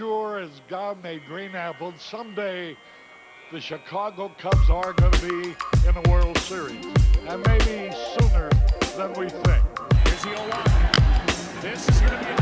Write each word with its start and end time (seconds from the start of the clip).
sure 0.00 0.38
as 0.38 0.62
God 0.66 1.02
made 1.02 1.26
green 1.26 1.54
apples, 1.54 1.92
someday 1.98 2.74
the 3.52 3.60
Chicago 3.60 4.32
Cubs 4.38 4.70
are 4.70 4.94
going 4.94 5.12
to 5.12 5.28
be 5.28 5.54
in 5.86 5.94
the 5.94 6.08
World 6.08 6.38
Series, 6.38 6.86
and 7.28 7.46
maybe 7.46 7.94
sooner 8.18 8.48
than 8.96 9.12
we 9.12 9.28
think. 9.28 9.62
Here's 10.06 10.22
the 10.22 10.34
0 10.34 11.60
This 11.60 11.86
is 11.86 12.00
going 12.00 12.18
to 12.18 12.34
be 12.34 12.39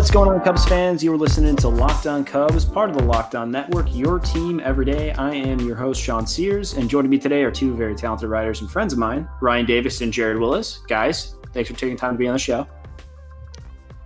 What's 0.00 0.10
going 0.10 0.30
on, 0.30 0.40
Cubs 0.40 0.64
fans? 0.64 1.04
You 1.04 1.12
are 1.12 1.18
listening 1.18 1.56
to 1.56 1.68
Locked 1.68 2.06
On 2.06 2.24
Cubs, 2.24 2.64
part 2.64 2.88
of 2.88 2.96
the 2.96 3.04
Locked 3.04 3.34
On 3.34 3.50
Network, 3.50 3.94
your 3.94 4.18
team 4.18 4.58
every 4.64 4.86
day. 4.86 5.12
I 5.12 5.34
am 5.34 5.60
your 5.60 5.76
host, 5.76 6.00
Sean 6.00 6.26
Sears, 6.26 6.72
and 6.72 6.88
joining 6.88 7.10
me 7.10 7.18
today 7.18 7.42
are 7.42 7.50
two 7.50 7.76
very 7.76 7.94
talented 7.94 8.30
writers 8.30 8.62
and 8.62 8.70
friends 8.70 8.94
of 8.94 8.98
mine, 8.98 9.28
Ryan 9.42 9.66
Davis 9.66 10.00
and 10.00 10.10
Jared 10.10 10.38
Wyllys. 10.38 10.78
Guys, 10.88 11.34
thanks 11.52 11.68
for 11.68 11.76
taking 11.76 11.98
time 11.98 12.14
to 12.14 12.18
be 12.18 12.26
on 12.26 12.32
the 12.32 12.38
show. 12.38 12.66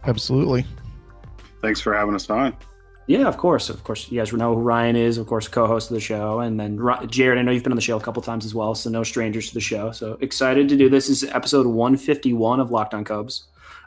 Absolutely. 0.03 0.67
Thanks 1.63 1.81
for 1.81 1.95
having 1.95 2.17
us 2.17 2.29
on. 2.29 2.57
Yeah, 3.07 3.29
of 3.29 3.37
course. 3.37 3.71
Of 3.71 3.85
course, 3.85 4.11
you 4.11 4.19
guys 4.19 4.33
know 4.33 4.53
who 4.57 4.63
Ryan 4.63 4.97
is, 4.97 5.17
of 5.17 5.29
course, 5.29 5.47
co 5.47 5.69
host 5.69 5.93
of 5.93 5.95
the 5.95 6.01
show. 6.01 6.41
And 6.41 6.59
then 6.59 6.77
Jared, 7.07 7.39
I 7.39 7.43
know 7.43 7.53
you've 7.53 7.63
been 7.63 7.71
on 7.71 7.77
the 7.77 7.83
show 7.83 7.99
a 7.99 8.03
couple 8.03 8.21
times 8.21 8.45
as 8.45 8.53
well, 8.53 8.75
so 8.75 8.91
no 8.91 9.05
strangers 9.05 9.47
to 9.51 9.55
the 9.55 9.61
show. 9.61 9.93
So 9.93 10.19
excited 10.21 10.69
to 10.71 10.77
do 10.77 10.89
this. 10.89 11.07
This 11.07 11.23
is 11.23 11.31
episode 11.31 11.69
151 11.69 12.59
of 12.59 12.73
Locked 12.73 12.95
On 12.95 13.05
Cubs. 13.05 13.45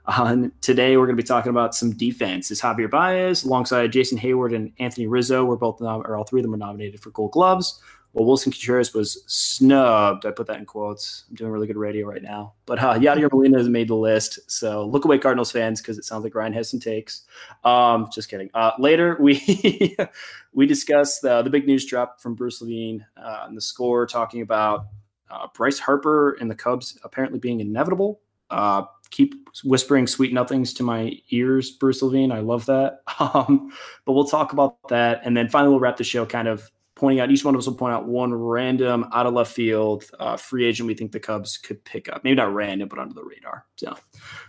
Uh, 0.08 0.47
today 0.61 0.95
we're 0.95 1.05
going 1.05 1.17
to 1.17 1.22
be 1.22 1.27
talking 1.27 1.50
about 1.50 1.75
some 1.75 1.91
defense. 1.91 2.50
Is 2.50 2.61
Javier 2.61 2.89
Baez 2.89 3.44
alongside 3.44 3.91
Jason 3.91 4.17
Heyward 4.17 4.55
and 4.55 4.72
Anthony 4.80 5.05
Rizzo 5.05 5.44
We're 5.44 5.58
both, 5.58 5.81
nom- 5.81 6.03
or 6.05 6.16
all 6.16 6.23
three 6.23 6.39
of 6.39 6.44
them 6.44 6.52
were 6.52 6.58
nominated 6.58 7.02
for 7.02 7.09
Gold 7.11 7.33
Gloves. 7.33 7.81
Well, 8.13 8.25
Willson 8.25 8.53
Contreras 8.53 8.94
was 8.94 9.22
snubbed. 9.28 10.25
I 10.25 10.31
put 10.31 10.47
that 10.47 10.59
in 10.59 10.66
quotes. 10.66 11.25
I'm 11.30 11.35
doing 11.35 11.52
really 11.52 11.67
good 11.67 11.75
radio 11.75 12.08
right 12.08 12.23
now. 12.23 12.53
But 12.66 12.80
uh, 12.80 12.94
Yadier 12.94 13.30
Molina 13.31 13.58
has 13.58 13.67
made 13.67 13.89
the 13.89 13.95
list. 13.95 14.39
So 14.50 14.88
look 14.88 15.03
away, 15.03 15.19
Cardinals 15.19 15.52
fans, 15.52 15.81
because 15.81 15.97
it 15.97 16.05
sounds 16.05 16.23
like 16.23 16.33
Ryan 16.33 16.53
has 16.53 16.69
some 16.69 16.80
takes. 16.80 17.25
Um, 17.66 18.08
just 18.11 18.30
kidding. 18.30 18.50
Uh, 18.53 18.72
later, 18.80 19.17
we 19.19 19.95
we 20.53 20.66
discuss 20.66 21.19
the, 21.19 21.41
the 21.41 21.50
big 21.50 21.67
news 21.67 21.85
drop 21.85 22.22
from 22.22 22.33
Bruce 22.33 22.61
Levine 22.61 23.05
uh, 23.22 23.44
and 23.45 23.58
the 23.58 23.61
score, 23.61 24.08
talking 24.08 24.41
about 24.41 24.88
uh, 25.30 25.47
Bryce 25.53 25.80
Harper 25.80 26.38
and 26.39 26.50
the 26.50 26.55
Cubs 26.55 26.97
apparently 27.03 27.39
being 27.39 27.59
inevitable. 27.59 28.22
Uh, 28.50 28.84
keep 29.09 29.34
whispering 29.64 30.08
sweet 30.08 30.34
nothings 30.34 30.73
to 30.73 30.84
my 30.84 31.20
ears, 31.30 31.72
Bruce 31.72 32.02
Levine. 32.02 32.31
I 32.31 32.40
love 32.40 32.66
that. 32.67 33.02
Um, 33.20 33.72
but 34.06 34.14
we'll 34.14 34.28
talk 34.28 34.53
about 34.53 34.78
that, 34.90 35.22
and 35.24 35.35
then 35.35 35.50
finally 35.50 35.72
we'll 35.72 35.80
wrap 35.80 35.97
the 35.97 36.03
show 36.03 36.24
kind 36.24 36.47
of 36.47 36.69
pointing 36.97 37.19
out 37.19 37.31
each 37.31 37.46
one 37.46 37.53
of 37.53 37.59
us 37.59 37.68
will 37.68 37.75
point 37.75 37.94
out 37.94 38.08
one 38.08 38.34
random 38.34 39.06
out 39.13 39.28
of 39.28 39.34
left 39.34 39.52
field 39.52 40.03
uh, 40.19 40.35
free 40.35 40.66
agent 40.66 40.88
we 40.88 40.96
think 40.96 41.12
the 41.12 41.19
Cubs 41.19 41.58
could 41.58 41.84
pick 41.85 42.09
up. 42.09 42.24
Maybe 42.24 42.35
not 42.35 42.53
random, 42.53 42.90
but 42.90 43.00
under 43.00 43.13
the 43.13 43.24
radar. 43.24 43.66
So, 43.75 43.96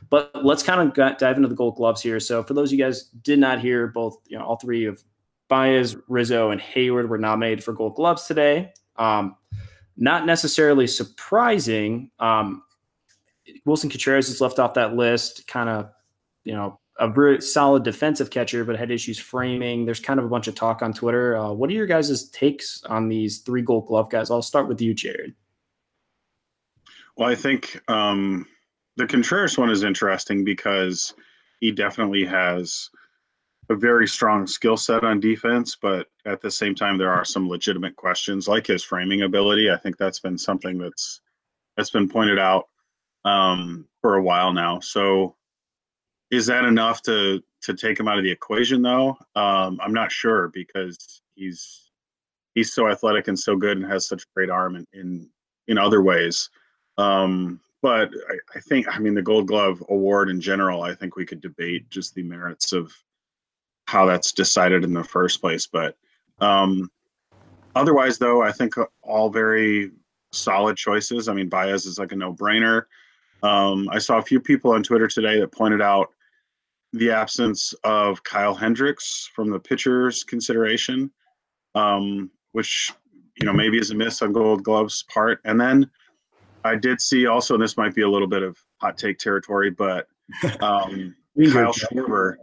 but 0.08 0.30
let's 0.44 0.62
kind 0.62 0.80
of 0.80 1.18
dive 1.18 1.36
into 1.36 1.48
the 1.48 1.54
Gold 1.54 1.76
Gloves 1.76 2.02
here. 2.02 2.18
So, 2.20 2.42
for 2.42 2.54
those 2.54 2.70
of 2.70 2.78
you 2.78 2.84
guys 2.84 3.04
did 3.22 3.38
not 3.38 3.60
hear, 3.60 3.86
both 3.88 4.18
you 4.26 4.38
know 4.38 4.44
all 4.44 4.56
three 4.56 4.86
of 4.86 5.02
Baez, 5.48 5.96
Rizzo, 6.08 6.50
and 6.50 6.60
Heyward 6.60 7.08
were 7.08 7.18
nominated 7.18 7.62
for 7.62 7.72
Gold 7.72 7.94
Gloves 7.96 8.24
today. 8.24 8.72
Um, 8.96 9.36
not 9.96 10.26
necessarily 10.26 10.86
surprising. 10.86 12.10
Um, 12.18 12.62
Willson 13.66 13.90
Contreras 13.90 14.28
is 14.28 14.40
left 14.40 14.58
off 14.58 14.74
that 14.74 14.94
list. 14.94 15.46
Kind 15.46 15.68
of, 15.68 15.90
you 16.44 16.54
know, 16.54 16.80
a 16.98 17.08
very 17.08 17.40
solid 17.40 17.84
defensive 17.84 18.30
catcher, 18.30 18.64
but 18.64 18.76
had 18.76 18.90
issues 18.90 19.18
framing. 19.18 19.84
There's 19.84 20.00
kind 20.00 20.18
of 20.18 20.26
a 20.26 20.28
bunch 20.28 20.48
of 20.48 20.54
talk 20.54 20.82
on 20.82 20.92
Twitter. 20.92 21.36
Uh, 21.36 21.52
what 21.52 21.70
are 21.70 21.74
your 21.74 21.86
guys' 21.86 22.28
takes 22.30 22.82
on 22.84 23.08
these 23.08 23.38
three 23.38 23.62
Gold 23.62 23.86
Glove 23.86 24.10
guys? 24.10 24.30
I'll 24.30 24.42
start 24.42 24.68
with 24.68 24.80
you, 24.80 24.94
Jared. 24.94 25.34
Well, 27.16 27.28
I 27.28 27.34
think 27.34 27.80
um, 27.88 28.46
the 28.96 29.06
Contreras 29.06 29.58
one 29.58 29.70
is 29.70 29.82
interesting 29.82 30.44
because 30.44 31.14
he 31.60 31.70
definitely 31.72 32.24
has 32.24 32.90
a 33.70 33.74
very 33.74 34.08
strong 34.08 34.46
skill 34.46 34.76
set 34.76 35.04
on 35.04 35.20
defense, 35.20 35.76
but 35.80 36.08
at 36.24 36.40
the 36.40 36.50
same 36.50 36.74
time, 36.74 36.96
there 36.96 37.12
are 37.12 37.24
some 37.24 37.48
legitimate 37.48 37.96
questions 37.96 38.48
like 38.48 38.66
his 38.66 38.82
framing 38.82 39.22
ability. 39.22 39.70
I 39.70 39.76
think 39.76 39.96
that's 39.96 40.20
been 40.20 40.38
something 40.38 40.78
that's 40.78 41.20
that's 41.76 41.90
been 41.90 42.08
pointed 42.08 42.38
out 42.38 42.68
um, 43.24 43.86
for 44.00 44.16
a 44.16 44.22
while 44.22 44.52
now. 44.52 44.80
So, 44.80 45.36
is 46.30 46.46
that 46.46 46.64
enough 46.64 47.02
to 47.02 47.42
to 47.62 47.74
take 47.74 47.98
him 47.98 48.08
out 48.08 48.18
of 48.18 48.24
the 48.24 48.30
equation? 48.30 48.82
Though 48.82 49.16
um, 49.34 49.80
I'm 49.82 49.94
not 49.94 50.12
sure 50.12 50.48
because 50.48 51.22
he's 51.34 51.90
he's 52.54 52.72
so 52.72 52.88
athletic 52.88 53.28
and 53.28 53.38
so 53.38 53.56
good 53.56 53.76
and 53.76 53.86
has 53.86 54.06
such 54.06 54.24
great 54.34 54.50
arm 54.50 54.76
in 54.76 54.86
in, 54.92 55.30
in 55.66 55.78
other 55.78 56.02
ways. 56.02 56.50
Um, 56.98 57.60
but 57.80 58.10
I, 58.28 58.56
I 58.56 58.60
think, 58.60 58.86
I 58.88 58.98
mean, 58.98 59.14
the 59.14 59.22
Gold 59.22 59.46
Glove 59.46 59.82
Award 59.88 60.30
in 60.30 60.40
general, 60.40 60.82
I 60.82 60.94
think 60.94 61.14
we 61.14 61.24
could 61.24 61.40
debate 61.40 61.88
just 61.90 62.14
the 62.14 62.22
merits 62.22 62.72
of 62.72 62.92
how 63.86 64.04
that's 64.04 64.32
decided 64.32 64.84
in 64.84 64.92
the 64.92 65.04
first 65.04 65.40
place. 65.40 65.66
But 65.66 65.96
um, 66.40 66.90
otherwise, 67.76 68.18
though, 68.18 68.42
I 68.42 68.52
think 68.52 68.74
all 69.02 69.30
very 69.30 69.92
solid 70.32 70.76
choices. 70.76 71.28
I 71.28 71.34
mean, 71.34 71.48
Baez 71.48 71.86
is 71.86 71.98
like 71.98 72.12
a 72.12 72.16
no-brainer. 72.16 72.82
Um, 73.42 73.88
I 73.90 73.98
saw 73.98 74.18
a 74.18 74.22
few 74.22 74.40
people 74.40 74.72
on 74.72 74.82
Twitter 74.82 75.06
today 75.06 75.40
that 75.40 75.52
pointed 75.52 75.80
out 75.80 76.12
the 76.92 77.10
absence 77.10 77.74
of 77.84 78.22
Kyle 78.24 78.54
Hendricks 78.54 79.30
from 79.34 79.50
the 79.50 79.58
pitchers 79.58 80.24
consideration, 80.24 81.10
um, 81.74 82.30
which 82.52 82.92
you 83.40 83.46
know 83.46 83.52
maybe 83.52 83.78
is 83.78 83.90
a 83.90 83.94
miss 83.94 84.22
on 84.22 84.32
Gold 84.32 84.64
Glove's 84.64 85.04
part. 85.04 85.40
And 85.44 85.60
then 85.60 85.90
I 86.64 86.76
did 86.76 87.00
see 87.00 87.26
also, 87.26 87.54
and 87.54 87.62
this 87.62 87.76
might 87.76 87.94
be 87.94 88.02
a 88.02 88.10
little 88.10 88.28
bit 88.28 88.42
of 88.42 88.56
hot 88.80 88.98
take 88.98 89.18
territory, 89.18 89.70
but 89.70 90.06
um, 90.60 91.14
Kyle 91.52 91.72
Schwarber. 91.72 92.36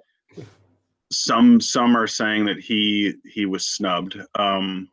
Some 1.11 1.61
some 1.61 1.95
are 1.95 2.07
saying 2.07 2.45
that 2.45 2.59
he 2.59 3.13
he 3.31 3.45
was 3.45 3.67
snubbed, 3.67 4.17
um, 4.35 4.89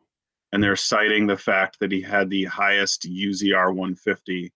and 0.51 0.63
they're 0.63 0.75
citing 0.75 1.25
the 1.25 1.37
fact 1.37 1.79
that 1.79 1.91
he 1.91 2.01
had 2.01 2.29
the 2.29 2.45
highest 2.45 3.09
UZR 3.09 3.69
150 3.69 4.51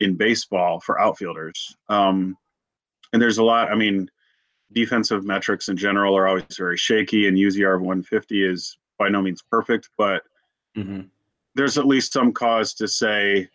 in 0.00 0.14
baseball 0.16 0.80
for 0.80 1.00
outfielders. 1.00 1.76
Um, 1.88 2.36
and 3.12 3.20
there's 3.20 3.38
a 3.38 3.44
lot. 3.44 3.70
I 3.70 3.74
mean, 3.74 4.10
defensive 4.72 5.24
metrics 5.24 5.68
in 5.68 5.76
general 5.76 6.16
are 6.16 6.28
always 6.28 6.44
very 6.56 6.76
shaky, 6.76 7.26
and 7.26 7.36
UZR 7.36 7.78
150 7.78 8.46
is 8.46 8.78
by 8.98 9.08
no 9.08 9.22
means 9.22 9.42
perfect, 9.42 9.90
but 9.96 10.22
mm-hmm. 10.76 11.02
there's 11.54 11.78
at 11.78 11.86
least 11.86 12.12
some 12.12 12.32
cause 12.32 12.74
to 12.74 12.86
say 12.86 13.48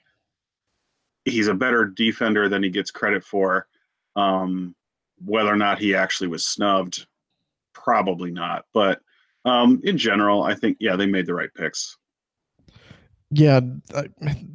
he's 1.24 1.48
a 1.48 1.54
better 1.54 1.86
defender 1.86 2.50
than 2.50 2.64
he 2.64 2.70
gets 2.70 2.92
credit 2.92 3.24
for. 3.24 3.68
Um, 4.16 4.76
whether 5.24 5.52
or 5.52 5.56
not 5.56 5.80
he 5.80 5.96
actually 5.96 6.28
was 6.28 6.46
snubbed, 6.46 7.08
probably 7.74 8.32
not. 8.32 8.66
But 8.74 9.00
um, 9.46 9.82
in 9.84 9.98
general, 9.98 10.44
I 10.44 10.56
think 10.56 10.78
yeah, 10.80 10.96
they 10.96 11.06
made 11.06 11.26
the 11.26 11.34
right 11.34 11.54
picks. 11.54 11.98
Yeah, 13.36 13.60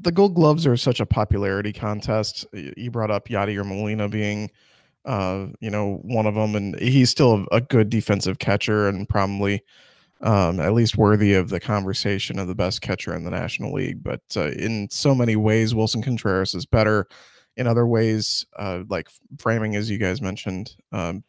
the 0.01 0.13
Gold 0.13 0.35
Gloves 0.35 0.67
are 0.67 0.77
such 0.77 1.01
a 1.01 1.07
popularity 1.07 1.73
contest. 1.73 2.47
You 2.53 2.91
brought 2.91 3.11
up 3.11 3.29
Yadier 3.29 3.65
Molina 3.65 4.09
being, 4.09 4.51
uh, 5.05 5.49
you 5.61 5.71
know, 5.71 5.99
one 6.03 6.27
of 6.27 6.35
them, 6.35 6.55
and 6.57 6.79
he's 6.81 7.11
still 7.11 7.47
a 7.53 7.61
good 7.61 7.91
defensive 7.91 8.39
catcher 8.39 8.89
and 8.89 9.07
probably 9.07 9.63
um, 10.23 10.61
at 10.61 10.73
least 10.73 10.97
worthy 10.97 11.35
of 11.35 11.51
the 11.51 11.61
conversation 11.61 12.39
of 12.39 12.49
the 12.49 12.55
best 12.55 12.81
catcher 12.81 13.15
in 13.15 13.25
the 13.25 13.31
National 13.31 13.75
League. 13.75 14.03
But 14.03 14.23
uh, 14.35 14.49
in 14.53 14.89
so 14.91 15.15
many 15.15 15.37
ways, 15.37 15.75
Willson 15.75 16.03
Contreras 16.03 16.55
is 16.55 16.65
better. 16.65 17.07
In 17.59 17.67
other 17.67 17.87
ways, 17.87 18.47
uh, 18.59 18.85
like 18.89 19.09
framing, 19.39 19.77
as 19.77 19.91
you 19.91 19.99
guys 19.99 20.23
mentioned, 20.23 20.75
um, 20.93 21.23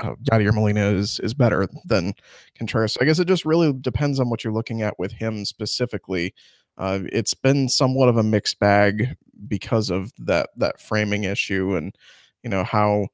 uh, 0.00 0.14
Yadier 0.30 0.54
Molina 0.54 0.86
is 0.90 1.20
is 1.20 1.34
better 1.34 1.68
than 1.84 2.14
Contreras. 2.56 2.96
I 3.00 3.04
guess 3.04 3.18
it 3.18 3.28
just 3.28 3.44
really 3.44 3.72
depends 3.74 4.20
on 4.20 4.30
what 4.30 4.42
you're 4.42 4.52
looking 4.52 4.80
at 4.82 4.98
with 4.98 5.12
him 5.12 5.44
specifically. 5.44 6.34
Uh, 6.78 7.00
it's 7.12 7.34
been 7.34 7.68
somewhat 7.68 8.08
of 8.08 8.16
a 8.16 8.22
mixed 8.22 8.58
bag 8.58 9.16
because 9.48 9.90
of 9.90 10.12
that 10.18 10.50
that 10.56 10.80
framing 10.80 11.24
issue 11.24 11.76
and 11.76 11.96
you 12.42 12.50
know 12.50 12.64
how 12.64 13.06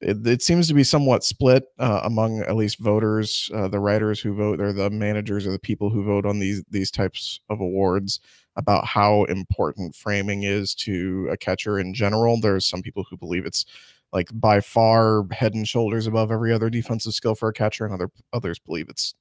it, 0.00 0.26
it 0.26 0.42
seems 0.42 0.68
to 0.68 0.74
be 0.74 0.84
somewhat 0.84 1.24
split 1.24 1.64
uh, 1.78 2.00
among 2.04 2.40
at 2.42 2.56
least 2.56 2.78
voters, 2.78 3.50
uh, 3.54 3.68
the 3.68 3.80
writers 3.80 4.20
who 4.20 4.32
vote, 4.34 4.60
or 4.60 4.72
the 4.72 4.90
managers, 4.90 5.46
or 5.46 5.50
the 5.50 5.58
people 5.58 5.90
who 5.90 6.04
vote 6.04 6.24
on 6.24 6.38
these 6.38 6.62
these 6.70 6.90
types 6.90 7.40
of 7.50 7.60
awards 7.60 8.20
about 8.56 8.84
how 8.84 9.24
important 9.24 9.94
framing 9.94 10.44
is 10.44 10.74
to 10.74 11.28
a 11.30 11.36
catcher 11.36 11.78
in 11.78 11.94
general. 11.94 12.40
There's 12.40 12.66
some 12.66 12.82
people 12.82 13.04
who 13.08 13.16
believe 13.16 13.44
it's 13.44 13.64
like 14.12 14.28
by 14.32 14.60
far 14.60 15.24
head 15.32 15.54
and 15.54 15.66
shoulders 15.66 16.06
above 16.06 16.30
every 16.30 16.52
other 16.52 16.70
defensive 16.70 17.14
skill 17.14 17.34
for 17.34 17.48
a 17.48 17.52
catcher, 17.52 17.84
and 17.84 17.94
other 17.94 18.10
others 18.32 18.58
believe 18.58 18.88
it's 18.88 19.14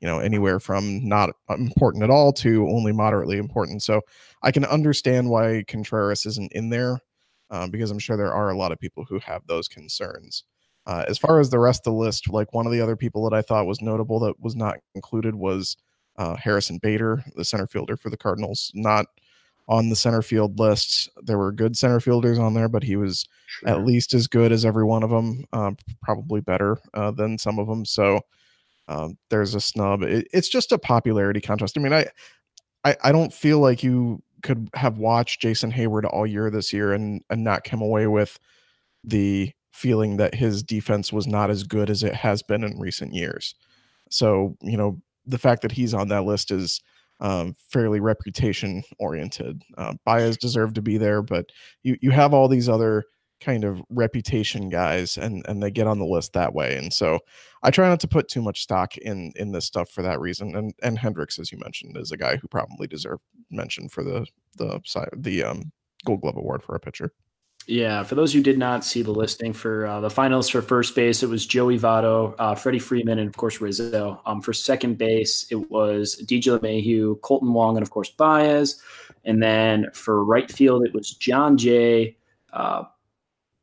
you 0.00 0.08
know 0.08 0.18
anywhere 0.18 0.60
from 0.60 1.06
not 1.06 1.30
important 1.50 2.04
at 2.04 2.10
all 2.10 2.32
to 2.32 2.68
only 2.68 2.92
moderately 2.92 3.38
important. 3.38 3.82
So 3.82 4.02
I 4.42 4.50
can 4.50 4.64
understand 4.64 5.30
why 5.30 5.64
Contreras 5.66 6.26
isn't 6.26 6.52
in 6.52 6.70
there 6.70 7.00
um, 7.50 7.70
because 7.70 7.90
I'm 7.90 7.98
sure 7.98 8.16
there 8.16 8.34
are 8.34 8.50
a 8.50 8.56
lot 8.56 8.72
of 8.72 8.78
people 8.78 9.04
who 9.08 9.18
have 9.20 9.46
those 9.46 9.68
concerns. 9.68 10.44
Uh, 10.86 11.04
as 11.08 11.18
far 11.18 11.40
as 11.40 11.50
the 11.50 11.58
rest 11.58 11.80
of 11.86 11.92
the 11.92 11.98
list, 11.98 12.28
like 12.28 12.52
one 12.52 12.66
of 12.66 12.72
the 12.72 12.80
other 12.80 12.96
people 12.96 13.28
that 13.28 13.36
I 13.36 13.42
thought 13.42 13.66
was 13.66 13.82
notable 13.82 14.20
that 14.20 14.38
was 14.38 14.54
not 14.54 14.76
included 14.94 15.34
was 15.34 15.76
uh, 16.16 16.36
Harrison 16.36 16.78
Bader, 16.80 17.24
the 17.34 17.44
center 17.44 17.66
fielder 17.66 17.96
for 17.96 18.08
the 18.08 18.16
Cardinals, 18.16 18.70
not 18.74 19.06
on 19.68 19.88
the 19.88 19.96
center 19.96 20.22
field 20.22 20.58
list. 20.60 21.08
There 21.22 21.38
were 21.38 21.50
good 21.50 21.76
center 21.76 21.98
fielders 21.98 22.38
on 22.38 22.54
there, 22.54 22.68
but 22.68 22.84
he 22.84 22.94
was 22.94 23.26
sure. 23.46 23.68
at 23.68 23.84
least 23.84 24.14
as 24.14 24.28
good 24.28 24.52
as 24.52 24.64
every 24.64 24.84
one 24.84 25.02
of 25.02 25.10
them, 25.10 25.44
uh, 25.52 25.72
probably 26.02 26.40
better 26.40 26.78
uh, 26.94 27.10
than 27.10 27.36
some 27.36 27.58
of 27.58 27.66
them. 27.66 27.84
So 27.84 28.20
um, 28.88 29.16
there's 29.30 29.54
a 29.54 29.60
snub. 29.60 30.02
It, 30.02 30.28
it's 30.32 30.48
just 30.48 30.72
a 30.72 30.78
popularity 30.78 31.40
contest. 31.40 31.76
I 31.76 31.80
mean, 31.80 31.92
I, 31.92 32.06
I, 32.84 32.96
I 33.04 33.12
don't 33.12 33.32
feel 33.32 33.58
like 33.58 33.82
you 33.82 34.22
could 34.42 34.68
have 34.74 34.98
watched 34.98 35.40
Jason 35.40 35.72
Heyward 35.72 36.04
all 36.04 36.26
year 36.26 36.50
this 36.50 36.72
year 36.72 36.92
and 36.92 37.22
and 37.30 37.42
not 37.42 37.64
come 37.64 37.82
away 37.82 38.06
with 38.06 38.38
the 39.02 39.52
feeling 39.72 40.16
that 40.16 40.34
his 40.34 40.62
defense 40.62 41.12
was 41.12 41.26
not 41.26 41.50
as 41.50 41.62
good 41.62 41.90
as 41.90 42.02
it 42.02 42.14
has 42.14 42.42
been 42.42 42.64
in 42.64 42.78
recent 42.78 43.12
years. 43.12 43.54
So, 44.10 44.56
you 44.62 44.76
know, 44.76 45.00
the 45.26 45.38
fact 45.38 45.62
that 45.62 45.72
he's 45.72 45.92
on 45.92 46.08
that 46.08 46.24
list 46.24 46.50
is 46.50 46.80
um, 47.20 47.54
fairly 47.68 48.00
reputation 48.00 48.82
oriented. 48.98 49.62
Uh, 49.76 49.94
Baez 50.04 50.36
deserved 50.36 50.76
to 50.76 50.82
be 50.82 50.98
there, 50.98 51.22
but 51.22 51.46
you 51.82 51.96
you 52.00 52.10
have 52.10 52.32
all 52.32 52.48
these 52.48 52.68
other 52.68 53.04
kind 53.40 53.64
of 53.64 53.82
reputation 53.90 54.68
guys 54.68 55.16
and 55.16 55.44
and 55.46 55.62
they 55.62 55.70
get 55.70 55.86
on 55.86 55.98
the 55.98 56.04
list 56.04 56.32
that 56.32 56.54
way 56.54 56.76
and 56.76 56.92
so 56.92 57.18
i 57.62 57.70
try 57.70 57.88
not 57.88 58.00
to 58.00 58.08
put 58.08 58.28
too 58.28 58.40
much 58.40 58.62
stock 58.62 58.96
in 58.98 59.32
in 59.36 59.52
this 59.52 59.66
stuff 59.66 59.90
for 59.90 60.02
that 60.02 60.20
reason 60.20 60.56
and 60.56 60.72
and 60.82 60.98
hendricks 60.98 61.38
as 61.38 61.52
you 61.52 61.58
mentioned 61.58 61.96
is 61.96 62.12
a 62.12 62.16
guy 62.16 62.36
who 62.36 62.48
probably 62.48 62.86
deserved 62.86 63.22
mention 63.50 63.88
for 63.88 64.02
the 64.02 64.26
the 64.56 64.80
side 64.84 65.08
the 65.16 65.42
um 65.42 65.70
gold 66.04 66.20
glove 66.20 66.36
award 66.36 66.62
for 66.62 66.74
a 66.74 66.80
pitcher 66.80 67.12
yeah, 67.68 68.04
for 68.04 68.14
those 68.14 68.32
who 68.32 68.42
did 68.42 68.58
not 68.58 68.84
see 68.84 69.02
the 69.02 69.10
listing 69.10 69.52
for 69.52 69.86
uh, 69.86 70.00
the 70.00 70.08
finalists 70.08 70.52
for 70.52 70.62
first 70.62 70.94
base, 70.94 71.24
it 71.24 71.28
was 71.28 71.44
Joey 71.44 71.76
Votto, 71.76 72.34
uh, 72.38 72.54
Freddie 72.54 72.78
Freeman, 72.78 73.18
and 73.18 73.28
of 73.28 73.36
course 73.36 73.60
Rizzo. 73.60 74.20
Um, 74.24 74.40
for 74.40 74.52
second 74.52 74.98
base, 74.98 75.46
it 75.50 75.68
was 75.68 76.22
DJ 76.24 76.56
LeMahieu, 76.58 77.18
Kolten 77.20 77.52
Wong, 77.52 77.76
and 77.76 77.82
of 77.82 77.90
course 77.90 78.08
Baez. 78.08 78.80
And 79.24 79.42
then 79.42 79.88
for 79.92 80.24
right 80.24 80.50
field, 80.50 80.86
it 80.86 80.94
was 80.94 81.10
Jon 81.14 81.56
Jay, 81.56 82.16
uh, 82.52 82.84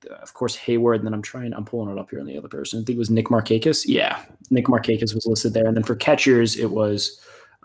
of 0.07 0.33
course 0.33 0.57
Heyward, 0.57 0.97
and 0.97 1.05
then 1.05 1.13
I'm 1.13 1.21
trying, 1.21 1.53
I'm 1.53 1.65
pulling 1.65 1.95
it 1.95 1.99
up 1.99 2.09
here 2.09 2.19
on 2.19 2.25
the 2.25 2.37
other 2.37 2.47
person. 2.47 2.79
I 2.79 2.83
think 2.83 2.95
it 2.95 2.99
was 2.99 3.09
Nick 3.09 3.27
Markakis. 3.27 3.85
Yeah, 3.87 4.23
Nick 4.49 4.65
Markakis 4.65 5.13
was 5.13 5.25
listed 5.25 5.53
there. 5.53 5.67
And 5.67 5.75
then 5.75 5.83
for 5.83 5.95
catchers, 5.95 6.57
it 6.57 6.69
was, 6.69 7.21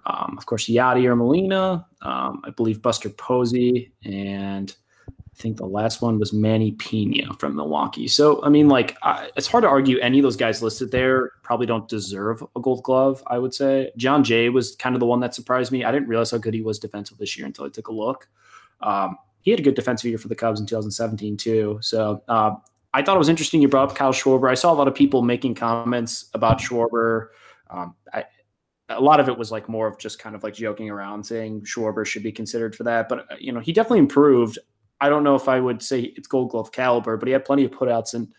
um, 0.06 0.36
of 0.38 0.46
course, 0.46 0.66
Yadier 0.68 1.16
Molina, 1.16 1.86
um, 2.02 2.42
I 2.44 2.50
believe 2.50 2.82
Buster 2.82 3.10
Posey, 3.10 3.92
and 4.04 4.74
I 5.08 5.40
think 5.40 5.56
the 5.56 5.66
last 5.66 6.02
one 6.02 6.18
was 6.18 6.32
Manny 6.32 6.72
Piña 6.72 7.38
from 7.38 7.54
Milwaukee. 7.54 8.08
So, 8.08 8.42
I 8.42 8.48
mean, 8.48 8.68
like, 8.68 8.96
I, 9.02 9.30
it's 9.36 9.46
hard 9.46 9.62
to 9.62 9.68
argue 9.68 9.98
any 10.00 10.18
of 10.18 10.24
those 10.24 10.36
guys 10.36 10.62
listed 10.62 10.90
there 10.90 11.30
probably 11.44 11.66
don't 11.66 11.88
deserve 11.88 12.42
a 12.56 12.60
gold 12.60 12.82
glove, 12.82 13.22
I 13.26 13.38
would 13.38 13.54
say. 13.54 13.92
Jon 13.96 14.24
Jay 14.24 14.48
was 14.48 14.76
kind 14.76 14.96
of 14.96 15.00
the 15.00 15.06
one 15.06 15.20
that 15.20 15.34
surprised 15.34 15.70
me. 15.70 15.84
I 15.84 15.92
didn't 15.92 16.08
realize 16.08 16.32
how 16.32 16.38
good 16.38 16.54
he 16.54 16.60
was 16.60 16.78
defensive 16.78 17.18
this 17.18 17.36
year 17.38 17.46
until 17.46 17.66
I 17.66 17.68
took 17.68 17.88
a 17.88 17.92
look. 17.92 18.28
Um, 18.80 19.16
he 19.40 19.50
had 19.50 19.60
a 19.60 19.62
good 19.62 19.74
defensive 19.74 20.08
year 20.08 20.18
for 20.18 20.28
the 20.28 20.34
Cubs 20.34 20.60
in 20.60 20.66
2017 20.66 21.36
too. 21.36 21.78
So 21.80 22.22
uh, 22.28 22.56
I 22.92 23.02
thought 23.02 23.16
it 23.16 23.18
was 23.18 23.28
interesting 23.28 23.60
you 23.60 23.68
brought 23.68 23.90
up 23.90 23.96
Kyle 23.96 24.12
Schwarber. 24.12 24.50
I 24.50 24.54
saw 24.54 24.72
a 24.72 24.74
lot 24.74 24.88
of 24.88 24.94
people 24.94 25.22
making 25.22 25.54
comments 25.54 26.30
about 26.34 26.58
Schwarber. 26.58 27.28
Um, 27.70 27.94
I, 28.12 28.24
a 28.88 29.00
lot 29.00 29.20
of 29.20 29.28
it 29.28 29.36
was 29.36 29.52
like 29.52 29.68
more 29.68 29.86
of 29.86 29.98
just 29.98 30.18
kind 30.18 30.34
of 30.34 30.42
like 30.42 30.54
joking 30.54 30.88
around, 30.88 31.24
saying 31.24 31.62
Schwarber 31.62 32.06
should 32.06 32.22
be 32.22 32.32
considered 32.32 32.74
for 32.74 32.84
that. 32.84 33.08
But 33.08 33.30
uh, 33.30 33.36
you 33.38 33.52
know, 33.52 33.60
he 33.60 33.72
definitely 33.72 33.98
improved. 33.98 34.58
I 35.00 35.08
don't 35.08 35.22
know 35.22 35.34
if 35.34 35.48
I 35.48 35.60
would 35.60 35.82
say 35.82 36.00
it's 36.16 36.26
Gold 36.26 36.50
Glove 36.50 36.72
caliber, 36.72 37.16
but 37.16 37.28
he 37.28 37.32
had 37.32 37.44
plenty 37.44 37.64
of 37.64 37.70
putouts 37.70 38.14
and 38.14 38.32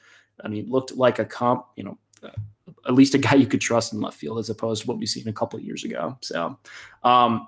I 0.44 0.48
mean, 0.48 0.70
looked 0.70 0.96
like 0.96 1.20
a 1.20 1.26
comp. 1.26 1.66
You 1.76 1.84
know, 1.84 1.98
uh, 2.24 2.30
at 2.88 2.94
least 2.94 3.14
a 3.14 3.20
guy 3.20 3.36
you 3.36 3.46
could 3.46 3.62
trust 3.62 3.94
in 3.94 4.02
left 4.02 4.18
field 4.18 4.40
as 4.40 4.50
opposed 4.50 4.82
to 4.82 4.88
what 4.88 4.98
we've 4.98 5.08
seen 5.08 5.28
a 5.28 5.34
couple 5.34 5.60
of 5.60 5.66
years 5.66 5.84
ago. 5.84 6.18
So. 6.22 6.58
Um, 7.04 7.48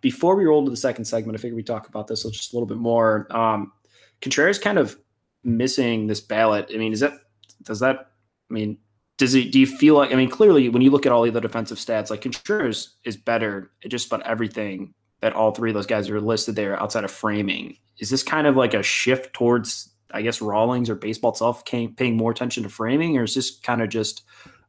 before 0.00 0.36
we 0.36 0.44
roll 0.44 0.64
to 0.64 0.70
the 0.70 0.76
second 0.76 1.04
segment, 1.04 1.38
I 1.38 1.40
figure 1.40 1.56
we 1.56 1.62
talk 1.62 1.88
about 1.88 2.06
this 2.06 2.22
just 2.24 2.52
a 2.52 2.56
little 2.56 2.66
bit 2.66 2.78
more. 2.78 3.26
Um, 3.30 3.72
Contreras 4.20 4.58
kind 4.58 4.78
of 4.78 4.96
missing 5.44 6.06
this 6.06 6.20
ballot. 6.20 6.70
I 6.72 6.78
mean, 6.78 6.92
is 6.92 7.00
that 7.00 7.14
does 7.62 7.80
that? 7.80 8.12
I 8.50 8.54
mean, 8.54 8.78
does 9.18 9.34
it? 9.34 9.52
Do 9.52 9.60
you 9.60 9.66
feel 9.66 9.94
like? 9.94 10.12
I 10.12 10.14
mean, 10.14 10.30
clearly, 10.30 10.68
when 10.68 10.82
you 10.82 10.90
look 10.90 11.06
at 11.06 11.12
all 11.12 11.22
the 11.22 11.30
other 11.30 11.40
defensive 11.40 11.78
stats, 11.78 12.10
like 12.10 12.22
Contreras 12.22 12.96
is 13.04 13.16
better 13.16 13.70
at 13.84 13.90
just 13.90 14.06
about 14.06 14.26
everything 14.26 14.94
that 15.20 15.34
all 15.34 15.52
three 15.52 15.70
of 15.70 15.74
those 15.74 15.86
guys 15.86 16.08
are 16.08 16.20
listed 16.20 16.56
there 16.56 16.80
outside 16.80 17.04
of 17.04 17.10
framing. 17.10 17.76
Is 17.98 18.08
this 18.08 18.22
kind 18.22 18.46
of 18.46 18.56
like 18.56 18.72
a 18.72 18.82
shift 18.82 19.34
towards, 19.34 19.90
I 20.12 20.22
guess, 20.22 20.40
Rawlings 20.40 20.88
or 20.88 20.94
baseball 20.94 21.32
itself 21.32 21.64
paying 21.66 22.16
more 22.16 22.30
attention 22.30 22.62
to 22.62 22.70
framing, 22.70 23.18
or 23.18 23.24
is 23.24 23.34
this 23.34 23.58
kind 23.58 23.82
of 23.82 23.90
just 23.90 24.22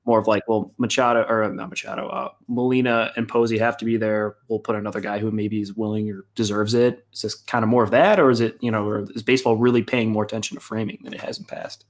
more 0.06 0.20
of 0.20 0.28
like, 0.28 0.44
well, 0.48 0.74
Machado 0.78 1.24
or 1.30 1.48
not 1.52 1.70
Machado, 1.70 2.08
uh, 2.08 2.30
Molina 2.48 3.12
and 3.16 3.28
Posey 3.28 3.58
have 3.58 3.78
to 3.78 3.86
be 3.86 3.98
there. 3.98 4.36
We'll 4.48 4.60
put 4.60 4.76
another 4.76 5.00
guy 5.00 5.20
who 5.20 5.32
maybe 5.32 5.62
is 5.62 5.74
willing 5.74 6.10
or 6.10 6.26
deserves 6.36 6.74
it. 6.74 7.06
Is 7.14 7.22
this 7.22 7.36
kind 7.36 7.64
of 7.64 7.70
more 7.70 7.84
of 7.84 7.92
that, 7.92 8.20
or 8.20 8.30
is 8.30 8.40
it 8.40 8.58
you 8.62 8.72
know, 8.72 8.88
or 8.88 9.06
is 9.14 9.24
baseball 9.24 9.58
really 9.58 9.84
paying 9.84 10.12
more 10.12 10.24
attention 10.24 10.56
to 10.56 10.62
framing 10.62 11.00
than 11.04 11.14
it 11.14 11.22
has 11.22 11.38
in 11.38 11.46
past? 11.46 11.86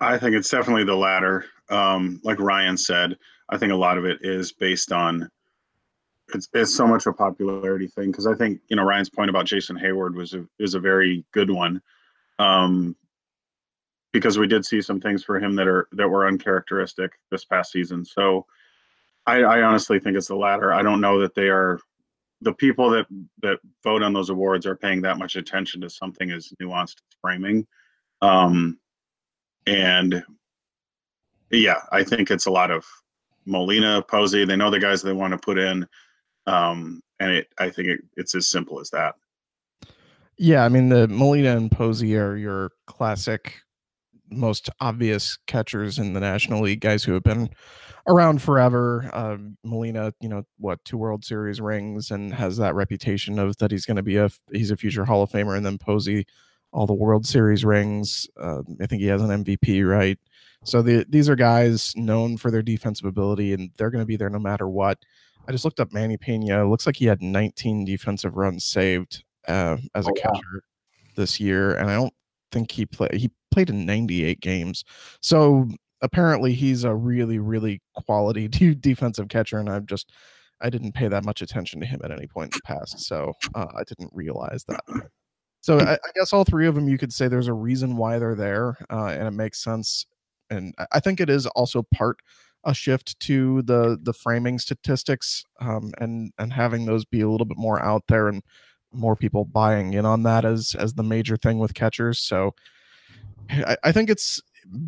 I 0.00 0.18
think 0.18 0.36
it's 0.36 0.50
definitely 0.50 0.84
the 0.84 0.96
latter. 0.96 1.46
Um, 1.70 2.20
like 2.22 2.38
Ryan 2.38 2.76
said, 2.76 3.16
I 3.48 3.56
think 3.56 3.72
a 3.72 3.76
lot 3.76 3.96
of 3.96 4.04
it 4.04 4.18
is 4.22 4.52
based 4.52 4.92
on 4.92 5.30
it's, 6.34 6.48
it's 6.52 6.74
so 6.74 6.86
much 6.86 7.06
a 7.06 7.12
popularity 7.12 7.86
thing 7.86 8.10
because 8.10 8.26
I 8.26 8.34
think 8.34 8.60
you 8.68 8.76
know 8.76 8.84
Ryan's 8.84 9.10
point 9.10 9.30
about 9.30 9.46
Jason 9.46 9.76
Heyward 9.76 10.14
was 10.14 10.34
a, 10.34 10.44
is 10.58 10.74
a 10.74 10.80
very 10.80 11.24
good 11.32 11.50
one. 11.50 11.80
Um, 12.38 12.96
because 14.12 14.38
we 14.38 14.46
did 14.46 14.64
see 14.64 14.80
some 14.80 15.00
things 15.00 15.22
for 15.24 15.38
him 15.38 15.54
that 15.56 15.66
are 15.68 15.88
that 15.92 16.08
were 16.08 16.26
uncharacteristic 16.26 17.12
this 17.30 17.44
past 17.44 17.72
season. 17.72 18.04
So 18.04 18.46
I, 19.26 19.42
I 19.42 19.62
honestly 19.62 19.98
think 19.98 20.16
it's 20.16 20.28
the 20.28 20.36
latter. 20.36 20.72
I 20.72 20.82
don't 20.82 21.00
know 21.00 21.20
that 21.20 21.34
they 21.34 21.48
are 21.48 21.80
the 22.40 22.52
people 22.52 22.90
that 22.90 23.06
that 23.42 23.58
vote 23.82 24.02
on 24.02 24.12
those 24.12 24.30
awards 24.30 24.66
are 24.66 24.76
paying 24.76 25.02
that 25.02 25.18
much 25.18 25.36
attention 25.36 25.80
to 25.80 25.90
something 25.90 26.30
as 26.30 26.52
nuanced 26.62 26.96
as 26.96 27.16
framing. 27.20 27.66
Um, 28.22 28.78
and 29.66 30.22
yeah, 31.50 31.80
I 31.92 32.04
think 32.04 32.30
it's 32.30 32.46
a 32.46 32.50
lot 32.50 32.70
of 32.70 32.84
Molina, 33.46 34.02
Posey. 34.02 34.44
They 34.44 34.56
know 34.56 34.70
the 34.70 34.80
guys 34.80 35.02
they 35.02 35.12
want 35.12 35.32
to 35.32 35.38
put 35.38 35.58
in, 35.58 35.86
um, 36.46 37.00
and 37.20 37.32
it. 37.32 37.48
I 37.58 37.70
think 37.70 37.88
it, 37.88 38.00
it's 38.16 38.34
as 38.34 38.48
simple 38.48 38.80
as 38.80 38.90
that. 38.90 39.14
Yeah, 40.38 40.64
I 40.64 40.68
mean 40.68 40.88
the 40.88 41.08
Molina 41.08 41.56
and 41.56 41.70
Posey 41.70 42.16
are 42.16 42.36
your 42.36 42.72
classic 42.86 43.62
most 44.30 44.70
obvious 44.80 45.38
catchers 45.46 45.98
in 45.98 46.12
the 46.12 46.20
National 46.20 46.62
League, 46.62 46.80
guys 46.80 47.04
who 47.04 47.12
have 47.14 47.22
been 47.22 47.50
around 48.06 48.42
forever. 48.42 49.10
Uh, 49.12 49.36
Molina, 49.64 50.12
you 50.20 50.28
know, 50.28 50.44
what 50.58 50.84
two 50.84 50.96
World 50.96 51.24
Series 51.24 51.60
rings 51.60 52.10
and 52.10 52.32
has 52.32 52.56
that 52.58 52.74
reputation 52.74 53.38
of 53.38 53.56
that 53.58 53.70
he's 53.70 53.86
going 53.86 53.96
to 53.96 54.02
be 54.02 54.16
a 54.16 54.30
he's 54.52 54.70
a 54.70 54.76
future 54.76 55.04
Hall 55.04 55.22
of 55.22 55.30
Famer. 55.30 55.56
And 55.56 55.66
then 55.66 55.78
Posey, 55.78 56.26
all 56.72 56.86
the 56.86 56.94
World 56.94 57.26
Series 57.26 57.64
rings. 57.64 58.28
Uh, 58.40 58.62
I 58.80 58.86
think 58.86 59.02
he 59.02 59.08
has 59.08 59.22
an 59.22 59.44
MVP, 59.44 59.88
right? 59.88 60.18
So 60.64 60.82
the, 60.82 61.06
these 61.08 61.28
are 61.28 61.36
guys 61.36 61.92
known 61.96 62.36
for 62.36 62.50
their 62.50 62.62
defensive 62.62 63.06
ability, 63.06 63.52
and 63.52 63.70
they're 63.76 63.90
going 63.90 64.02
to 64.02 64.06
be 64.06 64.16
there 64.16 64.30
no 64.30 64.38
matter 64.38 64.68
what. 64.68 64.98
I 65.48 65.52
just 65.52 65.64
looked 65.64 65.78
up 65.78 65.92
Manny 65.92 66.16
Piña. 66.16 66.64
It 66.64 66.68
looks 66.68 66.86
like 66.86 66.96
he 66.96 67.04
had 67.04 67.22
19 67.22 67.84
defensive 67.84 68.36
runs 68.36 68.64
saved 68.64 69.22
uh, 69.46 69.76
as 69.94 70.06
a 70.06 70.10
oh, 70.10 70.14
catcher 70.14 70.40
wow. 70.54 70.60
this 71.14 71.38
year, 71.38 71.76
and 71.76 71.88
I 71.88 71.94
don't 71.94 72.12
think 72.52 72.72
he 72.72 72.86
played. 72.86 73.14
He 73.14 73.30
played 73.50 73.70
in 73.70 73.86
98 73.86 74.40
games. 74.40 74.84
So 75.20 75.68
apparently 76.02 76.52
he's 76.52 76.84
a 76.84 76.94
really, 76.94 77.38
really 77.38 77.80
quality 77.94 78.48
defensive 78.80 79.28
catcher. 79.28 79.58
And 79.58 79.68
I've 79.68 79.86
just, 79.86 80.10
I 80.60 80.70
didn't 80.70 80.92
pay 80.92 81.08
that 81.08 81.24
much 81.24 81.42
attention 81.42 81.80
to 81.80 81.86
him 81.86 82.00
at 82.04 82.10
any 82.10 82.26
point 82.26 82.54
in 82.54 82.58
the 82.58 82.74
past. 82.74 83.00
So 83.00 83.32
uh, 83.54 83.66
I 83.76 83.82
didn't 83.86 84.10
realize 84.12 84.64
that. 84.68 84.80
So 85.60 85.80
I, 85.80 85.94
I, 85.94 86.10
guess 86.14 86.32
all 86.32 86.44
three 86.44 86.68
of 86.68 86.76
them, 86.76 86.88
you 86.88 86.96
could 86.96 87.12
say 87.12 87.26
there's 87.26 87.48
a 87.48 87.52
reason 87.52 87.96
why 87.96 88.20
they're 88.20 88.36
there, 88.36 88.76
uh, 88.88 89.06
and 89.06 89.26
it 89.26 89.32
makes 89.32 89.64
sense. 89.64 90.06
And 90.48 90.72
I 90.92 91.00
think 91.00 91.20
it 91.20 91.28
is 91.28 91.46
also 91.46 91.82
part 91.92 92.18
a 92.64 92.72
shift 92.72 93.18
to 93.20 93.62
the 93.62 93.98
the 94.00 94.12
framing 94.12 94.60
statistics 94.60 95.44
um, 95.60 95.92
and 95.98 96.32
and 96.38 96.52
having 96.52 96.86
those 96.86 97.04
be 97.04 97.20
a 97.20 97.28
little 97.28 97.46
bit 97.46 97.58
more 97.58 97.82
out 97.82 98.04
there 98.06 98.28
and 98.28 98.42
more 98.92 99.16
people 99.16 99.44
buying 99.44 99.94
in 99.94 100.06
on 100.06 100.22
that 100.24 100.44
as 100.44 100.74
as 100.78 100.94
the 100.94 101.02
major 101.02 101.36
thing 101.36 101.58
with 101.58 101.74
catchers. 101.74 102.18
So 102.18 102.54
I, 103.50 103.76
I 103.84 103.92
think 103.92 104.10
it's 104.10 104.40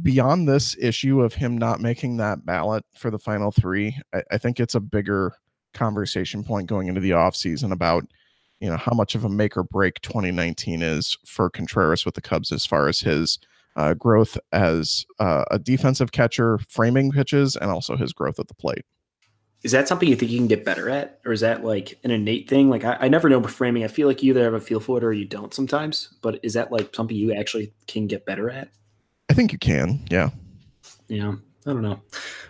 beyond 0.03 0.49
this 0.49 0.77
issue 0.81 1.23
of 1.23 1.35
him 1.35 1.57
not 1.57 1.81
making 1.81 2.17
that 2.17 2.45
ballot 2.45 2.85
for 2.97 3.11
the 3.11 3.19
final 3.19 3.51
three. 3.51 3.97
I, 4.13 4.23
I 4.33 4.39
think 4.39 4.59
it's 4.59 4.75
a 4.75 4.81
bigger 4.81 5.33
conversation 5.75 6.43
point 6.43 6.67
going 6.67 6.89
into 6.89 7.01
the 7.01 7.11
offseason 7.11 7.73
about 7.73 8.05
you 8.61 8.69
know 8.69 8.77
how 8.77 8.93
much 8.93 9.15
of 9.15 9.25
a 9.25 9.29
make 9.29 9.57
or 9.57 9.63
break 9.63 10.01
2019 10.01 10.83
is 10.83 11.17
for 11.25 11.49
Contreras 11.51 12.05
with 12.05 12.15
the 12.15 12.21
Cubs 12.21 12.51
as 12.51 12.67
far 12.67 12.89
as 12.89 13.01
his 13.01 13.39
uh, 13.77 13.95
growth 13.95 14.37
as 14.53 15.07
uh, 15.21 15.45
a 15.51 15.59
defensive 15.59 16.11
catcher, 16.11 16.59
framing 16.69 17.13
pitches, 17.13 17.55
and 17.55 17.71
also 17.71 17.97
his 17.97 18.13
growth 18.13 18.41
at 18.41 18.49
the 18.49 18.55
plate. 18.55 18.85
Is 19.63 19.73
that 19.73 19.89
something 19.89 20.09
you 20.09 20.15
think 20.15 20.31
you 20.31 20.39
can 20.39 20.47
get 20.47 20.65
better 20.65 20.89
at, 20.89 21.21
or 21.25 21.33
is 21.33 21.41
that 21.41 21.65
like 21.65 21.99
an 22.05 22.11
innate 22.11 22.49
thing? 22.49 22.71
Like 22.71 22.85
I, 22.85 22.97
I 23.01 23.09
never 23.09 23.29
know 23.29 23.43
framing. 23.43 23.83
I 23.83 23.89
feel 23.89 24.07
like 24.07 24.23
you 24.23 24.31
either 24.31 24.45
have 24.45 24.55
a 24.55 24.61
feel 24.61 24.79
for 24.79 24.99
it 24.99 25.05
or 25.05 25.13
you 25.13 25.25
don't 25.25 25.53
sometimes. 25.53 26.15
But 26.23 26.39
is 26.43 26.55
that 26.55 26.71
like 26.71 26.95
something 26.95 27.17
you 27.17 27.33
actually 27.35 27.73
can 27.89 28.07
get 28.07 28.25
better 28.25 28.51
at? 28.51 28.69
I 29.29 29.35
think 29.35 29.53
you 29.53 29.59
can. 29.59 30.05
Yeah. 30.11 30.31
Yeah. 31.09 31.35
I 31.67 31.73
don't 31.73 31.83
know. 31.83 32.01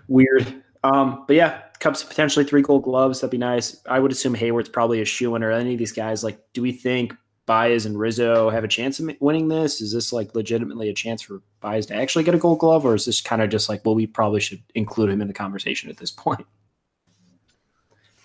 Weird. 0.07 0.62
Um, 0.85 1.25
but 1.27 1.35
yeah, 1.35 1.62
Cubs 1.81 2.05
potentially 2.05 2.45
three 2.45 2.62
gold 2.62 2.85
gloves. 2.85 3.21
That'd 3.21 3.31
be 3.31 3.38
nice. 3.38 3.81
I 3.87 4.00
would 4.00 4.12
assume 4.12 4.35
Heyward's 4.35 4.69
probably 4.69 5.00
a 5.00 5.05
shoe 5.05 5.35
in 5.35 5.43
or 5.43 5.50
any 5.50 5.73
of 5.73 5.79
these 5.79 5.93
guys. 5.93 6.23
Like, 6.23 6.38
do 6.53 6.62
we 6.62 6.73
think 6.73 7.15
Baez 7.47 7.87
and 7.87 7.99
Rizzo 7.99 8.50
have 8.50 8.65
a 8.65 8.69
chance 8.69 9.00
of 9.00 9.11
winning 9.21 9.49
this? 9.49 9.81
Is 9.81 9.93
this 9.93 10.12
like 10.12 10.35
legitimately 10.35 10.88
a 10.88 10.95
chance 10.95 11.23
for 11.23 11.41
Baez 11.61 11.87
to 11.87 11.95
actually 11.95 12.25
get 12.25 12.35
a 12.35 12.38
gold 12.38 12.59
glove, 12.59 12.85
or 12.85 12.95
is 12.95 13.07
this 13.07 13.21
kind 13.21 13.43
of 13.43 13.49
just 13.49 13.69
like, 13.69 13.85
well, 13.85 13.95
we 13.95 14.07
probably 14.07 14.41
should 14.41 14.62
include 14.75 15.11
him 15.11 15.23
in 15.23 15.29
the 15.29 15.35
conversation 15.35 15.88
at 15.88 15.97
this 15.97 16.11
point? 16.11 16.47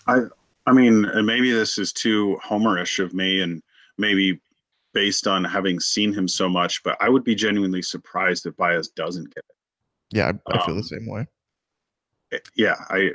I 0.07 0.22
I 0.65 0.72
mean, 0.72 1.05
maybe 1.25 1.51
this 1.51 1.77
is 1.77 1.91
too 1.91 2.39
homerish 2.43 3.03
of 3.03 3.13
me, 3.13 3.41
and 3.41 3.62
maybe 3.98 4.39
based 4.93 5.27
on 5.27 5.43
having 5.43 5.79
seen 5.79 6.13
him 6.13 6.27
so 6.27 6.48
much, 6.48 6.83
but 6.83 6.95
I 7.01 7.10
would 7.10 7.24
be 7.24 7.36
genuinely 7.36 7.81
surprised 7.81 8.45
if 8.45 8.55
Baez 8.55 8.89
doesn't 8.89 9.33
get 9.33 9.43
it. 9.50 9.55
Yeah, 10.12 10.31
I, 10.48 10.53
I 10.53 10.65
feel 10.65 10.75
Um, 10.75 10.77
the 10.77 10.83
same 10.83 11.07
way. 11.07 11.27
Yeah, 12.55 12.75
I 12.89 13.12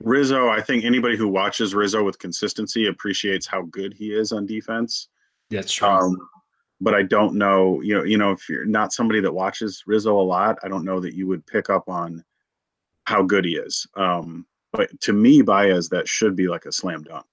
Rizzo. 0.00 0.48
I 0.48 0.60
think 0.60 0.84
anybody 0.84 1.16
who 1.16 1.28
watches 1.28 1.74
Rizzo 1.74 2.02
with 2.04 2.18
consistency 2.18 2.86
appreciates 2.86 3.46
how 3.46 3.62
good 3.62 3.94
he 3.94 4.12
is 4.12 4.32
on 4.32 4.46
defense. 4.46 5.08
That's 5.50 5.72
true. 5.72 5.88
Um, 5.88 6.28
but 6.80 6.94
I 6.94 7.02
don't 7.02 7.36
know, 7.36 7.80
you 7.80 7.94
know, 7.94 8.04
you 8.04 8.18
know, 8.18 8.32
if 8.32 8.48
you're 8.48 8.66
not 8.66 8.92
somebody 8.92 9.20
that 9.20 9.32
watches 9.32 9.82
Rizzo 9.86 10.20
a 10.20 10.20
lot, 10.20 10.58
I 10.62 10.68
don't 10.68 10.84
know 10.84 11.00
that 11.00 11.14
you 11.14 11.26
would 11.26 11.46
pick 11.46 11.70
up 11.70 11.88
on 11.88 12.22
how 13.04 13.22
good 13.22 13.46
he 13.46 13.56
is. 13.56 13.86
Um, 13.94 14.46
but 14.76 15.00
to 15.02 15.12
me, 15.12 15.42
Baez, 15.42 15.88
that 15.90 16.08
should 16.08 16.36
be 16.36 16.48
like 16.48 16.66
a 16.66 16.72
slam 16.72 17.02
dunk. 17.02 17.24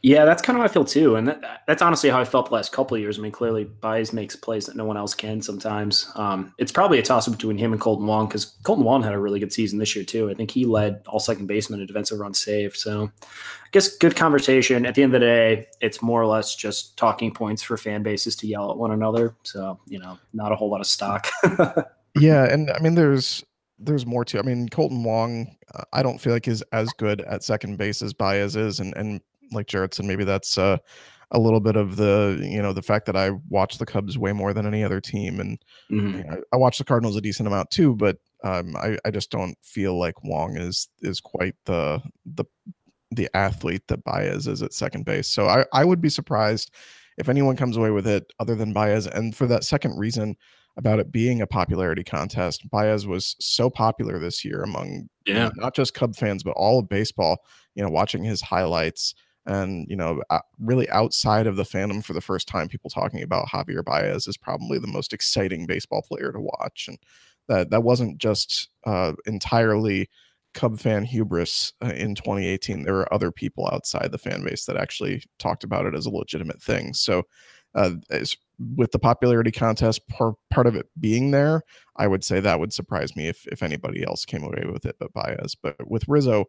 Yeah, 0.00 0.24
that's 0.24 0.40
kind 0.40 0.56
of 0.56 0.60
how 0.60 0.64
I 0.64 0.72
feel 0.72 0.84
too, 0.84 1.16
and 1.16 1.26
that, 1.26 1.64
that's 1.66 1.82
honestly 1.82 2.08
how 2.08 2.20
I 2.20 2.24
felt 2.24 2.46
the 2.46 2.54
last 2.54 2.70
couple 2.70 2.94
of 2.94 3.00
years. 3.00 3.18
I 3.18 3.22
mean, 3.22 3.32
clearly 3.32 3.64
Baez 3.64 4.12
makes 4.12 4.36
plays 4.36 4.66
that 4.66 4.76
no 4.76 4.84
one 4.84 4.96
else 4.96 5.12
can. 5.12 5.42
Sometimes 5.42 6.08
um, 6.14 6.54
it's 6.56 6.70
probably 6.70 7.00
a 7.00 7.02
toss 7.02 7.26
up 7.26 7.34
between 7.34 7.58
him 7.58 7.72
and 7.72 7.82
Kolten 7.82 8.06
Wong 8.06 8.28
because 8.28 8.56
Kolten 8.62 8.84
Wong 8.84 9.02
had 9.02 9.12
a 9.12 9.18
really 9.18 9.40
good 9.40 9.52
season 9.52 9.76
this 9.76 9.96
year 9.96 10.04
too. 10.04 10.30
I 10.30 10.34
think 10.34 10.52
he 10.52 10.64
led 10.64 11.02
all 11.08 11.18
second 11.18 11.48
basemen 11.48 11.80
in 11.80 11.86
defensive 11.88 12.20
runs 12.20 12.38
saved. 12.38 12.76
So, 12.76 13.10
I 13.22 13.68
guess 13.72 13.96
good 13.96 14.14
conversation. 14.14 14.86
At 14.86 14.94
the 14.94 15.02
end 15.02 15.16
of 15.16 15.20
the 15.20 15.26
day, 15.26 15.66
it's 15.80 16.00
more 16.00 16.22
or 16.22 16.26
less 16.26 16.54
just 16.54 16.96
talking 16.96 17.34
points 17.34 17.64
for 17.64 17.76
fan 17.76 18.04
bases 18.04 18.36
to 18.36 18.46
yell 18.46 18.70
at 18.70 18.78
one 18.78 18.92
another. 18.92 19.34
So, 19.42 19.80
you 19.88 19.98
know, 19.98 20.16
not 20.32 20.52
a 20.52 20.56
whole 20.56 20.70
lot 20.70 20.80
of 20.80 20.86
stock. 20.86 21.26
Yeah, 22.20 22.52
and 22.52 22.70
I 22.70 22.78
mean, 22.80 22.94
there's 22.94 23.44
there's 23.78 24.06
more 24.06 24.24
to. 24.26 24.38
I 24.38 24.42
mean, 24.42 24.68
Kolten 24.68 25.02
Wong, 25.04 25.56
uh, 25.74 25.84
I 25.92 26.02
don't 26.02 26.18
feel 26.20 26.32
like 26.32 26.48
is 26.48 26.62
as 26.72 26.88
good 26.98 27.20
at 27.22 27.42
second 27.44 27.78
base 27.78 28.02
as 28.02 28.12
Baez 28.12 28.56
is, 28.56 28.80
and 28.80 28.96
and 28.96 29.20
like 29.52 29.66
Jared 29.66 29.94
said, 29.94 30.04
maybe 30.06 30.24
that's 30.24 30.58
uh, 30.58 30.76
a 31.30 31.38
little 31.38 31.60
bit 31.60 31.76
of 31.76 31.96
the 31.96 32.38
you 32.42 32.60
know 32.62 32.72
the 32.72 32.82
fact 32.82 33.06
that 33.06 33.16
I 33.16 33.30
watch 33.48 33.78
the 33.78 33.86
Cubs 33.86 34.18
way 34.18 34.32
more 34.32 34.52
than 34.52 34.66
any 34.66 34.82
other 34.84 35.00
team, 35.00 35.40
and 35.40 35.58
Mhm. 35.90 36.18
you 36.18 36.24
know, 36.24 36.42
I 36.52 36.56
watch 36.56 36.78
the 36.78 36.84
Cardinals 36.84 37.16
a 37.16 37.20
decent 37.20 37.46
amount 37.46 37.70
too, 37.70 37.94
but 37.94 38.18
um, 38.44 38.76
I 38.76 38.98
I 39.04 39.10
just 39.10 39.30
don't 39.30 39.56
feel 39.62 39.98
like 39.98 40.22
Wong 40.24 40.56
is 40.56 40.88
is 41.02 41.20
quite 41.20 41.54
the 41.64 42.00
the 42.26 42.44
the 43.10 43.28
athlete 43.34 43.82
that 43.88 44.04
Baez 44.04 44.46
is 44.46 44.62
at 44.62 44.72
second 44.74 45.04
base. 45.04 45.28
So 45.28 45.46
I 45.46 45.64
I 45.72 45.84
would 45.84 46.00
be 46.00 46.08
surprised 46.10 46.74
if 47.16 47.28
anyone 47.28 47.56
comes 47.56 47.76
away 47.76 47.90
with 47.90 48.06
it 48.06 48.30
other 48.38 48.54
than 48.54 48.72
Baez, 48.72 49.06
and 49.06 49.34
for 49.34 49.46
that 49.46 49.64
second 49.64 49.98
reason 49.98 50.36
about 50.78 51.00
it 51.00 51.12
being 51.12 51.42
a 51.42 51.46
popularity 51.46 52.04
contest. 52.04 52.70
Baez 52.70 53.06
was 53.06 53.36
so 53.40 53.68
popular 53.68 54.18
this 54.18 54.44
year 54.44 54.62
among 54.62 55.08
you 55.26 55.34
know, 55.34 55.40
Yeah. 55.42 55.50
not 55.56 55.74
just 55.74 55.92
Cub 55.92 56.16
fans 56.16 56.42
but 56.42 56.52
all 56.52 56.78
of 56.78 56.88
baseball. 56.88 57.44
You 57.74 57.82
know, 57.84 57.90
watching 57.90 58.24
his 58.24 58.40
highlights 58.40 59.14
and 59.46 59.86
you 59.88 59.96
know, 59.96 60.22
uh, 60.30 60.40
really 60.58 60.88
outside 60.90 61.46
of 61.46 61.56
the 61.56 61.62
fandom 61.64 62.02
for 62.04 62.12
the 62.12 62.20
first 62.20 62.48
time, 62.48 62.68
people 62.68 62.90
talking 62.90 63.22
about 63.22 63.48
Javier 63.48 63.84
Baez 63.84 64.26
is 64.26 64.36
probably 64.36 64.78
the 64.78 64.86
most 64.86 65.12
exciting 65.12 65.66
baseball 65.66 66.02
player 66.02 66.32
to 66.32 66.40
watch, 66.40 66.86
and 66.88 66.98
that 67.48 67.70
that 67.70 67.82
wasn't 67.82 68.18
just 68.18 68.68
uh, 68.86 69.12
entirely 69.26 70.08
Cub 70.54 70.78
fan 70.80 71.04
hubris 71.04 71.72
uh, 71.84 71.92
in 71.94 72.14
2018. 72.14 72.82
There 72.82 72.94
were 72.94 73.12
other 73.14 73.30
people 73.30 73.68
outside 73.72 74.10
the 74.12 74.18
fan 74.18 74.42
base 74.44 74.64
that 74.66 74.76
actually 74.76 75.22
talked 75.38 75.64
about 75.64 75.86
it 75.86 75.94
as 75.94 76.04
a 76.06 76.10
legitimate 76.10 76.60
thing. 76.62 76.92
So, 76.94 77.22
uh, 77.74 77.92
as, 78.10 78.36
with 78.76 78.92
the 78.92 78.98
popularity 78.98 79.50
contest 79.50 80.06
par- 80.08 80.36
part 80.50 80.66
of 80.66 80.74
it 80.74 80.86
being 80.98 81.30
there, 81.30 81.62
I 81.96 82.06
would 82.06 82.24
say 82.24 82.40
that 82.40 82.60
would 82.60 82.72
surprise 82.72 83.14
me 83.16 83.28
if 83.28 83.46
if 83.48 83.62
anybody 83.62 84.04
else 84.04 84.24
came 84.24 84.42
away 84.42 84.64
with 84.70 84.84
it 84.84 84.96
but 84.98 85.12
Baez. 85.12 85.54
But 85.54 85.76
with 85.88 86.08
Rizzo, 86.08 86.46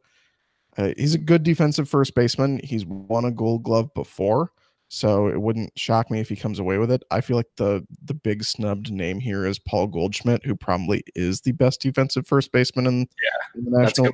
uh, 0.78 0.94
he's 0.98 1.16
a 1.16 1.20
good 1.20 1.44
defensive 1.44 1.89
first 1.89 2.16
baseman. 2.16 2.60
He's 2.63 2.86
won 2.86 3.25
a 3.25 3.32
Gold 3.32 3.63
Glove 3.63 3.94
before, 3.94 4.51
so 4.88 5.28
it 5.28 5.42
wouldn't 5.42 5.78
shock 5.78 6.10
me 6.10 6.20
if 6.20 6.30
he 6.30 6.36
comes 6.36 6.60
away 6.60 6.78
with 6.78 6.92
it. 6.92 7.04
I 7.12 7.22
feel 7.22 7.38
like 7.38 7.50
the 7.58 7.86
the 8.04 8.13
big 8.13 8.44
snubbed 8.44 8.92
name 8.92 9.20
here 9.20 9.46
is 9.46 9.60
Paul 9.60 9.88
Goldschmidt, 9.88 10.46
who 10.46 10.56
probably 10.56 11.04
is 11.16 11.42
the 11.42 11.51
best 11.51 11.82
defensive 11.82 12.28
first 12.28 12.51
baseman 12.51 12.88
in, 12.88 13.08
in 13.56 13.66
the 13.66 13.80
national. 13.80 14.12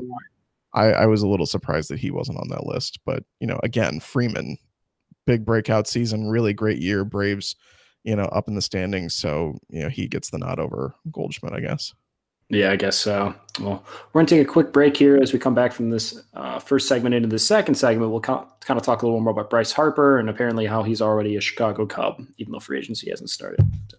I, 0.73 0.91
I 0.91 1.05
was 1.05 1.21
a 1.21 1.27
little 1.27 1.45
surprised 1.45 1.89
that 1.89 1.99
he 1.99 2.11
wasn't 2.11 2.39
on 2.39 2.49
that 2.49 2.65
list, 2.65 2.99
but 3.05 3.23
you 3.39 3.47
know, 3.47 3.59
again, 3.63 4.01
Freeman, 4.01 4.57
big 5.25 5.45
breakout 5.45 5.87
season, 5.87 6.29
really 6.29 6.53
great 6.53 6.79
year. 6.79 7.05
Braves, 7.05 7.55
you 8.05 8.15
know, 8.15 8.25
up 8.25 8.47
in 8.47 8.55
the 8.55 8.61
standings, 8.61 9.15
so 9.15 9.59
you 9.69 9.81
know 9.81 9.89
he 9.89 10.07
gets 10.07 10.29
the 10.29 10.37
nod 10.37 10.59
over 10.59 10.93
Goldschmidt, 11.11 11.53
I 11.53 11.59
guess. 11.59 11.93
Yeah, 12.49 12.71
I 12.71 12.75
guess 12.75 12.95
so. 12.95 13.33
Well, 13.59 13.83
we're 14.13 14.19
going 14.19 14.27
to 14.27 14.35
take 14.35 14.47
a 14.47 14.51
quick 14.51 14.71
break 14.71 14.95
here 14.95 15.17
as 15.17 15.33
we 15.33 15.39
come 15.39 15.55
back 15.55 15.73
from 15.73 15.89
this 15.89 16.21
uh, 16.35 16.59
first 16.59 16.87
segment 16.87 17.15
into 17.15 17.27
the 17.27 17.39
second 17.39 17.73
segment. 17.73 18.11
We'll 18.11 18.19
kind 18.19 18.45
of 18.69 18.83
talk 18.83 19.01
a 19.01 19.05
little 19.07 19.19
more 19.19 19.31
about 19.31 19.49
Bryce 19.49 19.71
Harper 19.71 20.19
and 20.19 20.29
apparently 20.29 20.67
how 20.67 20.83
he's 20.83 21.01
already 21.01 21.37
a 21.37 21.41
Chicago 21.41 21.87
Cub, 21.87 22.21
even 22.37 22.51
though 22.51 22.59
free 22.59 22.77
agency 22.77 23.09
hasn't 23.09 23.31
started. 23.31 23.65
So. 23.89 23.97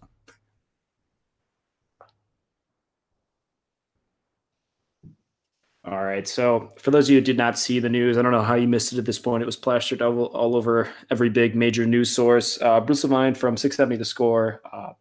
All 5.89 6.03
right. 6.03 6.27
So, 6.27 6.69
for 6.77 6.91
those 6.91 7.07
of 7.07 7.11
you 7.11 7.19
who 7.19 7.23
did 7.23 7.37
not 7.37 7.57
see 7.57 7.79
the 7.79 7.87
news, 7.87 8.17
I 8.17 8.21
don't 8.21 8.33
know 8.33 8.41
how 8.41 8.55
you 8.55 8.67
missed 8.67 8.91
it 8.91 8.99
at 8.99 9.05
this 9.05 9.19
point. 9.19 9.41
It 9.41 9.45
was 9.45 9.55
plastered 9.55 10.01
all, 10.01 10.25
all 10.25 10.57
over 10.57 10.89
every 11.09 11.29
big 11.29 11.55
major 11.55 11.85
news 11.85 12.11
source. 12.11 12.61
Uh, 12.61 12.81
Bruce 12.81 13.05
Levine 13.05 13.33
from 13.33 13.55
670 13.55 13.97
The 13.97 14.03
Score 14.03 14.61
uh, 14.73 14.93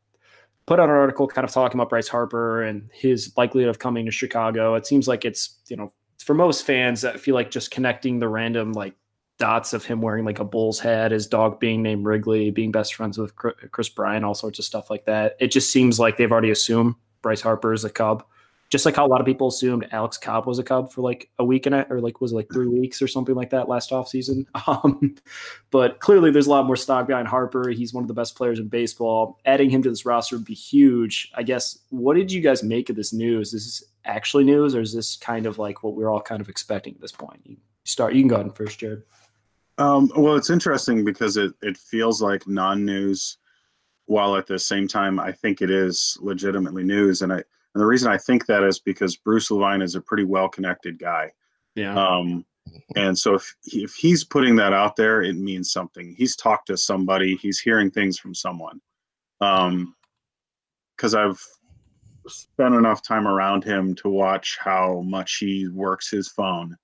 put 0.66 0.78
out 0.78 0.88
an 0.88 0.94
article 0.94 1.26
kind 1.26 1.44
of 1.44 1.52
talking 1.52 1.80
about 1.80 1.88
Bryce 1.88 2.06
Harper 2.06 2.62
and 2.62 2.88
his 2.92 3.32
likelihood 3.36 3.70
of 3.70 3.80
coming 3.80 4.06
to 4.06 4.12
Chicago. 4.12 4.76
It 4.76 4.86
seems 4.86 5.08
like 5.08 5.24
it's, 5.24 5.58
you 5.66 5.76
know, 5.76 5.92
for 6.18 6.34
most 6.34 6.64
fans, 6.64 7.04
I 7.04 7.16
feel 7.16 7.34
like 7.34 7.50
just 7.50 7.72
connecting 7.72 8.20
the 8.20 8.28
random 8.28 8.72
like 8.72 8.94
dots 9.38 9.72
of 9.72 9.84
him 9.84 10.00
wearing 10.00 10.24
like 10.24 10.38
a 10.38 10.44
bull's 10.44 10.78
head, 10.78 11.10
his 11.10 11.26
dog 11.26 11.58
being 11.58 11.82
named 11.82 12.06
Wrigley, 12.06 12.50
being 12.50 12.70
best 12.70 12.94
friends 12.94 13.18
with 13.18 13.34
Kris 13.34 13.88
Bryant, 13.88 14.24
all 14.24 14.34
sorts 14.34 14.60
of 14.60 14.64
stuff 14.64 14.88
like 14.88 15.04
that. 15.06 15.36
It 15.40 15.50
just 15.50 15.72
seems 15.72 15.98
like 15.98 16.16
they've 16.16 16.30
already 16.30 16.50
assumed 16.50 16.94
Bryce 17.22 17.40
Harper 17.40 17.72
is 17.72 17.84
a 17.84 17.90
Cub. 17.90 18.24
Just 18.68 18.84
like 18.84 18.96
how 18.96 19.06
a 19.06 19.08
lot 19.08 19.20
of 19.20 19.26
people 19.26 19.48
assumed 19.48 19.86
Alex 19.92 20.18
Cobb 20.18 20.46
was 20.46 20.58
a 20.58 20.64
Cub 20.64 20.92
for 20.92 21.00
like 21.00 21.30
a 21.38 21.44
week 21.44 21.66
and 21.66 21.74
a, 21.74 21.86
or 21.88 22.00
like 22.00 22.20
was 22.20 22.32
like 22.32 22.48
three 22.52 22.66
weeks 22.66 23.00
or 23.00 23.06
something 23.06 23.34
like 23.34 23.50
that 23.50 23.68
last 23.68 23.90
offseason. 23.90 24.46
Um, 24.66 25.14
but 25.70 26.00
clearly, 26.00 26.32
there's 26.32 26.48
a 26.48 26.50
lot 26.50 26.66
more 26.66 26.76
stock 26.76 27.06
behind 27.06 27.28
Harper. 27.28 27.68
He's 27.68 27.94
one 27.94 28.02
of 28.02 28.08
the 28.08 28.14
best 28.14 28.34
players 28.34 28.58
in 28.58 28.66
baseball. 28.66 29.38
Adding 29.44 29.70
him 29.70 29.80
to 29.82 29.90
this 29.90 30.04
roster 30.04 30.36
would 30.36 30.44
be 30.44 30.54
huge. 30.54 31.30
I 31.34 31.44
guess. 31.44 31.78
What 31.90 32.14
did 32.14 32.32
you 32.32 32.40
guys 32.40 32.64
make 32.64 32.90
of 32.90 32.96
this 32.96 33.12
news? 33.12 33.54
Is 33.54 33.64
this 33.64 33.90
actually 34.04 34.44
news, 34.44 34.74
or 34.74 34.80
is 34.80 34.92
this 34.92 35.16
kind 35.16 35.46
of 35.46 35.58
like 35.58 35.82
what 35.84 35.94
we're 35.94 36.10
all 36.10 36.20
kind 36.20 36.40
of 36.40 36.48
expecting 36.48 36.94
at 36.94 37.00
this 37.00 37.12
point? 37.12 37.40
You 37.44 37.56
start. 37.84 38.14
You 38.14 38.22
can 38.22 38.28
go 38.28 38.36
ahead 38.36 38.46
and 38.46 38.56
first, 38.56 38.78
Jared. 38.80 39.02
Um, 39.78 40.10
well, 40.16 40.36
it's 40.36 40.50
interesting 40.50 41.04
because 41.04 41.36
it 41.36 41.52
it 41.62 41.76
feels 41.76 42.22
like 42.22 42.48
non-news, 42.48 43.38
while 44.06 44.36
at 44.36 44.46
the 44.46 44.58
same 44.58 44.88
time 44.88 45.20
I 45.20 45.32
think 45.32 45.62
it 45.62 45.70
is 45.70 46.18
legitimately 46.20 46.82
news, 46.82 47.22
and 47.22 47.32
I 47.32 47.44
and 47.76 47.82
the 47.82 47.86
reason 47.86 48.10
I 48.10 48.16
think 48.16 48.46
that 48.46 48.62
is 48.62 48.78
because 48.78 49.16
Bruce 49.16 49.50
Levine 49.50 49.82
is 49.82 49.96
a 49.96 50.00
pretty 50.00 50.24
well-connected 50.24 50.98
guy. 50.98 51.30
Yeah. 51.74 51.94
Um, 51.94 52.46
and 52.96 53.18
so 53.18 53.34
if 53.34 53.54
if 53.64 53.92
he's 53.92 54.24
putting 54.24 54.56
that 54.56 54.72
out 54.72 54.96
there, 54.96 55.20
it 55.20 55.36
means 55.36 55.72
something. 55.72 56.14
He's 56.16 56.36
talked 56.36 56.68
to 56.68 56.78
somebody. 56.78 57.36
He's 57.36 57.60
hearing 57.60 57.90
things 57.90 58.18
from 58.18 58.34
someone. 58.34 58.80
Um, 59.42 59.94
because 60.96 61.14
I've 61.14 61.38
spent 62.26 62.74
enough 62.74 63.02
time 63.02 63.28
around 63.28 63.62
him 63.62 63.94
to 63.96 64.08
watch 64.08 64.56
how 64.58 65.02
much 65.02 65.36
he 65.36 65.68
works 65.68 66.10
his 66.10 66.28
phone. 66.28 66.78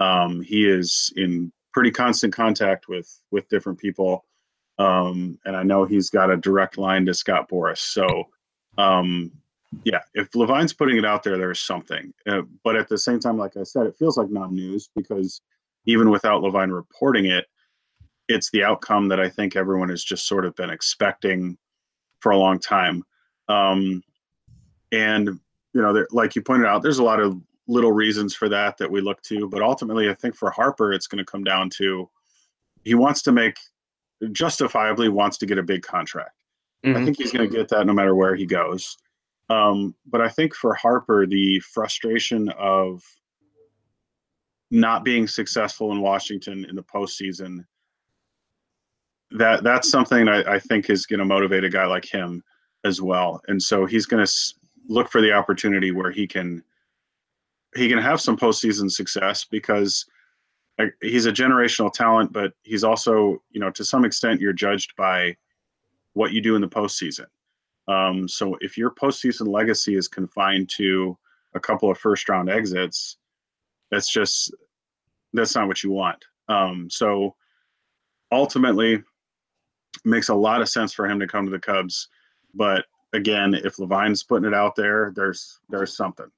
Um, 0.00 0.40
he 0.40 0.66
is 0.66 1.12
in 1.14 1.52
pretty 1.74 1.90
constant 1.90 2.32
contact 2.32 2.88
with 2.88 3.14
with 3.30 3.50
different 3.50 3.78
people. 3.78 4.24
Um, 4.78 5.38
and 5.44 5.54
I 5.54 5.62
know 5.62 5.84
he's 5.84 6.08
got 6.08 6.30
a 6.30 6.38
direct 6.38 6.78
line 6.78 7.04
to 7.04 7.12
Scott 7.12 7.50
Boras. 7.50 7.80
So, 7.80 8.28
um, 8.78 9.30
yeah, 9.84 10.00
if 10.14 10.34
Levine's 10.34 10.72
putting 10.72 10.96
it 10.96 11.04
out 11.04 11.22
there, 11.22 11.38
there's 11.38 11.60
something. 11.60 12.12
Uh, 12.26 12.42
but 12.64 12.76
at 12.76 12.88
the 12.88 12.98
same 12.98 13.18
time, 13.18 13.38
like 13.38 13.56
I 13.56 13.62
said, 13.62 13.86
it 13.86 13.96
feels 13.96 14.16
like 14.16 14.30
non-news 14.30 14.90
because 14.94 15.40
even 15.86 16.10
without 16.10 16.42
Levine 16.42 16.70
reporting 16.70 17.26
it, 17.26 17.46
it's 18.28 18.50
the 18.50 18.62
outcome 18.62 19.08
that 19.08 19.20
I 19.20 19.28
think 19.28 19.56
everyone 19.56 19.88
has 19.88 20.04
just 20.04 20.26
sort 20.26 20.44
of 20.44 20.54
been 20.54 20.70
expecting 20.70 21.58
for 22.20 22.32
a 22.32 22.38
long 22.38 22.58
time. 22.58 23.02
Um, 23.48 24.02
and 24.92 25.28
you 25.74 25.82
know, 25.82 25.92
there, 25.92 26.08
like 26.10 26.36
you 26.36 26.42
pointed 26.42 26.66
out, 26.66 26.82
there's 26.82 26.98
a 26.98 27.04
lot 27.04 27.20
of 27.20 27.40
little 27.66 27.92
reasons 27.92 28.34
for 28.34 28.48
that 28.48 28.76
that 28.78 28.90
we 28.90 29.00
look 29.00 29.22
to, 29.22 29.48
but 29.48 29.62
ultimately, 29.62 30.08
I 30.08 30.14
think 30.14 30.36
for 30.36 30.50
Harper, 30.50 30.92
it's 30.92 31.06
going 31.06 31.18
to 31.18 31.30
come 31.30 31.44
down 31.44 31.70
to 31.78 32.08
he 32.84 32.94
wants 32.94 33.22
to 33.22 33.32
make 33.32 33.56
justifiably 34.32 35.08
wants 35.08 35.38
to 35.38 35.46
get 35.46 35.58
a 35.58 35.62
big 35.62 35.82
contract. 35.82 36.36
Mm-hmm. 36.84 37.00
I 37.00 37.04
think 37.04 37.18
he's 37.18 37.32
going 37.32 37.48
to 37.48 37.56
get 37.56 37.68
that 37.68 37.86
no 37.86 37.92
matter 37.92 38.14
where 38.14 38.34
he 38.34 38.46
goes. 38.46 38.96
Um, 39.48 39.94
but 40.06 40.20
I 40.20 40.28
think 40.28 40.54
for 40.54 40.74
Harper, 40.74 41.26
the 41.26 41.60
frustration 41.60 42.48
of 42.58 43.02
not 44.70 45.04
being 45.04 45.26
successful 45.26 45.92
in 45.92 46.00
Washington 46.00 46.64
in 46.64 46.76
the 46.76 46.82
postseason 46.82 47.64
that 49.32 49.64
that's 49.64 49.90
something 49.90 50.28
I, 50.28 50.54
I 50.54 50.58
think 50.58 50.90
is 50.90 51.06
going 51.06 51.18
to 51.18 51.24
motivate 51.24 51.64
a 51.64 51.70
guy 51.70 51.86
like 51.86 52.04
him 52.04 52.42
as 52.84 53.00
well. 53.00 53.40
And 53.48 53.62
so 53.62 53.86
he's 53.86 54.06
going 54.06 54.24
to 54.24 54.32
look 54.88 55.08
for 55.08 55.20
the 55.20 55.32
opportunity 55.32 55.90
where 55.90 56.10
he 56.10 56.26
can 56.26 56.62
he 57.74 57.88
can 57.88 57.98
have 57.98 58.20
some 58.20 58.36
postseason 58.36 58.90
success 58.90 59.46
because 59.50 60.04
he's 61.00 61.24
a 61.24 61.32
generational 61.32 61.90
talent, 61.90 62.30
but 62.30 62.52
he's 62.64 62.84
also, 62.84 63.42
you 63.50 63.60
know, 63.60 63.70
to 63.70 63.84
some 63.84 64.04
extent, 64.04 64.40
you're 64.40 64.52
judged 64.52 64.94
by 64.96 65.34
what 66.12 66.32
you 66.32 66.42
do 66.42 66.54
in 66.54 66.60
the 66.60 66.68
postseason. 66.68 67.24
Um, 67.88 68.28
so 68.28 68.56
if 68.60 68.78
your 68.78 68.90
postseason 68.90 69.48
legacy 69.48 69.96
is 69.96 70.08
confined 70.08 70.68
to 70.76 71.18
a 71.54 71.60
couple 71.60 71.90
of 71.90 71.98
first 71.98 72.28
round 72.28 72.48
exits, 72.48 73.16
that's 73.90 74.10
just 74.10 74.54
that's 75.32 75.54
not 75.54 75.66
what 75.66 75.82
you 75.82 75.90
want. 75.90 76.24
Um, 76.48 76.88
so 76.90 77.34
ultimately, 78.30 79.02
makes 80.04 80.28
a 80.28 80.34
lot 80.34 80.60
of 80.60 80.68
sense 80.68 80.92
for 80.92 81.08
him 81.08 81.20
to 81.20 81.26
come 81.26 81.44
to 81.44 81.50
the 81.50 81.58
Cubs. 81.58 82.08
But 82.54 82.84
again, 83.12 83.54
if 83.54 83.78
Levine's 83.78 84.22
putting 84.22 84.48
it 84.48 84.54
out 84.54 84.76
there, 84.76 85.12
there's 85.14 85.60
there's 85.68 85.96
something. 85.96 86.30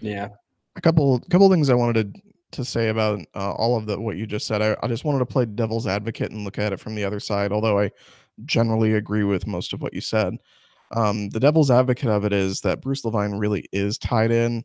Yeah, 0.00 0.28
a 0.76 0.80
couple 0.80 1.20
couple 1.30 1.50
things 1.50 1.70
I 1.70 1.74
wanted 1.74 2.14
to 2.14 2.20
to 2.52 2.64
say 2.64 2.88
about 2.88 3.20
uh, 3.34 3.52
all 3.52 3.76
of 3.76 3.86
the 3.86 4.00
what 4.00 4.16
you 4.16 4.26
just 4.26 4.46
said. 4.46 4.62
I, 4.62 4.76
I 4.82 4.88
just 4.88 5.04
wanted 5.04 5.18
to 5.20 5.26
play 5.26 5.44
devil's 5.44 5.86
advocate 5.86 6.30
and 6.30 6.44
look 6.44 6.58
at 6.58 6.72
it 6.72 6.80
from 6.80 6.94
the 6.94 7.04
other 7.04 7.20
side. 7.20 7.52
Although 7.52 7.78
I 7.78 7.90
generally 8.44 8.94
agree 8.94 9.24
with 9.24 9.46
most 9.46 9.72
of 9.72 9.82
what 9.82 9.94
you 9.94 10.00
said. 10.00 10.36
Um, 10.94 11.30
the 11.30 11.40
devil's 11.40 11.70
advocate 11.70 12.08
of 12.08 12.24
it 12.24 12.32
is 12.32 12.60
that 12.60 12.80
Bruce 12.80 13.04
Levine 13.04 13.32
really 13.32 13.66
is 13.72 13.98
tied 13.98 14.30
in, 14.30 14.64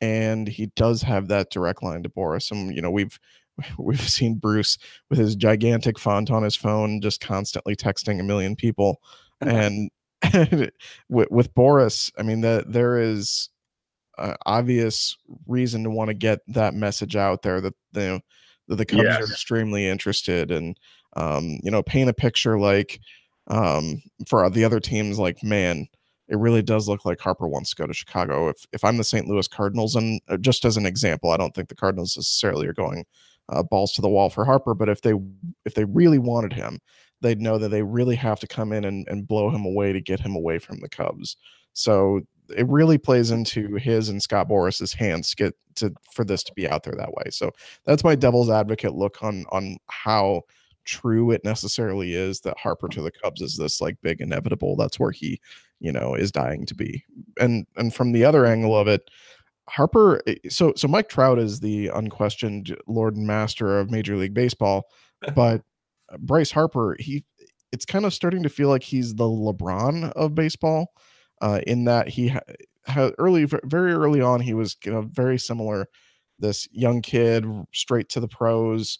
and 0.00 0.48
he 0.48 0.66
does 0.76 1.02
have 1.02 1.28
that 1.28 1.50
direct 1.50 1.82
line 1.82 2.02
to 2.02 2.08
Boras. 2.08 2.50
And 2.50 2.74
you 2.74 2.82
know 2.82 2.90
we've 2.90 3.18
we've 3.78 4.00
seen 4.00 4.36
Bruce 4.36 4.78
with 5.08 5.18
his 5.18 5.36
gigantic 5.36 5.98
font 5.98 6.30
on 6.30 6.42
his 6.42 6.56
phone, 6.56 7.00
just 7.00 7.20
constantly 7.20 7.76
texting 7.76 8.20
a 8.20 8.24
million 8.24 8.56
people, 8.56 9.00
and 9.40 9.90
with, 11.08 11.30
with 11.30 11.54
Boras, 11.54 12.12
I 12.18 12.22
mean 12.22 12.42
that 12.42 12.72
there 12.72 12.98
is 12.98 13.48
uh, 14.18 14.34
obvious 14.46 15.16
reason 15.46 15.84
to 15.84 15.90
want 15.90 16.08
to 16.08 16.14
get 16.14 16.40
that 16.48 16.74
message 16.74 17.16
out 17.16 17.42
there 17.42 17.60
that 17.60 17.74
the 17.92 18.20
that 18.68 18.76
the 18.76 18.86
Cubs 18.86 19.02
yes. 19.02 19.20
are 19.20 19.24
extremely 19.24 19.86
interested 19.86 20.50
and 20.50 20.78
um, 21.16 21.58
you 21.62 21.70
know 21.70 21.82
paint 21.82 22.10
a 22.10 22.14
picture 22.14 22.58
like 22.58 23.00
um, 23.48 24.02
for 24.28 24.48
the 24.50 24.64
other 24.64 24.80
teams 24.80 25.18
like 25.18 25.42
man 25.42 25.86
it 26.28 26.38
really 26.38 26.62
does 26.62 26.88
look 26.88 27.04
like 27.04 27.20
Harper 27.20 27.46
wants 27.46 27.70
to 27.70 27.76
go 27.76 27.86
to 27.86 27.92
Chicago. 27.92 28.48
If 28.48 28.64
if 28.72 28.84
I'm 28.84 28.96
the 28.96 29.04
St. 29.04 29.26
Louis 29.26 29.46
Cardinals, 29.48 29.94
and 29.96 30.20
uh, 30.28 30.38
just 30.38 30.64
as 30.64 30.76
an 30.78 30.86
example, 30.86 31.30
I 31.30 31.36
don't 31.36 31.54
think 31.54 31.68
the 31.68 31.74
Cardinals 31.74 32.16
necessarily 32.16 32.66
are 32.66 32.72
going 32.72 33.04
uh, 33.50 33.62
balls 33.62 33.92
to 33.92 34.02
the 34.02 34.08
wall 34.08 34.30
for 34.30 34.44
Harper, 34.44 34.74
but 34.74 34.88
if 34.88 35.02
they 35.02 35.12
if 35.66 35.74
they 35.74 35.84
really 35.84 36.18
wanted 36.18 36.52
him, 36.52 36.80
they'd 37.20 37.40
know 37.40 37.58
that 37.58 37.68
they 37.68 37.82
really 37.82 38.16
have 38.16 38.40
to 38.40 38.46
come 38.46 38.72
in 38.72 38.84
and, 38.84 39.06
and 39.08 39.28
blow 39.28 39.50
him 39.50 39.64
away 39.64 39.92
to 39.92 40.00
get 40.00 40.20
him 40.20 40.34
away 40.34 40.58
from 40.58 40.80
the 40.80 40.88
Cubs. 40.88 41.36
So 41.74 42.20
it 42.56 42.66
really 42.68 42.98
plays 42.98 43.30
into 43.30 43.76
his 43.76 44.08
and 44.08 44.22
Scott 44.22 44.48
Boras's 44.48 44.92
hands 44.92 45.30
to 45.30 45.36
get 45.36 45.54
to 45.76 45.92
for 46.12 46.24
this 46.24 46.42
to 46.44 46.52
be 46.54 46.68
out 46.68 46.84
there 46.84 46.94
that 46.96 47.12
way. 47.12 47.24
So 47.30 47.50
that's 47.84 48.04
my 48.04 48.14
devil's 48.14 48.50
advocate 48.50 48.94
look 48.94 49.22
on 49.22 49.44
on 49.50 49.76
how 49.88 50.42
true 50.84 51.30
it 51.30 51.44
necessarily 51.44 52.14
is 52.14 52.40
that 52.40 52.58
Harper 52.58 52.88
to 52.88 53.02
the 53.02 53.10
Cubs 53.10 53.40
is 53.40 53.56
this 53.56 53.80
like 53.80 53.96
big 54.02 54.20
inevitable. 54.20 54.76
That's 54.76 54.98
where 54.98 55.10
he, 55.10 55.40
you 55.80 55.92
know, 55.92 56.14
is 56.14 56.32
dying 56.32 56.66
to 56.66 56.74
be. 56.74 57.04
And 57.40 57.66
and 57.76 57.94
from 57.94 58.12
the 58.12 58.24
other 58.24 58.46
angle 58.46 58.76
of 58.76 58.88
it, 58.88 59.10
Harper 59.68 60.22
eh, 60.26 60.36
so 60.48 60.72
so 60.76 60.88
Mike 60.88 61.08
Trout 61.08 61.38
is 61.38 61.60
the 61.60 61.88
unquestioned 61.88 62.76
lord 62.86 63.16
and 63.16 63.26
master 63.26 63.78
of 63.78 63.90
Major 63.90 64.16
League 64.16 64.34
Baseball, 64.34 64.88
but 65.34 65.62
Bryce 66.18 66.50
Harper, 66.50 66.96
he 66.98 67.24
it's 67.72 67.86
kind 67.86 68.04
of 68.04 68.12
starting 68.12 68.42
to 68.42 68.48
feel 68.48 68.68
like 68.68 68.82
he's 68.82 69.14
the 69.14 69.24
LeBron 69.24 70.12
of 70.12 70.34
baseball 70.34 70.92
uh, 71.40 71.60
in 71.66 71.84
that 71.84 72.08
he 72.08 72.28
had 72.28 72.42
ha- 72.86 73.10
early, 73.18 73.44
very 73.64 73.92
early 73.92 74.20
on, 74.20 74.40
he 74.40 74.54
was 74.54 74.76
you 74.84 74.92
know 74.92 75.02
very 75.02 75.38
similar. 75.38 75.88
This 76.38 76.66
young 76.72 77.02
kid, 77.02 77.46
straight 77.72 78.08
to 78.10 78.20
the 78.20 78.28
pros, 78.28 78.98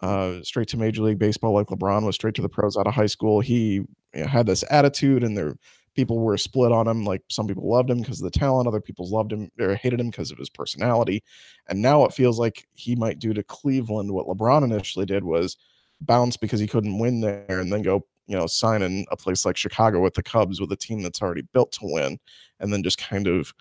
uh, 0.00 0.42
straight 0.42 0.68
to 0.68 0.76
Major 0.76 1.02
League 1.02 1.18
Baseball, 1.18 1.52
like 1.52 1.66
LeBron 1.68 2.04
was 2.04 2.14
straight 2.14 2.34
to 2.34 2.42
the 2.42 2.48
pros 2.48 2.76
out 2.76 2.86
of 2.86 2.94
high 2.94 3.06
school. 3.06 3.40
He 3.40 3.74
you 3.74 3.88
know, 4.14 4.26
had 4.26 4.46
this 4.46 4.64
attitude, 4.70 5.24
and 5.24 5.36
there 5.36 5.54
people 5.94 6.18
were 6.18 6.38
split 6.38 6.70
on 6.70 6.86
him. 6.86 7.04
Like 7.04 7.22
some 7.28 7.46
people 7.46 7.68
loved 7.68 7.90
him 7.90 7.98
because 7.98 8.20
of 8.20 8.30
the 8.30 8.38
talent, 8.38 8.68
other 8.68 8.80
people 8.80 9.08
loved 9.08 9.32
him 9.32 9.50
or 9.58 9.74
hated 9.74 10.00
him 10.00 10.10
because 10.10 10.30
of 10.30 10.38
his 10.38 10.50
personality. 10.50 11.22
And 11.68 11.82
now 11.82 12.04
it 12.04 12.14
feels 12.14 12.38
like 12.38 12.68
he 12.74 12.94
might 12.94 13.18
do 13.18 13.34
to 13.34 13.42
Cleveland 13.42 14.12
what 14.12 14.26
LeBron 14.26 14.62
initially 14.62 15.06
did 15.06 15.24
was 15.24 15.56
bounce 16.00 16.36
because 16.36 16.60
he 16.60 16.68
couldn't 16.68 16.98
win 16.98 17.20
there, 17.20 17.44
and 17.48 17.72
then 17.72 17.82
go 17.82 18.04
you 18.28 18.36
know, 18.36 18.46
sign 18.46 18.82
in 18.82 19.06
a 19.10 19.16
place 19.16 19.44
like 19.44 19.56
Chicago 19.56 20.00
with 20.00 20.14
the 20.14 20.22
Cubs 20.22 20.60
with 20.60 20.70
a 20.70 20.76
team 20.76 21.02
that's 21.02 21.22
already 21.22 21.42
built 21.52 21.72
to 21.72 21.80
win, 21.82 22.18
and 22.60 22.72
then 22.72 22.82
just 22.82 22.98
kind 22.98 23.26
of 23.26 23.52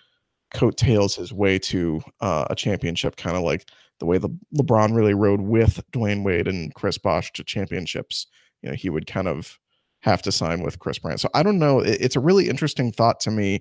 coattails 0.54 1.16
his 1.16 1.34
way 1.34 1.60
to 1.60 2.02
uh, 2.22 2.46
a 2.50 2.56
championship, 2.56 3.16
kind 3.16 3.36
of 3.36 3.44
like 3.44 3.70
the 4.00 4.06
way 4.06 4.18
the 4.18 4.30
LeBron 4.56 4.96
really 4.96 5.14
rode 5.14 5.42
with 5.42 5.84
Dwyane 5.92 6.24
Wade 6.24 6.48
and 6.48 6.74
Chris 6.76 6.98
Bosh 6.98 7.32
to 7.34 7.44
championships. 7.44 8.28
You 8.62 8.70
know, 8.70 8.76
he 8.76 8.90
would 8.90 9.08
kind 9.08 9.28
of 9.28 9.60
have 10.02 10.22
to 10.24 10.32
sign 10.32 10.62
with 10.62 10.80
Kris 10.80 11.00
Bryant. 11.00 11.20
So 11.20 11.30
I 11.34 11.44
don't 11.44 11.60
know. 11.60 11.80
it's 11.80 12.16
a 12.16 12.22
really 12.22 12.50
interesting 12.50 12.92
thought 12.92 13.20
to 13.22 13.32
me. 13.32 13.60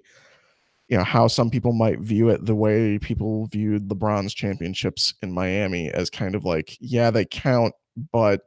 You 0.89 0.97
know 0.97 1.05
how 1.05 1.27
some 1.27 1.51
people 1.51 1.73
might 1.73 1.99
view 1.99 2.29
it 2.29 2.45
the 2.45 2.55
way 2.55 2.99
people 2.99 3.47
viewed 3.47 3.89
LeBron's 3.89 4.33
championships 4.33 5.15
in 5.21 5.33
Miami 5.33 5.91
as 5.91 6.11
kind 6.11 6.37
of 6.37 6.45
like, 6.45 6.77
yeah, 6.81 7.11
they 7.11 7.25
count, 7.25 7.75
but 8.13 8.43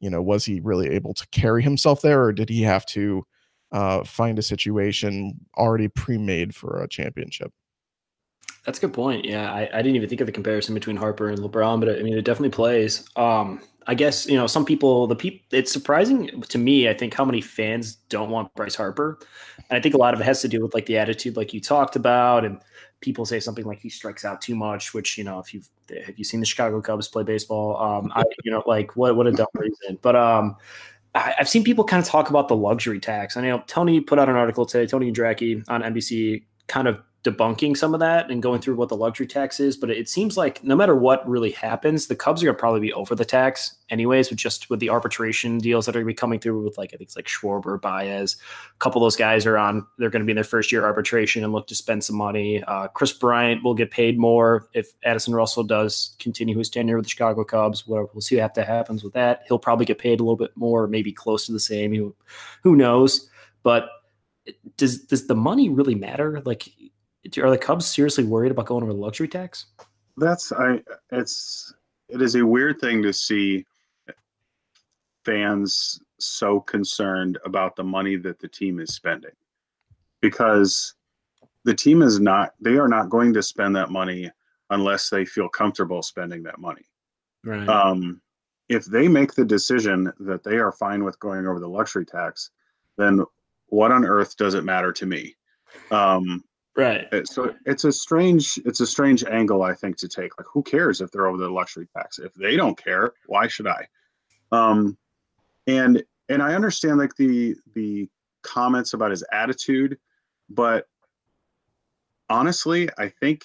you 0.00 0.10
know, 0.10 0.20
was 0.20 0.44
he 0.44 0.60
really 0.60 0.88
able 0.90 1.14
to 1.14 1.26
carry 1.28 1.62
himself 1.62 2.02
there, 2.02 2.24
or 2.24 2.32
did 2.32 2.48
he 2.48 2.62
have 2.62 2.84
to 2.86 3.24
uh, 3.72 4.02
find 4.04 4.38
a 4.38 4.42
situation 4.42 5.38
already 5.56 5.88
pre-made 5.88 6.54
for 6.54 6.82
a 6.82 6.88
championship? 6.88 7.52
That's 8.66 8.78
a 8.78 8.80
good 8.80 8.92
point. 8.92 9.24
Yeah, 9.24 9.50
I, 9.50 9.70
I, 9.72 9.76
didn't 9.76 9.94
even 9.94 10.08
think 10.08 10.20
of 10.20 10.26
the 10.26 10.32
comparison 10.32 10.74
between 10.74 10.96
Harper 10.96 11.28
and 11.28 11.38
LeBron, 11.38 11.78
but 11.78 11.88
I 11.88 12.02
mean, 12.02 12.18
it 12.18 12.24
definitely 12.24 12.50
plays. 12.50 13.08
Um, 13.14 13.60
I 13.86 13.94
guess 13.94 14.26
you 14.26 14.36
know 14.36 14.48
some 14.48 14.64
people. 14.64 15.06
The 15.06 15.14
people. 15.14 15.40
It's 15.52 15.70
surprising 15.70 16.42
to 16.42 16.58
me. 16.58 16.88
I 16.88 16.94
think 16.94 17.14
how 17.14 17.24
many 17.24 17.40
fans 17.40 17.94
don't 18.08 18.28
want 18.28 18.52
Bryce 18.56 18.74
Harper, 18.74 19.20
and 19.70 19.78
I 19.78 19.80
think 19.80 19.94
a 19.94 19.98
lot 19.98 20.14
of 20.14 20.20
it 20.20 20.24
has 20.24 20.42
to 20.42 20.48
do 20.48 20.60
with 20.60 20.74
like 20.74 20.86
the 20.86 20.98
attitude, 20.98 21.36
like 21.36 21.54
you 21.54 21.60
talked 21.60 21.94
about, 21.94 22.44
and 22.44 22.60
people 23.00 23.24
say 23.24 23.38
something 23.38 23.64
like 23.64 23.78
he 23.78 23.88
strikes 23.88 24.24
out 24.24 24.40
too 24.40 24.56
much, 24.56 24.92
which 24.92 25.16
you 25.16 25.22
know, 25.22 25.38
if 25.38 25.54
you've 25.54 25.68
have 26.04 26.18
you 26.18 26.24
seen 26.24 26.40
the 26.40 26.46
Chicago 26.46 26.80
Cubs 26.80 27.06
play 27.06 27.22
baseball, 27.22 27.80
um, 27.80 28.10
I 28.16 28.24
you 28.42 28.50
know, 28.50 28.64
like 28.66 28.96
what 28.96 29.14
what 29.14 29.28
a 29.28 29.32
dumb 29.32 29.46
reason. 29.54 29.96
But 30.02 30.16
um, 30.16 30.56
I, 31.14 31.34
have 31.38 31.48
seen 31.48 31.62
people 31.62 31.84
kind 31.84 32.02
of 32.02 32.08
talk 32.08 32.30
about 32.30 32.48
the 32.48 32.56
luxury 32.56 32.98
tax. 32.98 33.36
I 33.36 33.42
know 33.42 33.62
Tony 33.68 34.00
put 34.00 34.18
out 34.18 34.28
an 34.28 34.34
article 34.34 34.66
today, 34.66 34.86
Tony 34.88 35.12
Andracki 35.12 35.62
on 35.68 35.82
NBC, 35.82 36.42
kind 36.66 36.88
of 36.88 37.00
debunking 37.26 37.76
some 37.76 37.92
of 37.92 38.00
that 38.00 38.30
and 38.30 38.42
going 38.42 38.60
through 38.60 38.76
what 38.76 38.88
the 38.88 38.96
luxury 38.96 39.26
tax 39.26 39.58
is. 39.58 39.76
But 39.76 39.90
it 39.90 40.08
seems 40.08 40.36
like 40.36 40.62
no 40.62 40.76
matter 40.76 40.94
what 40.94 41.28
really 41.28 41.50
happens, 41.50 42.06
the 42.06 42.14
Cubs 42.14 42.42
are 42.42 42.46
to 42.46 42.54
probably 42.54 42.80
be 42.80 42.92
over 42.92 43.14
the 43.14 43.24
tax 43.24 43.74
anyways, 43.90 44.30
with 44.30 44.38
just 44.38 44.70
with 44.70 44.80
the 44.80 44.90
arbitration 44.90 45.58
deals 45.58 45.86
that 45.86 45.96
are 45.96 46.00
going 46.00 46.06
to 46.06 46.12
be 46.12 46.14
coming 46.14 46.38
through 46.38 46.62
with 46.62 46.78
like, 46.78 46.90
I 46.90 46.96
think 46.96 47.08
it's 47.08 47.16
like 47.16 47.26
Schwarber, 47.26 47.80
Baez. 47.80 48.36
A 48.74 48.78
couple 48.78 49.02
of 49.02 49.06
those 49.06 49.16
guys 49.16 49.44
are 49.44 49.58
on, 49.58 49.86
they're 49.98 50.10
going 50.10 50.20
to 50.20 50.26
be 50.26 50.32
in 50.32 50.36
their 50.36 50.44
first 50.44 50.72
year 50.72 50.84
arbitration 50.84 51.44
and 51.44 51.52
look 51.52 51.66
to 51.66 51.74
spend 51.74 52.04
some 52.04 52.16
money. 52.16 52.62
Uh, 52.64 52.88
Kris 52.88 53.12
Bryant 53.12 53.62
will 53.64 53.74
get 53.74 53.90
paid 53.90 54.18
more 54.18 54.68
if 54.72 54.92
Addison 55.04 55.34
Russell 55.34 55.64
does 55.64 56.16
continue 56.18 56.56
his 56.56 56.70
tenure 56.70 56.96
with 56.96 57.06
the 57.06 57.10
Chicago 57.10 57.44
Cubs. 57.44 57.86
We'll, 57.86 58.10
we'll 58.14 58.20
see 58.20 58.40
what 58.40 58.56
happens 58.56 59.04
with 59.04 59.12
that. 59.14 59.42
He'll 59.48 59.58
probably 59.58 59.86
get 59.86 59.98
paid 59.98 60.20
a 60.20 60.22
little 60.22 60.36
bit 60.36 60.56
more, 60.56 60.86
maybe 60.86 61.12
close 61.12 61.46
to 61.46 61.52
the 61.52 61.60
same. 61.60 61.94
Who, 61.94 62.14
who 62.62 62.76
knows? 62.76 63.28
But 63.62 63.90
does 64.76 64.98
does 64.98 65.26
the 65.26 65.34
money 65.34 65.68
really 65.68 65.94
matter? 65.94 66.40
Like 66.44 66.68
are 67.38 67.50
the 67.50 67.58
Cubs 67.58 67.86
seriously 67.86 68.24
worried 68.24 68.52
about 68.52 68.66
going 68.66 68.82
over 68.82 68.92
the 68.92 68.98
luxury 68.98 69.28
tax? 69.28 69.66
That's 70.16 70.52
I. 70.52 70.80
It's 71.12 71.74
it 72.08 72.22
is 72.22 72.34
a 72.36 72.46
weird 72.46 72.80
thing 72.80 73.02
to 73.02 73.12
see 73.12 73.64
fans 75.24 76.00
so 76.18 76.60
concerned 76.60 77.38
about 77.44 77.76
the 77.76 77.84
money 77.84 78.16
that 78.16 78.38
the 78.38 78.48
team 78.48 78.78
is 78.80 78.94
spending 78.94 79.32
because 80.20 80.94
the 81.64 81.74
team 81.74 82.00
is 82.00 82.20
not 82.20 82.54
they 82.60 82.76
are 82.76 82.88
not 82.88 83.10
going 83.10 83.34
to 83.34 83.42
spend 83.42 83.74
that 83.76 83.90
money 83.90 84.30
unless 84.70 85.10
they 85.10 85.24
feel 85.24 85.48
comfortable 85.48 86.02
spending 86.02 86.42
that 86.42 86.58
money 86.58 86.84
Right. 87.44 87.68
um, 87.68 88.20
if 88.68 88.84
they 88.86 89.06
make 89.08 89.34
the 89.34 89.44
decision 89.44 90.12
that 90.20 90.42
they 90.42 90.56
are 90.56 90.72
fine 90.72 91.04
with 91.04 91.18
going 91.20 91.46
over 91.46 91.60
the 91.60 91.68
luxury 91.68 92.06
tax 92.06 92.50
then 92.96 93.24
what 93.66 93.92
on 93.92 94.04
earth 94.04 94.36
does 94.36 94.54
it 94.54 94.64
matter 94.64 94.92
to 94.92 95.06
me 95.06 95.34
um, 95.90 96.42
right. 96.76 97.06
so 97.26 97.54
it's 97.64 97.84
a 97.84 97.92
strange 97.92 98.58
it's 98.64 98.80
a 98.80 98.86
strange 98.86 99.24
angle 99.24 99.62
i 99.62 99.74
think 99.74 99.96
to 99.96 100.08
take 100.08 100.36
like 100.38 100.46
who 100.52 100.62
cares 100.62 101.00
if 101.00 101.10
they're 101.10 101.26
over 101.26 101.38
the 101.38 101.48
luxury 101.48 101.86
tax 101.96 102.18
if 102.18 102.32
they 102.34 102.56
don't 102.56 102.82
care 102.82 103.12
why 103.26 103.46
should 103.46 103.66
i 103.66 103.86
um 104.52 104.96
and 105.66 106.02
and 106.28 106.42
i 106.42 106.54
understand 106.54 106.98
like 106.98 107.14
the 107.16 107.54
the 107.74 108.08
comments 108.42 108.92
about 108.94 109.10
his 109.10 109.24
attitude 109.32 109.98
but 110.50 110.86
honestly 112.28 112.88
i 112.98 113.08
think 113.08 113.44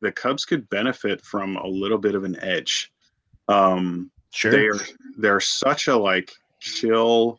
the 0.00 0.12
cubs 0.12 0.44
could 0.44 0.68
benefit 0.70 1.20
from 1.22 1.56
a 1.56 1.66
little 1.66 1.98
bit 1.98 2.14
of 2.14 2.24
an 2.24 2.38
edge 2.42 2.92
um 3.48 4.10
Sure. 4.34 4.50
they're 4.50 4.80
they're 5.18 5.40
such 5.40 5.88
a 5.88 5.96
like 5.96 6.32
chill 6.58 7.38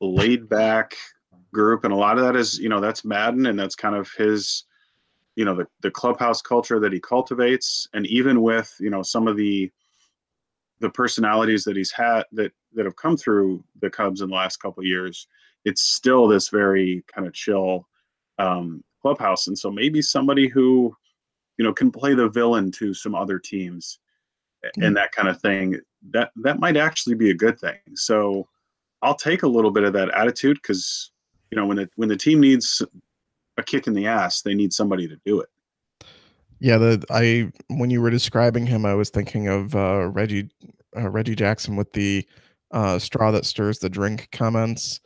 laid 0.00 0.48
back 0.48 0.96
group 1.52 1.84
and 1.84 1.92
a 1.92 1.96
lot 1.96 2.18
of 2.18 2.24
that 2.24 2.36
is 2.36 2.58
you 2.58 2.68
know 2.68 2.80
that's 2.80 3.04
Maddon 3.04 3.46
and 3.46 3.58
that's 3.58 3.74
kind 3.74 3.96
of 3.96 4.10
his 4.16 4.64
you 5.36 5.44
know 5.44 5.54
the, 5.54 5.66
the 5.82 5.90
clubhouse 5.90 6.42
culture 6.42 6.80
that 6.80 6.92
he 6.92 7.00
cultivates. 7.00 7.88
And 7.94 8.06
even 8.06 8.42
with 8.42 8.74
you 8.80 8.90
know 8.90 9.02
some 9.02 9.28
of 9.28 9.36
the 9.36 9.70
the 10.80 10.90
personalities 10.90 11.64
that 11.64 11.76
he's 11.76 11.90
had 11.90 12.24
that 12.32 12.52
that 12.74 12.84
have 12.84 12.96
come 12.96 13.16
through 13.16 13.62
the 13.80 13.90
cubs 13.90 14.20
in 14.20 14.28
the 14.28 14.34
last 14.34 14.56
couple 14.58 14.80
of 14.80 14.86
years 14.86 15.26
it's 15.64 15.82
still 15.82 16.26
this 16.26 16.48
very 16.48 17.04
kind 17.14 17.26
of 17.26 17.34
chill 17.34 17.86
um, 18.38 18.82
clubhouse. 19.02 19.46
And 19.46 19.58
so 19.58 19.70
maybe 19.70 20.00
somebody 20.00 20.48
who 20.48 20.94
you 21.58 21.64
know 21.64 21.72
can 21.72 21.90
play 21.90 22.14
the 22.14 22.28
villain 22.28 22.70
to 22.72 22.94
some 22.94 23.14
other 23.14 23.38
teams 23.38 23.98
and 24.76 24.96
that 24.96 25.12
kind 25.12 25.28
of 25.28 25.40
thing 25.40 25.78
that 26.10 26.30
that 26.36 26.58
might 26.58 26.76
actually 26.76 27.14
be 27.14 27.30
a 27.30 27.34
good 27.34 27.58
thing. 27.58 27.78
So 27.94 28.48
i'll 29.02 29.14
take 29.14 29.42
a 29.42 29.48
little 29.48 29.70
bit 29.70 29.84
of 29.84 29.94
that 29.94 30.10
attitude 30.10 30.58
because 30.62 31.12
you 31.50 31.56
know 31.56 31.66
when 31.66 31.76
the 31.76 31.88
when 31.96 32.08
the 32.08 32.16
team 32.16 32.40
needs 32.40 32.82
a 33.56 33.62
kick 33.62 33.86
in 33.86 33.94
the 33.94 34.06
ass 34.06 34.42
they 34.42 34.54
need 34.54 34.72
somebody 34.72 35.06
to 35.08 35.16
do 35.24 35.40
it 35.40 35.48
Yeah, 36.60 36.76
the 36.78 37.04
I 37.10 37.50
when 37.68 37.90
you 37.90 38.00
were 38.02 38.10
describing 38.10 38.66
him, 38.66 38.84
I 38.84 38.94
was 38.94 39.08
thinking 39.10 39.48
of 39.48 39.74
uh, 39.74 40.08
Reggie 40.08 40.50
uh, 40.96 41.08
Reggie 41.08 41.34
Jackson 41.34 41.74
with 41.76 41.92
the 41.94 42.26
uh, 42.70 42.98
straw 42.98 43.30
that 43.30 43.46
stirs 43.46 43.78
the 43.78 43.88
drink 43.88 44.28
comments 44.32 45.00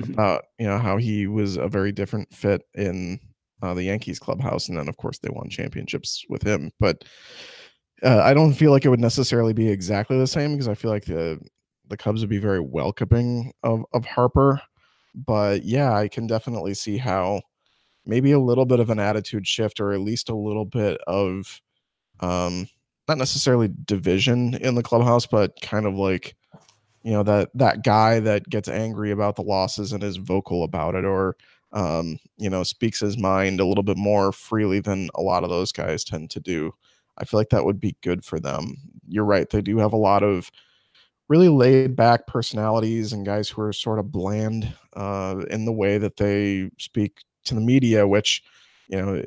Mhm. 0.00 0.14
about 0.14 0.44
you 0.58 0.66
know 0.66 0.78
how 0.78 0.96
he 0.96 1.26
was 1.26 1.56
a 1.56 1.68
very 1.68 1.92
different 1.92 2.32
fit 2.32 2.62
in 2.74 3.20
uh, 3.60 3.74
the 3.74 3.82
Yankees 3.84 4.18
clubhouse, 4.18 4.68
and 4.68 4.78
then 4.78 4.88
of 4.88 4.96
course 4.96 5.18
they 5.18 5.28
won 5.30 5.50
championships 5.50 6.24
with 6.30 6.42
him. 6.42 6.70
But 6.80 7.04
uh, 8.02 8.22
I 8.22 8.32
don't 8.32 8.54
feel 8.54 8.70
like 8.70 8.86
it 8.86 8.88
would 8.88 8.98
necessarily 9.00 9.52
be 9.52 9.68
exactly 9.68 10.16
the 10.18 10.26
same 10.26 10.52
because 10.52 10.68
I 10.68 10.74
feel 10.74 10.90
like 10.90 11.04
the 11.04 11.38
the 11.90 11.98
Cubs 11.98 12.22
would 12.22 12.30
be 12.30 12.38
very 12.38 12.60
welcoming 12.60 13.52
of 13.62 13.84
of 13.92 14.06
Harper. 14.06 14.60
But 15.14 15.64
yeah, 15.64 15.92
I 15.94 16.08
can 16.08 16.26
definitely 16.26 16.74
see 16.74 16.98
how 16.98 17.42
maybe 18.06 18.32
a 18.32 18.40
little 18.40 18.66
bit 18.66 18.80
of 18.80 18.90
an 18.90 18.98
attitude 18.98 19.46
shift 19.46 19.80
or 19.80 19.92
at 19.92 20.00
least 20.00 20.28
a 20.28 20.34
little 20.36 20.64
bit 20.64 21.00
of 21.06 21.60
um 22.20 22.68
not 23.08 23.18
necessarily 23.18 23.70
division 23.84 24.54
in 24.56 24.74
the 24.74 24.82
clubhouse 24.82 25.26
but 25.26 25.60
kind 25.62 25.86
of 25.86 25.94
like 25.94 26.36
you 27.02 27.12
know 27.12 27.22
that 27.22 27.50
that 27.54 27.84
guy 27.84 28.20
that 28.20 28.48
gets 28.48 28.68
angry 28.68 29.10
about 29.10 29.36
the 29.36 29.42
losses 29.42 29.92
and 29.92 30.02
is 30.02 30.16
vocal 30.16 30.64
about 30.64 30.94
it 30.94 31.04
or 31.04 31.36
um 31.72 32.18
you 32.38 32.48
know 32.48 32.62
speaks 32.62 33.00
his 33.00 33.18
mind 33.18 33.60
a 33.60 33.66
little 33.66 33.82
bit 33.82 33.96
more 33.96 34.32
freely 34.32 34.80
than 34.80 35.08
a 35.14 35.22
lot 35.22 35.44
of 35.44 35.50
those 35.50 35.72
guys 35.72 36.04
tend 36.04 36.30
to 36.30 36.40
do. 36.40 36.72
I 37.18 37.24
feel 37.24 37.38
like 37.38 37.50
that 37.50 37.64
would 37.64 37.80
be 37.80 37.96
good 38.02 38.24
for 38.24 38.40
them. 38.40 38.76
You're 39.08 39.24
right 39.24 39.48
they 39.48 39.62
do 39.62 39.78
have 39.78 39.92
a 39.92 39.96
lot 39.98 40.22
of 40.22 40.50
really 41.28 41.48
laid 41.48 41.96
back 41.96 42.26
personalities 42.26 43.12
and 43.12 43.24
guys 43.26 43.48
who 43.48 43.62
are 43.62 43.72
sort 43.72 43.98
of 43.98 44.12
bland 44.12 44.72
uh, 44.96 45.44
in 45.50 45.64
the 45.64 45.72
way 45.72 45.98
that 45.98 46.16
they 46.16 46.70
speak 46.78 47.22
to 47.44 47.54
the 47.54 47.60
media, 47.60 48.06
which 48.06 48.42
you 48.88 49.00
know 49.00 49.22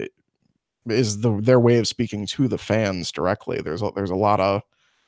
is 0.90 1.22
the 1.22 1.40
their 1.42 1.60
way 1.60 1.78
of 1.78 1.88
speaking 1.88 2.26
to 2.28 2.48
the 2.48 2.58
fans 2.58 3.12
directly. 3.12 3.62
There's 3.62 3.82
a, 3.82 3.92
there's 3.96 4.10
a 4.10 4.16
lot 4.16 4.40
of 4.40 4.62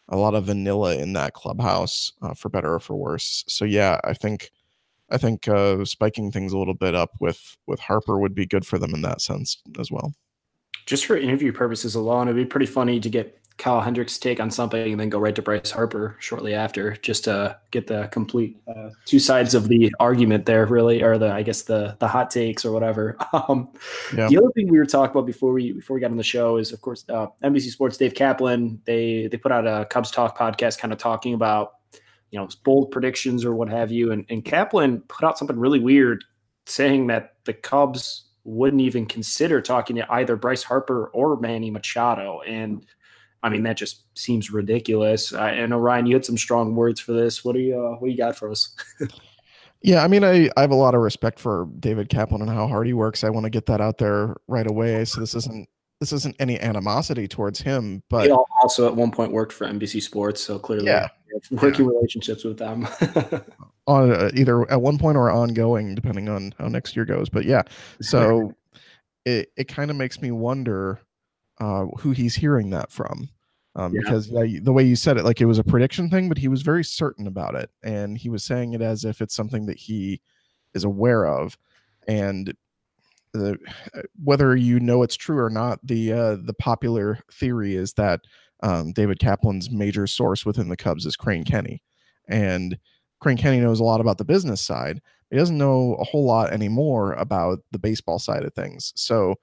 a 0.09 0.17
lot 0.17 0.35
of 0.35 0.45
vanilla 0.45 0.95
in 0.95 1.13
that 1.13 1.33
clubhouse, 1.33 2.11
uh, 2.21 2.33
for 2.33 2.49
better 2.49 2.73
or 2.73 2.79
for 2.79 2.95
worse. 2.95 3.43
So 3.47 3.65
yeah, 3.65 3.99
I 4.03 4.13
think 4.13 4.51
I 5.09 5.17
think 5.17 5.47
uh, 5.47 5.85
spiking 5.85 6.31
things 6.31 6.53
a 6.53 6.57
little 6.57 6.73
bit 6.73 6.95
up 6.95 7.11
with 7.19 7.57
with 7.67 7.79
Harper 7.79 8.19
would 8.19 8.35
be 8.35 8.45
good 8.45 8.65
for 8.65 8.77
them 8.77 8.93
in 8.93 9.01
that 9.03 9.21
sense 9.21 9.61
as 9.79 9.91
well. 9.91 10.13
Just 10.85 11.05
for 11.05 11.15
interview 11.15 11.51
purposes 11.51 11.95
alone, 11.95 12.27
it'd 12.27 12.35
be 12.35 12.45
pretty 12.45 12.65
funny 12.65 12.99
to 12.99 13.09
get 13.09 13.39
Kyle 13.59 13.81
Hendricks' 13.81 14.17
take 14.17 14.39
on 14.39 14.49
something 14.49 14.93
and 14.93 14.99
then 14.99 15.09
go 15.09 15.19
right 15.19 15.35
to 15.35 15.41
Bryce 15.41 15.69
Harper 15.69 16.15
shortly 16.19 16.53
after, 16.53 16.95
just 16.95 17.25
to 17.25 17.57
get 17.71 17.87
the 17.87 18.07
complete 18.07 18.57
uh, 18.67 18.89
two 19.05 19.19
sides 19.19 19.53
of 19.53 19.67
the 19.67 19.93
argument 19.99 20.45
there, 20.45 20.65
really, 20.65 21.03
or 21.03 21.17
the 21.17 21.29
I 21.29 21.43
guess 21.43 21.63
the 21.63 21.97
the 21.99 22.07
hot 22.07 22.31
takes 22.31 22.65
or 22.65 22.71
whatever. 22.71 23.17
Um, 23.31 23.69
Yeah. 24.15 24.27
The 24.27 24.37
other 24.37 24.49
thing 24.55 24.69
we 24.69 24.79
were 24.79 24.85
talking 24.85 25.11
about 25.11 25.27
before 25.27 25.53
we 25.53 25.73
before 25.73 25.93
we 25.93 26.01
got 26.01 26.09
on 26.09 26.17
the 26.17 26.23
show 26.23 26.57
is, 26.57 26.71
of 26.71 26.81
course, 26.81 27.05
uh, 27.09 27.27
NBC 27.43 27.69
Sports 27.69 27.97
Dave 27.97 28.15
Kaplan. 28.15 28.81
They 28.85 29.27
they 29.27 29.37
put 29.37 29.51
out 29.51 29.67
a 29.67 29.85
Cubs 29.85 30.09
Talk 30.09 30.37
podcast, 30.37 30.79
kind 30.79 30.91
of 30.91 30.97
talking 30.97 31.33
about 31.33 31.73
you 32.31 32.39
know 32.39 32.47
bold 32.63 32.91
predictions 32.91 33.45
or 33.45 33.53
what 33.53 33.69
have 33.69 33.91
you, 33.91 34.11
and 34.11 34.25
and 34.29 34.43
Kaplan 34.43 35.01
put 35.01 35.25
out 35.25 35.37
something 35.37 35.59
really 35.59 35.79
weird, 35.79 36.23
saying 36.65 37.07
that 37.07 37.35
the 37.45 37.53
Cubs 37.53 38.25
wouldn't 38.45 38.81
even 38.81 39.05
consider 39.05 39.61
talking 39.61 39.97
to 39.97 40.11
either 40.13 40.35
Bryce 40.35 40.63
Harper 40.63 41.07
or 41.07 41.39
Manny 41.39 41.69
Machado, 41.69 42.41
and 42.47 42.85
I 43.41 43.49
mean 43.49 43.63
that 43.63 43.78
just 43.78 44.04
seems 44.17 44.52
ridiculous. 44.52 45.34
I, 45.34 45.52
I 45.52 45.65
know 45.65 45.78
Ryan, 45.80 46.06
you 46.06 46.15
had 46.15 46.25
some 46.25 46.38
strong 46.38 46.75
words 46.75 46.99
for 46.99 47.13
this. 47.13 47.43
What 47.45 47.54
do 47.54 47.60
you 47.60 47.75
uh, 47.80 47.95
what 47.97 48.08
do 48.08 48.12
you 48.12 48.17
got 48.17 48.36
for 48.36 48.52
us? 48.52 48.75
Yeah, 49.82 50.04
I 50.04 50.08
mean, 50.10 50.23
I, 50.25 50.49
I 50.58 50.62
have 50.62 50.71
a 50.71 50.75
lot 50.75 50.93
of 50.93 51.02
respect 51.02 51.39
for 51.39 51.69
David 51.80 52.10
Kaplan 52.10 52.41
and 52.41 52.52
how 52.52 52.67
hard 52.67 52.86
he 52.86 52.93
works. 52.93 53.23
I 53.23 53.30
want 53.30 53.45
to 53.45 53.49
get 53.49 53.65
that 53.67 53.80
out 53.80 53.97
there 53.97 54.36
right 54.47 54.69
away. 54.69 55.06
So 55.06 55.21
this 55.21 55.34
isn't 55.36 55.69
this 55.99 56.12
isn't 56.13 56.36
any 56.39 56.60
animosity 56.60 57.28
towards 57.28 57.62
him, 57.62 58.04
but 58.10 58.25
He 58.25 58.32
also 58.32 58.88
at 58.88 58.95
one 58.95 59.12
point 59.12 59.32
worked 59.32 59.54
for 59.54 59.67
NBC 59.67 60.02
Sports, 60.02 60.41
so 60.41 60.60
clearly 60.60 60.88
Yeah. 60.88 61.08
working 61.52 61.86
relationships 61.86 62.43
with 62.43 62.58
them. 62.58 62.88
on 63.88 64.12
uh, 64.12 64.30
either 64.34 64.69
at 64.71 64.82
one 64.82 64.97
point 64.97 65.17
or 65.17 65.30
ongoing, 65.30 65.95
depending 65.95 66.30
on 66.30 66.54
how 66.60 66.67
next 66.67 66.95
year 66.95 67.06
goes. 67.06 67.30
But 67.30 67.45
yeah, 67.45 67.63
so 68.02 68.54
it 69.25 69.52
it 69.56 69.67
kind 69.67 69.91
of 69.91 69.97
makes 69.97 70.21
me 70.21 70.32
wonder 70.32 70.99
uh, 71.59 71.85
who 71.99 72.11
he's 72.11 72.35
hearing 72.35 72.69
that 72.71 72.91
from. 72.91 73.29
Um, 73.75 73.93
Yeah. 73.93 74.01
Because 74.03 74.29
yeah, 74.29 74.59
the 74.61 74.73
way 74.73 74.83
you 74.83 74.95
said 74.95 75.17
it, 75.17 75.25
like 75.25 75.41
it 75.41 75.45
was 75.45 75.59
a 75.59 75.63
prediction 75.63 76.09
thing, 76.09 76.27
but 76.27 76.37
he 76.37 76.47
was 76.47 76.61
very 76.61 76.83
certain 76.83 77.27
about 77.27 77.55
it, 77.55 77.69
and 77.83 78.17
he 78.17 78.29
was 78.29 78.43
saying 78.43 78.73
it 78.73 78.81
as 78.81 79.05
if 79.05 79.21
it's 79.21 79.35
something 79.35 79.65
that 79.67 79.77
he 79.77 80.21
is 80.73 80.83
aware 80.83 81.25
of, 81.25 81.57
and 82.07 82.53
the, 83.33 83.57
whether 84.23 84.55
you 84.55 84.79
know 84.79 85.03
it's 85.03 85.15
true 85.15 85.39
or 85.39 85.49
not, 85.49 85.79
the 85.83 86.11
uh, 86.13 86.37
the 86.43 86.55
popular 86.59 87.19
theory 87.31 87.75
is 87.75 87.93
that 87.93 88.21
um, 88.63 88.91
David 88.91 89.19
Kaplan's 89.19 89.69
major 89.69 90.07
source 90.07 90.45
within 90.45 90.69
the 90.69 90.77
Cubs 90.77 91.05
is 91.05 91.15
Crane 91.15 91.43
Kenney, 91.43 91.81
and 92.27 92.77
Crane 93.19 93.37
Kenney 93.37 93.59
knows 93.59 93.79
a 93.79 93.85
lot 93.85 94.01
about 94.01 94.17
the 94.17 94.25
business 94.25 94.61
side. 94.61 95.01
He 95.29 95.37
doesn't 95.37 95.57
know 95.57 95.95
a 95.99 96.03
whole 96.03 96.25
lot 96.25 96.51
anymore 96.51 97.13
about 97.13 97.59
the 97.71 97.79
baseball 97.79 98.17
side 98.17 98.43
of 98.43 98.53
things. 98.55 98.93
So 98.95 99.35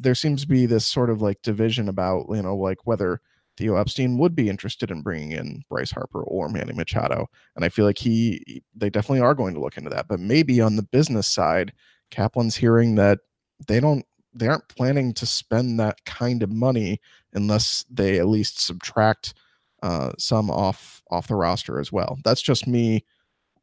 there 0.00 0.14
seems 0.14 0.42
to 0.42 0.48
be 0.48 0.66
this 0.66 0.86
sort 0.86 1.10
of 1.10 1.22
like 1.22 1.42
division 1.42 1.88
about 1.88 2.26
you 2.30 2.42
know 2.42 2.56
like 2.56 2.86
whether 2.86 3.20
Theo 3.56 3.76
Epstein 3.76 4.16
would 4.18 4.34
be 4.34 4.48
interested 4.48 4.90
in 4.90 5.02
bringing 5.02 5.32
in 5.32 5.62
Bryce 5.68 5.90
Harper 5.90 6.22
or 6.22 6.48
Manny 6.48 6.72
Machado, 6.72 7.28
and 7.56 7.64
I 7.64 7.68
feel 7.68 7.84
like 7.84 7.98
he 7.98 8.62
they 8.74 8.90
definitely 8.90 9.20
are 9.20 9.34
going 9.34 9.54
to 9.54 9.60
look 9.60 9.76
into 9.76 9.90
that. 9.90 10.08
But 10.08 10.20
maybe 10.20 10.60
on 10.60 10.76
the 10.76 10.82
business 10.82 11.26
side, 11.26 11.72
Kaplan's 12.10 12.56
hearing 12.56 12.94
that 12.96 13.20
they 13.68 13.80
don't 13.80 14.04
they 14.32 14.48
aren't 14.48 14.68
planning 14.68 15.12
to 15.14 15.26
spend 15.26 15.78
that 15.80 16.04
kind 16.04 16.42
of 16.42 16.50
money 16.50 17.00
unless 17.34 17.84
they 17.90 18.18
at 18.18 18.28
least 18.28 18.60
subtract 18.60 19.34
uh, 19.82 20.12
some 20.18 20.50
off 20.50 21.02
off 21.10 21.28
the 21.28 21.34
roster 21.34 21.80
as 21.80 21.92
well. 21.92 22.18
That's 22.24 22.42
just 22.42 22.66
me 22.66 23.04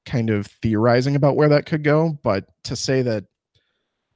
kind 0.06 0.30
of 0.30 0.48
theorizing 0.48 1.16
about 1.16 1.36
where 1.36 1.50
that 1.50 1.66
could 1.66 1.84
go. 1.84 2.18
But 2.24 2.46
to 2.64 2.76
say 2.76 3.02
that, 3.02 3.26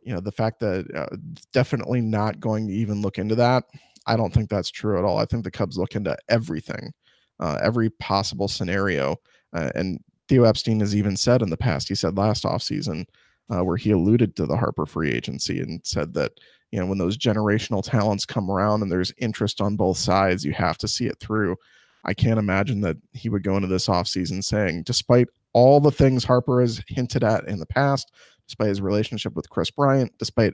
you 0.02 0.14
know, 0.14 0.20
the 0.20 0.32
fact 0.32 0.60
that 0.60 0.86
uh, 0.96 1.16
definitely 1.54 2.02
not 2.02 2.40
going 2.40 2.68
to 2.68 2.74
even 2.74 3.02
look 3.02 3.18
into 3.18 3.36
that, 3.36 3.66
I 4.08 4.16
don't 4.16 4.34
think 4.34 4.50
that's 4.50 4.72
true 4.72 4.98
at 4.98 5.06
all. 5.06 5.18
I 5.18 5.26
think 5.26 5.44
the 5.44 5.52
Cubs 5.52 5.78
look 5.78 5.96
into 5.96 6.18
everything, 6.30 6.92
uh, 7.40 7.60
every 7.62 7.90
possible 7.90 8.48
scenario. 8.48 9.18
Uh, 9.54 9.70
and 9.76 10.00
Theo 10.28 10.44
Epstein 10.44 10.80
has 10.80 10.96
even 10.96 11.16
said 11.16 11.42
in 11.42 11.50
the 11.50 11.58
past, 11.58 11.88
he 11.88 11.96
said 11.96 12.18
last 12.18 12.44
offseason, 12.44 13.06
uh, 13.50 13.64
where 13.64 13.78
he 13.78 13.92
alluded 13.92 14.36
to 14.36 14.46
the 14.46 14.58
Harper 14.58 14.86
free 14.86 15.12
agency 15.12 15.60
and 15.60 15.82
said 15.84 16.14
that, 16.14 16.32
you 16.72 16.80
know, 16.80 16.86
when 16.86 16.98
those 16.98 17.18
generational 17.18 17.84
talents 17.84 18.26
come 18.26 18.50
around 18.50 18.82
and 18.82 18.92
there's 18.92 19.14
interest 19.18 19.60
on 19.60 19.76
both 19.76 19.98
sides, 19.98 20.46
you 20.46 20.54
have 20.54 20.78
to 20.78 20.88
see 20.88 21.06
it 21.06 21.20
through. 21.20 21.58
I 22.06 22.14
can't 22.14 22.40
imagine 22.40 22.82
that 22.82 22.98
he 23.14 23.30
would 23.30 23.44
go 23.44 23.56
into 23.56 23.68
this 23.68 23.88
offseason 23.88 24.44
saying, 24.44 24.84
despite 24.84 25.28
all 25.54 25.80
the 25.80 25.92
things 25.92 26.24
Harper 26.24 26.62
has 26.62 26.82
hinted 26.88 27.24
at 27.24 27.48
in 27.48 27.60
the 27.60 27.66
past, 27.66 28.12
despite 28.52 28.68
his 28.68 28.82
relationship 28.82 29.34
with 29.34 29.50
Kris 29.50 29.72
Bryant, 29.72 30.12
despite 30.18 30.54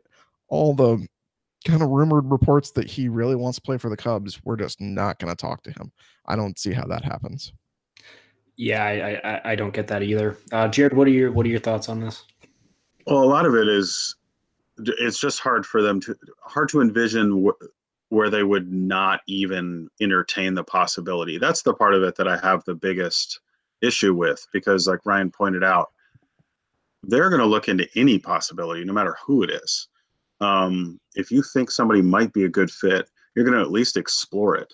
all 0.49 0.75
the 0.75 1.05
kind 1.65 1.81
of 1.81 1.89
rumored 1.89 2.29
reports 2.29 2.69
that 2.71 2.87
he 2.87 3.09
really 3.09 3.35
wants 3.35 3.57
to 3.57 3.61
play 3.63 3.77
for 3.77 3.89
the 3.89 3.97
Cubs, 3.97 4.39
we're 4.43 4.55
just 4.55 4.79
not 4.79 5.17
going 5.17 5.35
to 5.35 5.35
talk 5.35 5.63
to 5.63 5.71
him. 5.71 5.91
I 6.27 6.35
don't 6.35 6.59
see 6.59 6.73
how 6.73 6.85
that 6.85 7.03
happens. 7.03 7.51
Yeah, 8.55 8.83
I, 8.83 9.19
I, 9.23 9.51
I 9.51 9.55
don't 9.55 9.73
get 9.73 9.87
that 9.87 10.03
either. 10.03 10.37
Uh, 10.51 10.67
Jared, 10.67 10.93
what 10.93 11.07
are 11.07 11.11
your 11.11 11.31
what 11.31 11.45
are 11.45 11.49
your 11.49 11.59
thoughts 11.59 11.89
on 11.89 11.99
this? 11.99 12.23
Well, 13.07 13.23
a 13.23 13.25
lot 13.25 13.47
of 13.47 13.55
it 13.55 13.67
is 13.67 14.15
it's 14.77 15.19
just 15.19 15.39
hard 15.39 15.65
for 15.65 15.81
them 15.81 15.99
to 16.01 16.15
hard 16.41 16.69
to 16.69 16.81
envision 16.81 17.45
wh- 17.45 17.65
where 18.09 18.29
they 18.29 18.43
would 18.43 18.71
not 18.71 19.21
even 19.27 19.89
entertain 19.99 20.53
the 20.53 20.63
possibility. 20.63 21.39
That's 21.39 21.63
the 21.63 21.73
part 21.73 21.95
of 21.95 22.03
it 22.03 22.15
that 22.15 22.27
I 22.27 22.37
have 22.37 22.63
the 22.65 22.75
biggest 22.75 23.39
issue 23.81 24.13
with 24.13 24.45
because, 24.53 24.87
like 24.87 25.05
Ryan 25.05 25.31
pointed 25.31 25.63
out, 25.63 25.89
they're 27.07 27.29
going 27.29 27.41
to 27.41 27.47
look 27.47 27.69
into 27.69 27.87
any 27.95 28.19
possibility, 28.19 28.83
no 28.83 28.93
matter 28.93 29.15
who 29.25 29.43
it 29.43 29.49
is. 29.49 29.87
Um, 30.39 30.99
if 31.15 31.31
you 31.31 31.41
think 31.41 31.71
somebody 31.71 32.01
might 32.01 32.31
be 32.33 32.43
a 32.43 32.49
good 32.49 32.69
fit, 32.69 33.09
you're 33.33 33.45
going 33.45 33.57
to 33.57 33.63
at 33.63 33.71
least 33.71 33.97
explore 33.97 34.55
it. 34.55 34.73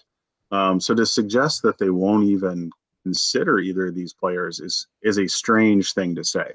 Um, 0.52 0.80
so 0.80 0.94
to 0.94 1.06
suggest 1.06 1.62
that 1.64 1.78
they 1.78 1.90
won't 1.90 2.26
even 2.26 2.70
consider 3.04 3.60
either 3.60 3.88
of 3.88 3.96
these 3.96 4.14
players 4.14 4.60
is 4.60 4.88
is 5.02 5.18
a 5.18 5.28
strange 5.28 5.94
thing 5.94 6.16
to 6.16 6.24
say 6.24 6.54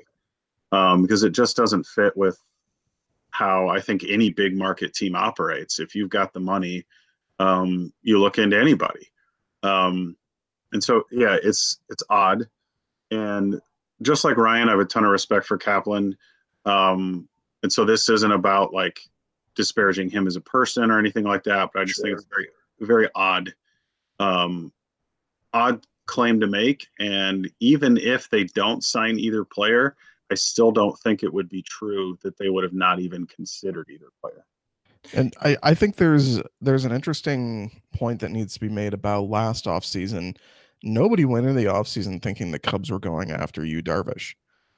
um, 0.73 1.03
because 1.03 1.23
it 1.23 1.31
just 1.31 1.57
doesn't 1.57 1.87
fit 1.87 2.17
with 2.17 2.39
how 3.31 3.69
I 3.69 3.81
think 3.81 4.05
any 4.05 4.31
big 4.31 4.57
market 4.57 4.95
team 4.95 5.15
operates. 5.15 5.79
If 5.79 5.95
you've 5.95 6.11
got 6.11 6.33
the 6.33 6.41
money, 6.41 6.85
um, 7.39 7.93
you 8.03 8.19
look 8.19 8.39
into 8.39 8.59
anybody. 8.59 9.09
Um, 9.63 10.17
and 10.73 10.83
so, 10.83 11.05
yeah, 11.11 11.37
it's 11.43 11.79
it's 11.89 12.03
odd. 12.11 12.49
And 13.11 13.61
just 14.03 14.25
like 14.25 14.37
Ryan, 14.37 14.69
I 14.69 14.73
have 14.73 14.81
a 14.81 14.85
ton 14.85 15.05
of 15.05 15.11
respect 15.11 15.47
for 15.47 15.59
Kaplan. 15.59 16.17
Um, 16.65 17.29
and 17.63 17.73
so 17.73 17.85
this 17.85 18.09
isn't 18.09 18.33
about 18.33 18.73
like 18.73 19.01
disparaging 19.55 20.11
him 20.11 20.27
as 20.27 20.37
a 20.37 20.41
person 20.41 20.91
or 20.91 20.99
anything 20.99 21.25
like 21.25 21.45
that. 21.45 21.71
But 21.73 21.83
I 21.83 21.85
just 21.85 21.97
sure. 21.97 22.07
think 22.07 22.19
it's 22.19 22.27
very 22.31 22.49
very 22.81 23.09
odd, 23.15 23.53
um, 24.21 24.73
odd 25.53 25.85
claim 26.07 26.41
to 26.41 26.47
make. 26.47 26.87
And 26.99 27.51
even 27.61 27.97
if 27.97 28.31
they 28.31 28.45
don't 28.45 28.85
sign 28.85 29.19
either 29.19 29.45
player, 29.45 29.97
I 30.31 30.35
still 30.35 30.71
don't 30.71 30.99
think 31.01 31.23
it 31.23 31.33
would 31.33 31.49
be 31.49 31.63
true 31.63 32.19
that 32.23 32.37
they 32.39 32.51
would 32.51 32.65
have 32.65 32.73
not 32.73 33.01
even 33.01 33.27
considered 33.27 33.89
either 33.91 34.09
player. 34.21 34.45
And 35.15 35.35
I, 35.41 35.57
I 35.63 35.75
think 35.75 35.97
there's 35.97 36.41
there's 36.61 36.85
an 36.85 36.93
interesting 36.93 37.81
point 37.95 38.21
that 38.21 38.31
needs 38.31 38.55
to 38.55 38.61
be 38.61 38.69
made 38.69 38.93
about 38.93 39.31
last 39.31 39.65
offseason. 39.65 40.37
Nobody 40.83 41.25
went 41.25 41.47
into 41.47 41.61
the 41.61 41.67
offseason 41.67 42.23
thinking 42.23 42.51
the 42.51 42.59
Cubs 42.59 42.91
were 42.91 42.99
going 42.99 43.31
after 43.31 43.65
Yu 43.65 43.83
Darvish. 43.83 44.35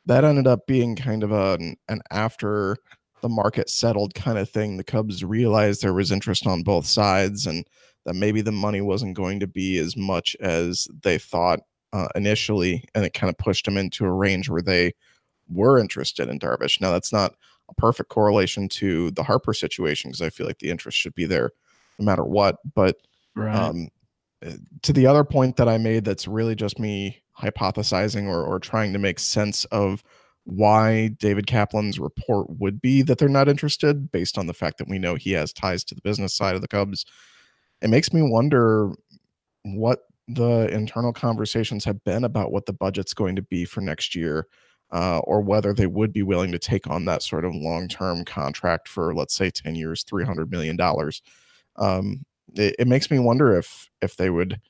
That 0.07 0.25
ended 0.25 0.47
up 0.47 0.67
being 0.67 0.97
kind 0.97 1.23
of 1.23 1.31
an, 1.31 1.77
an 1.89 2.01
after 2.11 2.79
the 3.21 3.29
market 3.29 3.69
settled 3.69 4.15
kind 4.15 4.39
of 4.39 4.49
thing. 4.49 4.77
The 4.77 4.85
Cubs 4.85 5.25
realized 5.25 5.83
there 5.83 5.93
was 5.93 6.11
interest 6.11 6.47
on 6.47 6.63
both 6.63 6.87
sides 6.87 7.47
and 7.47 7.67
that 8.07 8.15
maybe 8.15 8.41
the 8.41 8.53
money 8.53 8.81
wasn't 8.81 9.17
going 9.17 9.41
to 9.41 9.47
be 9.47 9.79
as 9.79 9.97
much 9.97 10.35
as 10.41 10.89
they 11.03 11.19
thought 11.19 11.61
uh, 11.93 12.09
initially. 12.15 12.85
And 12.95 13.05
it 13.05 13.13
kind 13.13 13.29
of 13.29 13.37
pushed 13.37 13.67
them 13.67 13.77
into 13.77 14.07
a 14.07 14.13
range 14.13 14.49
where 14.49 14.63
they 14.63 14.95
were 15.49 15.79
interested 15.79 16.29
in 16.29 16.39
Darvish. 16.39 16.81
Now, 16.81 16.93
that's 16.93 17.13
not 17.13 17.35
a 17.69 17.75
perfect 17.75 18.09
correlation 18.09 18.69
to 18.69 19.11
the 19.11 19.23
Harper 19.23 19.53
situation 19.53 20.11
because 20.11 20.23
I 20.23 20.31
feel 20.31 20.47
like 20.47 20.59
the 20.59 20.71
interest 20.71 20.97
should 20.97 21.15
be 21.15 21.27
there 21.27 21.51
no 21.99 22.05
matter 22.05 22.25
what. 22.25 22.57
But 22.75 22.97
right. 23.37 23.55
um, 23.55 23.89
to 24.83 24.93
the 24.93 25.07
other 25.07 25.25
point 25.25 25.57
that 25.57 25.69
I 25.69 25.79
made, 25.79 26.05
that's 26.05 26.27
really 26.27 26.55
just 26.55 26.79
me 26.79 27.23
hypothesizing 27.39 28.27
or, 28.27 28.43
or 28.45 28.59
trying 28.59 28.93
to 28.93 28.99
make 28.99 29.19
sense 29.19 29.65
of 29.67 30.03
why 30.45 31.09
David 31.09 31.47
Kaplan's 31.47 31.99
report 31.99 32.49
would 32.59 32.81
be 32.81 33.03
that 33.03 33.19
they're 33.19 33.29
not 33.29 33.49
interested 33.49 34.11
based 34.11 34.39
on 34.39 34.47
the 34.47 34.55
fact 34.55 34.79
that 34.79 34.89
we 34.89 34.99
know 34.99 35.15
he 35.15 35.33
has 35.33 35.53
ties 35.53 35.85
to 35.85 35.95
the 35.95 36.01
business 36.01 36.35
side 36.35 36.55
of 36.55 36.63
the 36.63 36.69
Cubs. 36.69 37.05
It 37.83 37.91
makes 37.91 38.13
me 38.13 38.23
wonder 38.23 38.93
what 39.63 40.01
the 40.27 40.69
internal 40.73 41.13
conversations 41.13 41.85
have 41.85 42.03
been 42.05 42.25
about 42.25 42.53
what 42.53 42.67
the 42.67 42.73
budget's 42.73 43.15
going 43.15 43.37
to 43.37 43.43
be 43.43 43.65
for 43.65 43.81
next 43.81 44.15
year 44.15 44.47
uh, 44.93 45.19
or 45.21 45.41
whether 45.41 45.73
they 45.73 45.87
would 45.87 46.13
be 46.13 46.23
willing 46.23 46.53
to 46.53 46.59
take 46.59 46.87
on 46.89 47.05
that 47.05 47.23
sort 47.23 47.45
of 47.45 47.55
long-term 47.55 48.25
contract 48.25 48.89
for, 48.89 49.15
let's 49.15 49.35
say, 49.35 49.51
ten 49.51 49.75
years, 49.75 50.03
three 50.03 50.25
hundred 50.25 50.51
million 50.51 50.77
dollars. 50.77 51.23
Um, 51.77 52.25
it, 52.55 52.77
it, 52.79 52.89
makes 52.89 53.11
me 53.11 53.19
wonder 53.19 53.57
if 53.57 53.89
if 54.01 54.17
they 54.17 54.31
would 54.31 54.61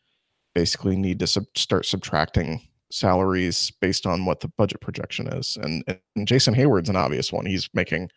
basically 0.54 0.96
need 0.96 1.18
to 1.20 1.26
sub- 1.26 1.56
start 1.56 1.86
subtracting 1.86 2.60
salaries 2.90 3.70
based 3.80 4.06
on 4.06 4.24
what 4.24 4.40
the 4.40 4.48
budget 4.48 4.80
projection 4.80 5.28
is. 5.28 5.56
And, 5.62 5.84
and 6.16 6.26
Jason 6.26 6.54
Heyward's 6.54 6.88
an 6.88 6.96
obvious 6.96 7.32
one. 7.32 7.46
He's 7.46 7.68
making, 7.72 8.10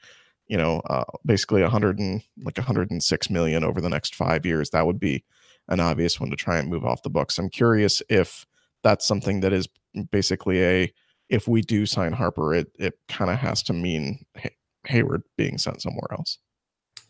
you 0.48 0.58
know, 0.58 0.82
uh, 0.90 1.04
basically 1.26 1.62
a 1.62 1.70
hundred 1.70 2.00
and 2.00 2.24
like 2.44 2.58
106 2.58 3.30
million 3.30 3.64
over 3.64 3.80
the 3.82 3.90
next 3.90 4.16
five 4.16 4.46
years. 4.46 4.72
That 4.72 4.86
would 4.86 5.00
be 5.00 5.24
an 5.70 5.80
obvious 5.80 6.20
one 6.20 6.30
to 6.30 6.36
try 6.36 6.58
and 6.58 6.70
move 6.70 6.86
off 6.86 7.04
the 7.04 7.10
books. 7.10 7.38
I'm 7.38 7.50
curious 7.50 8.02
if 8.10 8.46
that's 8.84 9.08
something 9.08 9.40
that 9.42 9.54
is 9.54 9.68
basically 10.12 10.64
a 10.64 10.94
if 11.30 11.48
we 11.48 11.62
do 11.62 11.86
sign 11.86 12.14
Harper, 12.14 12.54
it 12.54 12.72
it 12.78 13.00
kind 13.08 13.32
of 13.32 13.38
has 13.38 13.64
to 13.64 13.74
mean 13.74 14.26
Hay- 14.36 14.58
Heyward 14.88 15.22
being 15.38 15.58
sent 15.58 15.82
somewhere 15.82 16.12
else. 16.12 16.38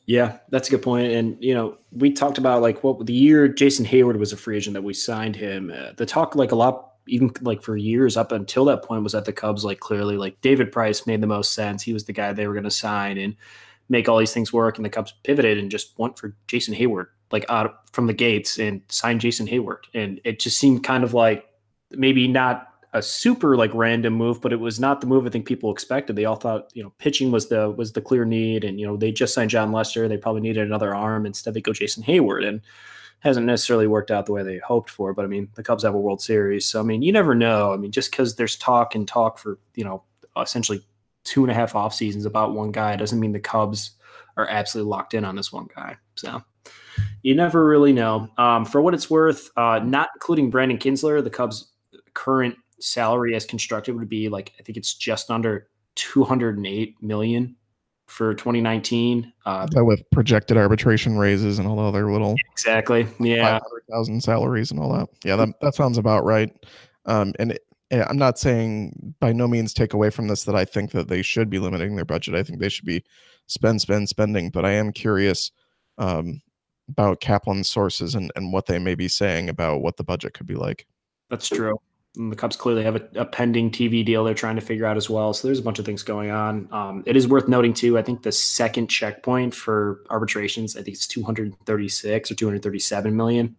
Yeah, 0.05 0.39
that's 0.49 0.67
a 0.67 0.71
good 0.71 0.81
point. 0.81 1.11
And 1.13 1.37
you 1.41 1.53
know, 1.53 1.77
we 1.91 2.11
talked 2.11 2.37
about 2.37 2.61
like 2.61 2.83
what 2.83 3.05
the 3.05 3.13
year 3.13 3.47
Jason 3.47 3.85
Heyward 3.85 4.17
was 4.17 4.33
a 4.33 4.37
free 4.37 4.57
agent 4.57 4.73
that 4.73 4.83
we 4.83 4.93
signed 4.93 5.35
him. 5.35 5.71
Uh, 5.73 5.93
the 5.95 6.05
talk 6.05 6.35
like 6.35 6.51
a 6.51 6.55
lot 6.55 6.89
even 7.07 7.31
like 7.41 7.61
for 7.61 7.75
years 7.75 8.15
up 8.15 8.31
until 8.31 8.65
that 8.65 8.83
point 8.83 9.03
was 9.03 9.11
that 9.13 9.25
the 9.25 9.33
Cubs 9.33 9.65
like 9.65 9.79
clearly 9.79 10.17
like 10.17 10.39
David 10.41 10.71
Price 10.71 11.05
made 11.05 11.21
the 11.21 11.27
most 11.27 11.53
sense. 11.53 11.83
He 11.83 11.93
was 11.93 12.05
the 12.05 12.13
guy 12.13 12.31
they 12.33 12.47
were 12.47 12.53
going 12.53 12.63
to 12.63 12.71
sign 12.71 13.17
and 13.17 13.35
make 13.89 14.07
all 14.07 14.17
these 14.17 14.33
things 14.33 14.53
work. 14.53 14.77
And 14.77 14.85
the 14.85 14.89
Cubs 14.89 15.13
pivoted 15.23 15.57
and 15.57 15.71
just 15.71 15.97
went 15.97 16.17
for 16.17 16.35
Jason 16.47 16.73
Heyward 16.73 17.07
like 17.31 17.45
out 17.49 17.89
from 17.91 18.07
the 18.07 18.13
gates 18.13 18.59
and 18.59 18.81
signed 18.89 19.21
Jason 19.21 19.47
Heyward. 19.47 19.85
And 19.93 20.21
it 20.23 20.39
just 20.39 20.59
seemed 20.59 20.83
kind 20.83 21.03
of 21.03 21.13
like 21.13 21.45
maybe 21.91 22.27
not 22.27 22.67
a 22.93 23.01
super 23.01 23.55
like 23.55 23.73
random 23.73 24.13
move, 24.13 24.39
but 24.39 24.53
it 24.53 24.59
was 24.59 24.79
not 24.79 25.01
the 25.01 25.07
move 25.07 25.25
I 25.25 25.29
think 25.29 25.47
people 25.47 25.71
expected. 25.71 26.15
They 26.15 26.25
all 26.25 26.35
thought 26.35 26.69
you 26.73 26.83
know 26.83 26.93
pitching 26.99 27.31
was 27.31 27.49
the 27.49 27.71
was 27.71 27.91
the 27.91 28.01
clear 28.01 28.23
need, 28.23 28.63
and 28.63 28.79
you 28.79 28.85
know 28.85 28.95
they 28.95 29.11
just 29.11 29.33
signed 29.33 29.49
Jon 29.49 29.71
Lester. 29.71 30.07
They 30.07 30.17
probably 30.17 30.41
needed 30.41 30.65
another 30.65 30.95
arm. 30.95 31.25
Instead, 31.25 31.53
they 31.53 31.61
go 31.61 31.73
Jason 31.73 32.03
Heyward, 32.03 32.47
and 32.47 32.61
hasn't 33.19 33.45
necessarily 33.45 33.87
worked 33.87 34.11
out 34.11 34.25
the 34.25 34.31
way 34.31 34.43
they 34.43 34.59
hoped 34.59 34.89
for. 34.89 35.13
But 35.13 35.25
I 35.25 35.27
mean, 35.27 35.49
the 35.55 35.63
Cubs 35.63 35.83
have 35.83 35.95
a 35.95 35.99
World 35.99 36.21
Series, 36.21 36.67
so 36.67 36.79
I 36.79 36.83
mean, 36.83 37.01
you 37.01 37.11
never 37.11 37.33
know. 37.33 37.73
I 37.73 37.77
mean, 37.77 37.91
just 37.91 38.11
because 38.11 38.35
there's 38.35 38.55
talk 38.55 38.95
and 38.95 39.07
talk 39.07 39.39
for 39.39 39.57
you 39.75 39.83
know 39.83 40.03
essentially 40.39 40.81
two 41.23 41.43
and 41.43 41.51
a 41.51 41.53
half 41.55 41.75
off 41.75 41.93
seasons 41.93 42.25
about 42.25 42.53
one 42.53 42.71
guy 42.71 42.95
doesn't 42.95 43.19
mean 43.19 43.31
the 43.31 43.39
Cubs 43.39 43.91
are 44.37 44.47
absolutely 44.47 44.89
locked 44.89 45.13
in 45.13 45.25
on 45.25 45.35
this 45.35 45.51
one 45.51 45.67
guy. 45.75 45.95
So 46.15 46.43
you 47.23 47.33
never 47.33 47.65
really 47.65 47.93
know. 47.93 48.29
Um, 48.37 48.65
for 48.65 48.81
what 48.81 48.93
it's 48.93 49.09
worth, 49.09 49.49
uh, 49.57 49.79
not 49.83 50.09
including 50.15 50.49
Brandon 50.49 50.77
Kintzler, 50.77 51.23
the 51.23 51.29
Cubs' 51.29 51.71
current 52.13 52.55
salary 52.83 53.35
as 53.35 53.45
constructed 53.45 53.95
would 53.95 54.09
be 54.09 54.29
like 54.29 54.53
I 54.59 54.63
think 54.63 54.77
it's 54.77 54.93
just 54.93 55.31
under 55.31 55.67
208 55.95 57.01
million 57.01 57.55
for 58.07 58.33
2019. 58.33 59.31
Uh, 59.45 59.67
with 59.75 60.03
projected 60.11 60.57
arbitration 60.57 61.17
raises 61.17 61.59
and 61.59 61.67
all 61.67 61.77
the 61.77 61.83
other 61.83 62.11
little 62.11 62.35
exactly, 62.51 63.07
yeah, 63.19 63.59
500,000 63.59 64.21
salaries 64.21 64.71
and 64.71 64.79
all 64.79 64.93
that. 64.93 65.09
Yeah, 65.23 65.35
that 65.37 65.49
that 65.61 65.75
sounds 65.75 65.97
about 65.97 66.25
right. 66.25 66.51
Um, 67.05 67.33
and 67.39 67.53
it, 67.53 67.61
I'm 67.91 68.17
not 68.17 68.39
saying 68.39 69.15
by 69.19 69.33
no 69.33 69.47
means 69.47 69.73
take 69.73 69.93
away 69.93 70.09
from 70.09 70.27
this 70.27 70.43
that 70.45 70.55
I 70.55 70.65
think 70.65 70.91
that 70.91 71.07
they 71.07 71.21
should 71.21 71.49
be 71.49 71.59
limiting 71.59 71.95
their 71.95 72.05
budget. 72.05 72.35
I 72.35 72.43
think 72.43 72.59
they 72.59 72.69
should 72.69 72.85
be 72.85 73.03
spend, 73.47 73.81
spend, 73.81 74.09
spending. 74.09 74.49
But 74.49 74.65
I 74.65 74.71
am 74.71 74.91
curious 74.91 75.51
um, 75.97 76.41
about 76.89 77.21
Kaplan's 77.21 77.69
sources 77.69 78.15
and, 78.15 78.31
and 78.35 78.51
what 78.51 78.65
they 78.65 78.79
may 78.79 78.95
be 78.95 79.07
saying 79.07 79.49
about 79.49 79.81
what 79.81 79.97
the 79.97 80.03
budget 80.03 80.33
could 80.33 80.47
be 80.47 80.55
like. 80.55 80.87
That's 81.29 81.49
true. 81.49 81.79
And 82.15 82.31
the 82.31 82.35
Cubs 82.35 82.55
clearly 82.55 82.83
have 82.83 82.95
a, 82.95 83.07
a, 83.15 83.25
pending 83.25 83.71
TV 83.71 84.05
deal 84.05 84.23
they're 84.23 84.35
trying 84.35 84.55
to 84.55 84.61
figure 84.61 84.85
out 84.85 84.97
as 84.97 85.09
well. 85.09 85.33
So 85.33 85.47
there's 85.47 85.57
a 85.57 85.63
bunch 85.63 85.79
of 85.79 85.85
things 85.85 86.03
going 86.03 86.29
on. 86.29 86.67
Um, 86.71 87.03
it 87.07 87.15
is 87.15 87.27
worth 87.27 87.47
noting 87.47 87.73
too. 87.73 87.97
I 87.97 88.03
think 88.03 88.21
the 88.21 88.31
second 88.31 88.87
checkpoint 88.87 89.55
for 89.55 90.03
arbitrations, 90.11 90.75
I 90.75 90.83
think 90.83 90.95
it's 90.95 91.07
236 91.07 92.31
or 92.31 92.35
237 92.35 93.15
million. 93.15 93.55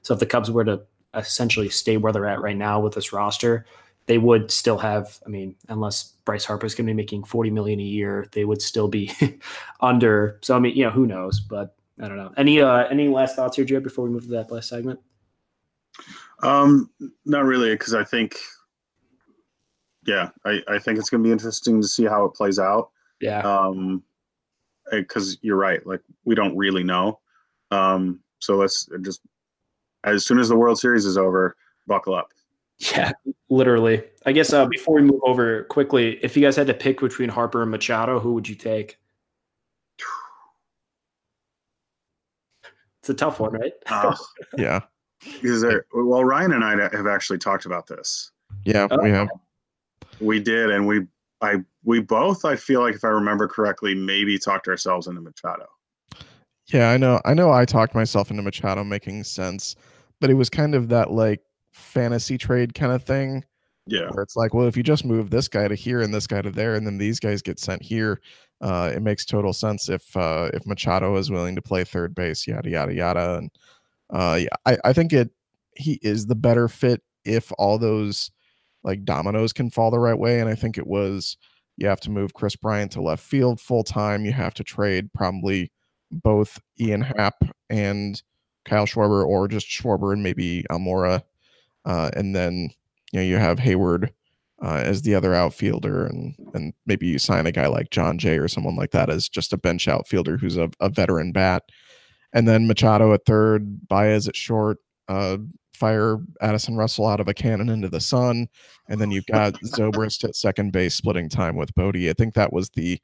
So 0.00 0.14
if 0.14 0.20
the 0.20 0.26
Cubs 0.26 0.50
were 0.50 0.64
to 0.64 0.80
essentially 1.14 1.68
stay 1.68 1.98
where 1.98 2.12
they're 2.12 2.26
at 2.26 2.40
right 2.40 2.56
now 2.56 2.80
with 2.80 2.94
this 2.94 3.12
roster, 3.12 3.66
they 4.06 4.18
would 4.18 4.50
still 4.50 4.78
have. 4.78 5.18
I 5.26 5.28
mean, 5.28 5.54
unless 5.68 6.14
Bryce 6.24 6.46
Harper 6.46 6.66
is 6.66 6.74
going 6.74 6.86
to 6.86 6.90
be 6.90 6.96
making 6.96 7.24
40 7.24 7.50
million 7.50 7.78
a 7.78 7.84
year, 7.84 8.26
they 8.32 8.44
would 8.44 8.62
still 8.62 8.88
be 8.88 9.12
under. 9.80 10.38
So 10.42 10.56
I 10.56 10.60
mean, 10.60 10.74
you 10.74 10.84
know, 10.84 10.90
who 10.90 11.06
knows? 11.06 11.40
But 11.40 11.76
I 12.00 12.08
don't 12.08 12.16
know. 12.16 12.32
Any 12.36 12.60
uh, 12.60 12.86
any 12.88 13.08
last 13.08 13.36
thoughts 13.36 13.56
here, 13.56 13.64
Jed, 13.64 13.82
before 13.82 14.04
we 14.04 14.10
move 14.10 14.22
to 14.22 14.30
that 14.30 14.50
last 14.50 14.68
segment? 14.70 15.00
Um, 16.42 16.90
not 17.24 17.44
really, 17.44 17.70
because 17.72 17.94
I 17.94 18.04
think, 18.04 18.36
yeah, 20.06 20.30
I, 20.44 20.60
I 20.68 20.78
think 20.78 20.98
it's 20.98 21.10
going 21.10 21.22
to 21.22 21.26
be 21.26 21.32
interesting 21.32 21.80
to 21.80 21.88
see 21.88 22.04
how 22.04 22.24
it 22.24 22.34
plays 22.34 22.58
out. 22.58 22.90
Yeah. 23.20 23.40
Um, 23.40 24.02
because 24.90 25.38
you're 25.42 25.56
right, 25.56 25.86
like 25.86 26.00
we 26.24 26.34
don't 26.34 26.56
really 26.56 26.82
know. 26.82 27.20
Um, 27.70 28.20
so 28.38 28.56
let's 28.56 28.88
just 29.02 29.20
as 30.04 30.24
soon 30.24 30.38
as 30.38 30.48
the 30.48 30.56
World 30.56 30.78
Series 30.78 31.04
is 31.04 31.18
over, 31.18 31.56
buckle 31.86 32.14
up. 32.14 32.32
Yeah, 32.78 33.12
literally. 33.50 34.04
I 34.24 34.32
guess 34.32 34.52
uh, 34.52 34.66
before 34.66 34.94
we 34.94 35.02
move 35.02 35.20
over 35.24 35.64
quickly, 35.64 36.18
if 36.22 36.36
you 36.36 36.42
guys 36.42 36.54
had 36.56 36.68
to 36.68 36.74
pick 36.74 37.00
between 37.00 37.28
Harper 37.28 37.62
and 37.62 37.70
Machado, 37.70 38.20
who 38.20 38.34
would 38.34 38.48
you 38.48 38.54
take? 38.54 38.98
It's 43.00 43.10
a 43.10 43.14
tough 43.14 43.40
one, 43.40 43.52
right? 43.52 43.72
Uh, 43.86 44.14
Yeah. 44.56 44.80
Because 45.20 45.62
there, 45.62 45.84
well, 45.94 46.24
Ryan 46.24 46.52
and 46.52 46.64
I 46.64 46.88
have 46.96 47.06
actually 47.06 47.38
talked 47.38 47.66
about 47.66 47.86
this. 47.86 48.30
Yeah, 48.64 48.86
we 49.02 49.10
have. 49.10 49.28
We 50.20 50.40
did, 50.40 50.70
and 50.70 50.86
we, 50.86 51.06
I, 51.40 51.56
we 51.84 52.00
both, 52.00 52.44
I 52.44 52.56
feel 52.56 52.80
like 52.80 52.94
if 52.94 53.04
I 53.04 53.08
remember 53.08 53.46
correctly, 53.46 53.94
maybe 53.94 54.38
talked 54.38 54.68
ourselves 54.68 55.06
into 55.06 55.20
Machado. 55.20 55.66
Yeah, 56.72 56.90
I 56.90 56.96
know. 56.96 57.20
I 57.24 57.34
know 57.34 57.50
I 57.50 57.64
talked 57.64 57.94
myself 57.94 58.30
into 58.30 58.42
Machado 58.42 58.84
making 58.84 59.24
sense, 59.24 59.74
but 60.20 60.28
it 60.28 60.34
was 60.34 60.50
kind 60.50 60.74
of 60.74 60.88
that 60.88 61.10
like 61.12 61.40
fantasy 61.72 62.36
trade 62.36 62.74
kind 62.74 62.92
of 62.92 63.04
thing 63.04 63.44
Yeah, 63.86 64.10
where 64.10 64.22
it's 64.22 64.36
like, 64.36 64.52
well, 64.52 64.66
if 64.66 64.76
you 64.76 64.82
just 64.82 65.04
move 65.04 65.30
this 65.30 65.48
guy 65.48 65.66
to 65.66 65.74
here 65.74 66.00
and 66.02 66.12
this 66.12 66.26
guy 66.26 66.42
to 66.42 66.50
there, 66.50 66.74
and 66.74 66.86
then 66.86 66.98
these 66.98 67.20
guys 67.20 67.40
get 67.40 67.58
sent 67.58 67.82
here, 67.82 68.20
uh, 68.60 68.90
it 68.94 69.00
makes 69.02 69.24
total 69.24 69.52
sense 69.52 69.88
if 69.88 70.14
uh, 70.16 70.50
if 70.52 70.66
Machado 70.66 71.16
is 71.16 71.30
willing 71.30 71.54
to 71.54 71.62
play 71.62 71.84
third 71.84 72.14
base, 72.14 72.46
yada 72.46 72.68
yada 72.68 72.92
yada. 72.92 73.36
And 73.38 73.50
uh, 74.10 74.38
yeah, 74.40 74.48
I, 74.66 74.78
I 74.84 74.92
think 74.92 75.12
it 75.12 75.30
he 75.76 75.98
is 76.02 76.26
the 76.26 76.34
better 76.34 76.68
fit 76.68 77.02
if 77.24 77.52
all 77.58 77.78
those 77.78 78.30
like 78.82 79.04
dominoes 79.04 79.52
can 79.52 79.70
fall 79.70 79.90
the 79.90 79.98
right 79.98 80.18
way. 80.18 80.40
And 80.40 80.48
I 80.48 80.54
think 80.54 80.78
it 80.78 80.86
was 80.86 81.36
you 81.76 81.86
have 81.86 82.00
to 82.00 82.10
move 82.10 82.34
Kris 82.34 82.56
Bryant 82.56 82.92
to 82.92 83.02
left 83.02 83.22
field 83.22 83.60
full 83.60 83.84
time. 83.84 84.24
You 84.24 84.32
have 84.32 84.54
to 84.54 84.64
trade 84.64 85.12
probably 85.14 85.70
both 86.10 86.60
Ian 86.80 87.02
Happ 87.02 87.36
and 87.70 88.20
Kyle 88.64 88.86
Schwarber, 88.86 89.24
or 89.24 89.48
just 89.48 89.66
Schwarber 89.66 90.12
and 90.12 90.22
maybe 90.22 90.64
Almora. 90.70 91.22
Uh, 91.84 92.10
and 92.14 92.34
then 92.34 92.70
you 93.12 93.20
know 93.20 93.22
you 93.22 93.36
have 93.36 93.58
Heyward 93.58 94.10
uh, 94.62 94.82
as 94.84 95.02
the 95.02 95.14
other 95.14 95.34
outfielder, 95.34 96.06
and 96.06 96.34
and 96.54 96.72
maybe 96.86 97.06
you 97.06 97.18
sign 97.18 97.46
a 97.46 97.52
guy 97.52 97.66
like 97.66 97.90
Jon 97.90 98.18
Jay 98.18 98.38
or 98.38 98.48
someone 98.48 98.76
like 98.76 98.90
that 98.90 99.10
as 99.10 99.28
just 99.28 99.52
a 99.52 99.58
bench 99.58 99.86
outfielder 99.86 100.36
who's 100.36 100.56
a, 100.56 100.70
a 100.80 100.88
veteran 100.88 101.32
bat, 101.32 101.62
and 102.32 102.46
then 102.46 102.66
Machado 102.66 103.12
at 103.12 103.24
third, 103.24 103.88
Baez 103.88 104.28
at 104.28 104.36
short, 104.36 104.78
uh, 105.08 105.38
fire 105.74 106.18
Addison 106.40 106.76
Russell 106.76 107.06
out 107.06 107.20
of 107.20 107.28
a 107.28 107.34
cannon 107.34 107.68
into 107.68 107.88
the 107.88 108.00
sun, 108.00 108.48
and 108.88 109.00
then 109.00 109.10
you've 109.10 109.26
got 109.26 109.54
Zobrist 109.64 110.24
at 110.24 110.36
second 110.36 110.72
base 110.72 110.94
splitting 110.94 111.28
time 111.28 111.56
with 111.56 111.74
Bote. 111.74 111.96
I 111.96 112.12
think 112.12 112.34
that 112.34 112.52
was 112.52 112.70
the 112.70 113.00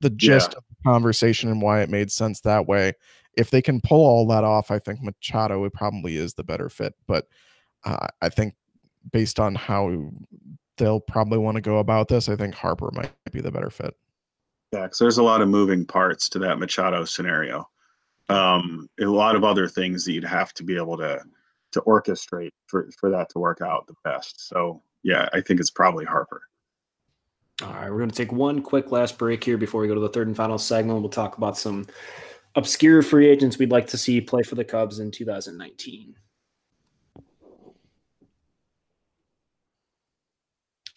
the 0.00 0.10
gist 0.10 0.54
of 0.54 0.64
the 0.68 0.90
conversation 0.90 1.50
and 1.50 1.62
why 1.62 1.80
it 1.80 1.88
made 1.88 2.10
sense 2.10 2.40
that 2.40 2.66
way. 2.66 2.92
If 3.34 3.50
they 3.50 3.62
can 3.62 3.80
pull 3.80 4.04
all 4.04 4.26
that 4.28 4.44
off, 4.44 4.70
I 4.70 4.78
think 4.78 5.00
Machado 5.02 5.68
probably 5.70 6.16
is 6.16 6.34
the 6.34 6.44
better 6.44 6.68
fit. 6.68 6.94
But 7.06 7.26
uh, 7.84 8.08
I 8.20 8.28
think 8.28 8.54
based 9.10 9.40
on 9.40 9.54
how 9.54 10.10
they'll 10.76 11.00
probably 11.00 11.38
want 11.38 11.56
to 11.56 11.60
go 11.60 11.78
about 11.78 12.08
this, 12.08 12.28
I 12.28 12.36
think 12.36 12.54
Harper 12.54 12.90
might 12.92 13.12
be 13.32 13.40
the 13.40 13.50
better 13.50 13.70
fit. 13.70 13.94
yeah. 14.72 14.82
Because 14.82 14.98
there's 14.98 15.18
a 15.18 15.22
lot 15.22 15.40
of 15.40 15.48
moving 15.48 15.86
parts 15.86 16.28
to 16.30 16.38
that 16.40 16.58
Machado 16.58 17.04
scenario. 17.04 17.68
Um, 18.28 18.88
a 19.00 19.04
lot 19.04 19.36
of 19.36 19.44
other 19.44 19.68
things 19.68 20.04
that 20.04 20.12
you'd 20.12 20.24
have 20.24 20.52
to 20.54 20.64
be 20.64 20.76
able 20.76 20.96
to 20.98 21.22
to 21.72 21.80
orchestrate 21.82 22.52
for 22.66 22.88
for 22.98 23.10
that 23.10 23.28
to 23.30 23.38
work 23.38 23.60
out 23.60 23.86
the 23.86 23.94
best. 24.04 24.48
So 24.48 24.82
yeah, 25.02 25.28
I 25.32 25.40
think 25.40 25.60
it's 25.60 25.70
probably 25.70 26.04
Harper. 26.04 26.42
All 27.62 27.72
right, 27.72 27.90
we're 27.90 27.98
going 27.98 28.10
to 28.10 28.16
take 28.16 28.32
one 28.32 28.60
quick 28.60 28.92
last 28.92 29.16
break 29.16 29.42
here 29.42 29.56
before 29.56 29.80
we 29.80 29.88
go 29.88 29.94
to 29.94 30.00
the 30.00 30.10
third 30.10 30.26
and 30.26 30.36
final 30.36 30.58
segment. 30.58 31.00
We'll 31.00 31.08
talk 31.08 31.38
about 31.38 31.56
some 31.56 31.86
obscure 32.54 33.02
free 33.02 33.28
agents 33.28 33.58
we'd 33.58 33.70
like 33.70 33.86
to 33.88 33.98
see 33.98 34.20
play 34.20 34.42
for 34.42 34.56
the 34.56 34.64
Cubs 34.64 34.98
in 34.98 35.10
2019. 35.10 36.14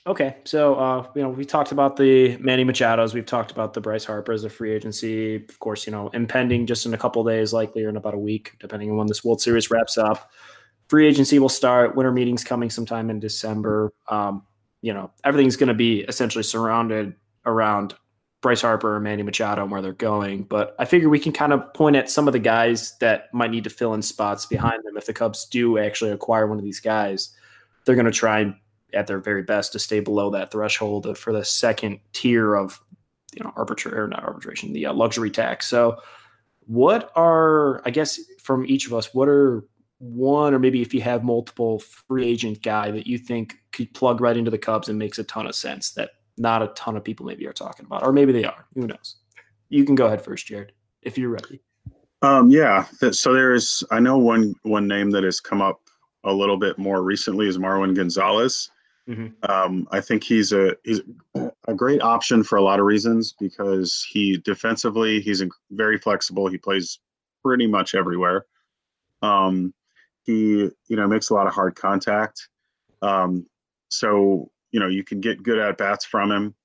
Okay, 0.08 0.38
so 0.46 0.76
uh, 0.76 1.08
you 1.14 1.22
know 1.22 1.30
we 1.30 1.46
talked 1.46 1.72
about 1.72 1.98
the 1.98 2.38
Manny 2.38 2.64
Machado's, 2.64 3.14
we've 3.14 3.26
talked 3.26 3.52
about 3.52 3.74
the 3.74 3.82
Bryce 3.82 4.06
Harper 4.06 4.32
as 4.32 4.44
a 4.44 4.50
free 4.50 4.72
agency. 4.72 5.36
Of 5.36 5.60
course, 5.60 5.86
you 5.86 5.92
know 5.92 6.10
impending 6.10 6.66
just 6.66 6.86
in 6.86 6.94
a 6.94 6.98
couple 6.98 7.24
days, 7.24 7.54
likely 7.54 7.84
or 7.84 7.90
in 7.90 7.98
about 7.98 8.14
a 8.14 8.20
week, 8.20 8.54
depending 8.60 8.90
on 8.90 8.98
when 8.98 9.08
this 9.08 9.24
World 9.24 9.42
Series 9.42 9.70
wraps 9.70 9.98
up. 9.98 10.32
Free 10.88 11.08
agency 11.08 11.38
will 11.38 11.50
start. 11.50 11.96
Winter 11.96 12.12
meetings 12.12 12.44
coming 12.44 12.70
sometime 12.70 13.10
in 13.10 13.20
December. 13.20 13.92
Um, 14.08 14.44
you 14.82 14.94
know 14.94 15.12
everything's 15.24 15.58
going 15.58 15.68
to 15.68 15.74
be 15.74 16.02
essentially 16.02 16.44
surrounded 16.44 17.14
around 17.46 17.94
Bryce 18.42 18.62
Harper 18.62 18.96
and 18.96 19.04
Manny 19.04 19.24
Machado 19.24 19.64
and 19.64 19.72
where 19.72 19.82
they're 19.82 19.94
going. 19.94 20.44
But 20.44 20.76
I 20.80 20.86
figure 20.86 21.10
we 21.10 21.20
can 21.20 21.34
kind 21.34 21.52
of 21.52 21.74
point 21.74 21.98
at 21.98 22.10
some 22.10 22.28
of 22.28 22.32
the 22.32 22.40
guys 22.40 22.98
that 23.00 23.34
might 23.34 23.52
need 23.52 23.66
to 23.66 23.70
fill 23.70 23.94
in 23.94 24.02
spots 24.02 24.46
behind 24.46 24.82
them 24.86 24.96
if 24.96 25.06
the 25.06 25.14
Cubs 25.14 25.46
do 25.46 25.78
actually 25.78 26.12
acquire 26.12 26.48
one 26.48 26.58
of 26.58 26.64
these 26.64 26.80
guys. 26.80 27.36
They're 27.84 27.96
going 27.96 28.06
to 28.06 28.12
try 28.12 28.56
at 28.94 29.08
their 29.08 29.20
very 29.20 29.44
best 29.44 29.72
to 29.74 29.80
stay 29.80 30.00
below 30.00 30.30
that 30.32 30.52
threshold 30.52 31.18
for 31.18 31.34
the 31.34 31.46
second 31.46 32.00
tier 32.14 32.56
of 32.56 32.82
you 33.36 33.44
know 33.44 33.54
arbitration 33.56 33.98
or 33.98 34.08
not 34.08 34.24
arbitration 34.24 34.74
the 34.74 34.86
uh, 34.86 34.94
luxury 34.94 35.30
tax. 35.30 35.68
So 35.68 36.00
what 36.66 37.12
are 37.16 37.82
i 37.84 37.90
guess 37.90 38.20
from 38.40 38.64
each 38.68 38.86
of 38.86 38.94
us 38.94 39.12
what 39.12 39.28
are 39.28 39.64
one 39.98 40.54
or 40.54 40.60
maybe 40.60 40.84
if 40.84 40.94
you 40.94 41.02
have 41.02 41.24
multiple 41.24 41.80
free 41.80 42.26
agent 42.26 42.62
guy 42.62 42.92
that 42.92 43.08
you 43.08 43.18
think 43.18 43.56
could 43.72 43.94
plug 43.94 44.22
right 44.22 44.38
into 44.38 44.52
the 44.52 44.58
cubs 44.58 44.88
and 44.88 44.98
makes 44.98 45.20
a 45.20 45.24
ton 45.24 45.46
of 45.46 45.56
sense 45.56 45.92
that 45.92 46.12
not 46.38 46.64
a 46.64 46.68
ton 46.68 46.96
of 46.96 47.04
people 47.04 47.26
maybe 47.26 47.46
are 47.46 47.54
talking 47.54 47.86
about? 47.86 48.04
Or 48.04 48.14
maybe 48.14 48.32
they 48.32 48.46
are. 48.46 48.66
Who 48.74 48.88
knows? 48.88 49.18
You 49.68 49.84
can 49.84 49.96
go 49.96 50.08
ahead 50.08 50.22
first 50.22 50.48
jared 50.48 50.72
if 51.02 51.18
you're 51.18 51.30
ready. 51.30 51.62
Um, 52.22 52.50
yeah. 52.50 52.86
So 53.12 53.34
there's, 53.34 53.84
I 53.92 54.00
know 54.00 54.18
one 54.18 54.56
one 54.64 54.88
name 54.88 55.12
that 55.12 55.24
has 55.24 55.40
come 55.40 55.62
up 55.62 55.82
a 56.24 56.34
little 56.34 56.58
bit 56.58 56.78
more 56.78 57.04
recently 57.04 57.48
is 57.48 57.58
Marwin 57.58 57.96
Gonzalez. 57.96 58.70
Mhm. 59.10 59.34
Um, 59.50 59.88
I 59.92 60.02
think 60.02 60.24
he's 60.24 60.54
a 60.54 60.76
he's 60.84 61.02
a 61.68 61.74
great 61.74 62.02
option 62.02 62.44
for 62.44 62.58
a 62.58 62.62
lot 62.62 62.80
of 62.80 62.86
reasons 62.86 63.34
because 63.40 64.06
he 64.10 64.38
defensively 64.38 65.20
he's 65.20 65.44
very 65.72 65.98
flexible. 65.98 66.48
He 66.48 66.58
plays 66.60 67.00
pretty 67.44 67.66
much 67.66 67.96
everywhere. 67.96 68.46
Um, 69.22 69.74
he 70.24 70.70
you 70.88 70.96
know 70.96 71.08
makes 71.08 71.30
a 71.30 71.34
lot 71.34 71.48
of 71.48 71.54
hard 71.54 71.76
contact. 71.76 72.50
Um, 73.02 73.48
so 73.90 74.52
you 74.72 74.80
know 74.80 74.88
you 74.88 75.04
can 75.04 75.22
get 75.22 75.44
good 75.44 75.58
at 75.60 75.78
bats 75.78 76.06
from 76.06 76.32
him. 76.32 76.56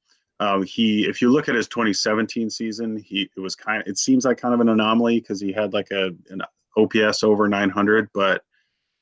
Um, 0.40 0.64
he, 0.64 1.06
if 1.08 1.22
you 1.22 1.30
look 1.30 1.48
at 1.48 1.54
his 1.54 1.68
2017 1.68 2.50
season, 2.50 2.98
he 2.98 3.30
it 3.36 3.40
was 3.40 3.56
kind 3.56 3.82
of 3.82 3.88
it 3.88 3.98
seems 3.98 4.24
like 4.26 4.38
kind 4.38 4.54
of 4.54 4.60
an 4.60 4.68
anomaly 4.68 5.20
because 5.20 5.40
he 5.40 5.52
had 5.52 5.72
like 5.72 5.90
a 5.92 6.10
an 6.30 6.42
OPS 6.76 7.22
over 7.24 7.48
900, 7.48 8.10
but 8.14 8.42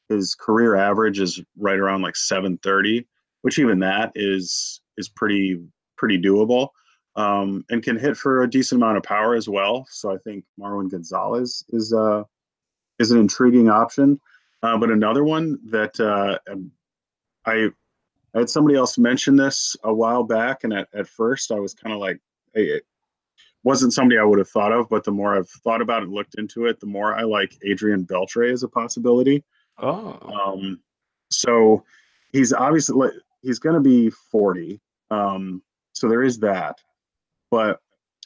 his 0.09 0.35
career 0.35 0.77
average 0.77 1.21
is 1.21 1.43
right 1.57 1.79
around 1.79 2.03
like 2.03 2.17
730, 2.17 3.07
which 3.43 3.59
even 3.59 3.79
that 3.81 4.13
is 4.15 4.81
is 4.97 5.09
pretty 5.09 5.61
pretty 5.97 6.21
doable, 6.21 6.69
um, 7.17 7.65
and 7.71 7.83
can 7.83 7.99
hit 7.99 8.17
for 8.17 8.43
a 8.43 8.51
decent 8.51 8.81
amount 8.81 8.97
of 8.97 9.03
power 9.03 9.35
as 9.35 9.49
well. 9.49 9.87
So 9.91 10.11
I 10.13 10.17
think 10.19 10.45
Marwin 10.59 10.91
Gonzalez 10.91 11.65
is 11.71 11.93
uh 11.93 12.25
is 12.99 13.11
an 13.11 13.19
intriguing 13.19 13.69
option. 13.69 14.21
Uh, 14.63 14.79
but 14.79 14.91
another 14.91 15.25
one 15.25 15.59
that 15.71 15.99
uh, 16.01 16.39
I 17.47 17.69
I 18.35 18.39
had 18.39 18.51
somebody 18.51 18.77
else 18.77 18.97
mention 18.97 19.37
this 19.37 19.77
a 19.85 19.93
while 19.93 20.23
back, 20.23 20.65
and 20.65 20.73
at, 20.73 20.89
at 20.95 21.07
first 21.07 21.53
I 21.53 21.59
was 21.59 21.75
kind 21.75 21.93
of 21.93 22.01
like, 22.01 22.21
hey, 22.55 22.65
it 22.65 22.87
wasn't 23.65 23.93
somebody 23.93 24.19
I 24.19 24.25
would 24.25 24.39
have 24.39 24.49
thought 24.49 24.73
of, 24.73 24.89
but 24.89 25.05
the 25.05 25.11
more 25.11 25.37
I've 25.37 25.49
thought 25.49 25.83
about 25.83 26.03
it, 26.03 26.07
and 26.07 26.15
looked 26.15 26.37
into 26.37 26.67
it, 26.67 26.81
the 26.81 26.87
more 26.87 27.15
I 27.15 27.23
like 27.23 27.59
Adrian 27.65 28.07
Beltre 28.07 28.53
as 28.53 28.63
a 28.63 28.69
possibility. 28.69 29.45
oh 29.79 30.19
Um, 30.23 30.81
so 31.31 31.85
he's 32.33 32.53
obviously 32.53 33.11
he's 33.43 33.59
going 33.59 33.75
to 33.75 33.81
be 33.81 34.09
40. 34.11 34.81
Um, 35.11 35.63
so 35.93 36.09
there 36.09 36.23
is 36.23 36.39
that, 36.39 36.79
but 37.51 37.81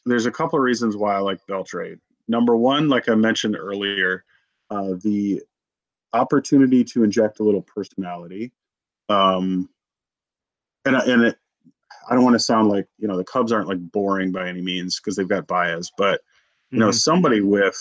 there's 0.04 0.26
a 0.26 0.30
couple 0.30 0.58
of 0.58 0.62
reasons 0.62 0.96
why 0.96 1.16
I 1.16 1.18
like 1.18 1.40
Beltre. 1.48 1.98
Number 2.28 2.56
one, 2.56 2.88
like 2.88 3.08
I 3.08 3.14
mentioned 3.14 3.56
earlier, 3.56 4.24
uh, 4.70 4.94
the 5.02 5.42
opportunity 6.12 6.84
to 6.84 7.02
inject 7.02 7.40
a 7.40 7.42
little 7.42 7.62
personality. 7.62 8.52
Um, 9.08 9.68
and 10.84 10.96
I- 10.96 11.04
and 11.06 11.22
it, 11.22 11.38
I 12.08 12.14
don't 12.14 12.24
want 12.24 12.34
to 12.34 12.40
sound 12.40 12.68
like 12.68 12.86
you 12.98 13.08
know 13.08 13.16
the 13.16 13.24
Cubs 13.24 13.50
aren't 13.52 13.68
like 13.68 13.80
boring 13.90 14.30
by 14.30 14.48
any 14.48 14.60
means 14.62 15.00
because 15.00 15.16
they've 15.16 15.26
got 15.28 15.46
Baez, 15.48 15.90
but 15.96 16.20
you 16.70 16.78
know 16.78 16.88
Mhm. 16.90 16.94
somebody 16.94 17.40
with 17.40 17.76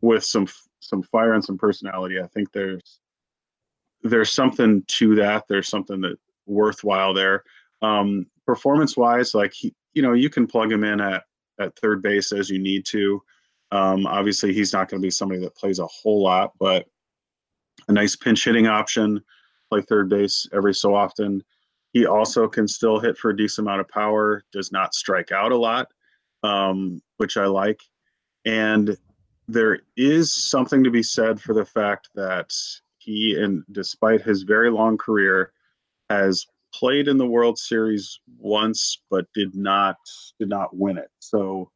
with 0.00 0.24
some 0.24 0.46
some 0.80 1.02
fire 1.02 1.32
and 1.34 1.44
some 1.44 1.58
personality. 1.58 2.20
I 2.20 2.26
think 2.28 2.52
there's 2.52 3.00
there's 4.02 4.32
something 4.32 4.82
to 4.88 5.14
that. 5.16 5.46
There's 5.48 5.68
something 5.68 6.00
that 6.02 6.18
worthwhile 6.46 7.14
there. 7.14 7.44
Um, 7.80 8.26
performance 8.46 8.96
wise, 8.96 9.34
like 9.34 9.52
he, 9.52 9.74
you 9.94 10.02
know, 10.02 10.12
you 10.12 10.30
can 10.30 10.46
plug 10.46 10.70
him 10.70 10.84
in 10.84 11.00
at 11.00 11.24
at 11.60 11.76
third 11.78 12.02
base 12.02 12.32
as 12.32 12.50
you 12.50 12.58
need 12.58 12.84
to. 12.86 13.22
Um, 13.70 14.06
obviously, 14.06 14.52
he's 14.52 14.72
not 14.72 14.88
going 14.88 15.00
to 15.00 15.06
be 15.06 15.10
somebody 15.10 15.40
that 15.40 15.56
plays 15.56 15.78
a 15.78 15.86
whole 15.86 16.22
lot, 16.22 16.52
but 16.58 16.86
a 17.88 17.92
nice 17.92 18.16
pinch 18.16 18.44
hitting 18.44 18.66
option, 18.66 19.22
play 19.70 19.80
third 19.80 20.08
base 20.08 20.46
every 20.52 20.74
so 20.74 20.94
often. 20.94 21.42
He 21.92 22.06
also 22.06 22.48
can 22.48 22.66
still 22.68 22.98
hit 22.98 23.18
for 23.18 23.30
a 23.30 23.36
decent 23.36 23.66
amount 23.66 23.80
of 23.80 23.88
power, 23.88 24.44
does 24.52 24.72
not 24.72 24.94
strike 24.94 25.32
out 25.32 25.52
a 25.52 25.56
lot, 25.56 25.88
um, 26.42 27.02
which 27.18 27.36
I 27.36 27.46
like. 27.46 27.80
And 28.44 28.96
there 29.48 29.80
is 29.96 30.32
something 30.32 30.84
to 30.84 30.90
be 30.90 31.02
said 31.02 31.40
for 31.40 31.54
the 31.54 31.64
fact 31.64 32.08
that 32.14 32.50
he, 32.98 33.36
and 33.38 33.62
despite 33.72 34.22
his 34.22 34.42
very 34.42 34.70
long 34.70 34.96
career, 34.96 35.52
has 36.12 36.46
played 36.74 37.08
in 37.08 37.18
the 37.18 37.26
World 37.26 37.58
Series 37.58 38.20
once, 38.38 39.00
but 39.10 39.26
did 39.34 39.54
not 39.54 39.96
did 40.38 40.48
not 40.48 40.76
win 40.76 40.98
it. 40.98 41.10
So, 41.18 41.70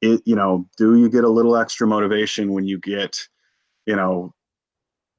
it 0.00 0.22
you 0.24 0.36
know, 0.36 0.66
do 0.76 0.96
you 0.96 1.08
get 1.08 1.24
a 1.24 1.28
little 1.28 1.56
extra 1.56 1.86
motivation 1.86 2.52
when 2.52 2.66
you 2.66 2.78
get, 2.78 3.18
you 3.86 3.96
know, 3.96 4.34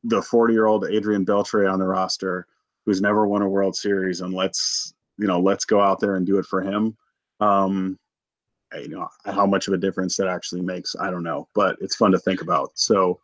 the 0.03 0.21
40 0.21 0.53
year 0.53 0.65
old 0.65 0.85
Adrian 0.85 1.25
Beltre 1.25 1.71
on 1.71 1.79
the 1.79 1.87
roster 1.87 2.47
who's 2.85 3.01
never 3.01 3.27
won 3.27 3.41
a 3.41 3.47
World 3.47 3.75
Series, 3.75 4.21
and 4.21 4.33
let's 4.33 4.93
you 5.17 5.27
know 5.27 5.39
let's 5.39 5.65
go 5.65 5.79
out 5.81 5.99
there 5.99 6.15
and 6.15 6.25
do 6.25 6.37
it 6.39 6.45
for 6.45 6.61
him. 6.61 6.97
Um, 7.39 7.97
you 8.73 8.89
know 8.89 9.07
how 9.25 9.45
much 9.45 9.67
of 9.67 9.73
a 9.73 9.77
difference 9.77 10.17
that 10.17 10.27
actually 10.27 10.61
makes, 10.61 10.95
I 10.99 11.11
don't 11.11 11.23
know, 11.23 11.47
but 11.53 11.77
it's 11.79 11.95
fun 11.95 12.11
to 12.11 12.19
think 12.19 12.41
about. 12.41 12.71
So. 12.75 13.19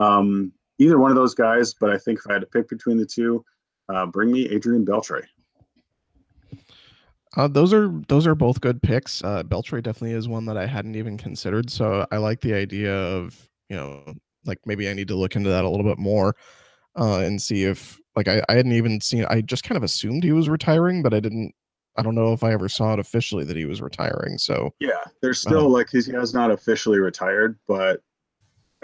Um, 0.00 0.52
either 0.80 0.98
one 0.98 1.12
of 1.12 1.16
those 1.16 1.34
guys, 1.34 1.72
but 1.72 1.88
I 1.88 1.98
think 1.98 2.18
if 2.18 2.26
I 2.28 2.32
had 2.32 2.40
to 2.40 2.48
pick 2.48 2.68
between 2.68 2.96
the 2.96 3.06
two, 3.06 3.44
uh, 3.88 4.06
bring 4.06 4.32
me 4.32 4.48
Adrian 4.48 4.84
Beltre. 4.84 5.24
Uh, 7.36 7.48
those 7.48 7.72
are 7.72 7.88
those 8.08 8.26
are 8.26 8.34
both 8.34 8.60
good 8.60 8.80
picks. 8.82 9.22
Uh, 9.24 9.42
Beltre 9.42 9.82
definitely 9.82 10.12
is 10.12 10.28
one 10.28 10.46
that 10.46 10.56
I 10.56 10.66
hadn't 10.66 10.94
even 10.94 11.18
considered. 11.18 11.68
So 11.70 12.06
I 12.12 12.18
like 12.18 12.40
the 12.40 12.54
idea 12.54 12.94
of 12.94 13.48
you 13.68 13.76
know 13.76 14.14
like 14.46 14.58
maybe 14.66 14.88
I 14.88 14.92
need 14.92 15.08
to 15.08 15.16
look 15.16 15.36
into 15.36 15.50
that 15.50 15.64
a 15.64 15.68
little 15.68 15.86
bit 15.86 15.98
more 15.98 16.36
uh, 16.96 17.18
and 17.18 17.40
see 17.40 17.64
if 17.64 18.00
like 18.14 18.28
I, 18.28 18.42
I 18.48 18.54
hadn't 18.54 18.72
even 18.72 19.00
seen. 19.00 19.24
I 19.28 19.40
just 19.40 19.64
kind 19.64 19.76
of 19.76 19.82
assumed 19.82 20.22
he 20.22 20.32
was 20.32 20.48
retiring, 20.48 21.02
but 21.02 21.14
I 21.14 21.20
didn't. 21.20 21.52
I 21.96 22.02
don't 22.02 22.14
know 22.16 22.32
if 22.32 22.42
I 22.42 22.52
ever 22.52 22.68
saw 22.68 22.92
it 22.92 22.98
officially 22.98 23.44
that 23.44 23.56
he 23.56 23.66
was 23.66 23.80
retiring. 23.80 24.38
So 24.38 24.72
yeah, 24.80 25.02
there's 25.22 25.40
still 25.40 25.66
uh, 25.66 25.68
like 25.68 25.88
he 25.90 26.02
has 26.12 26.34
not 26.34 26.50
officially 26.50 26.98
retired, 26.98 27.58
but 27.66 28.00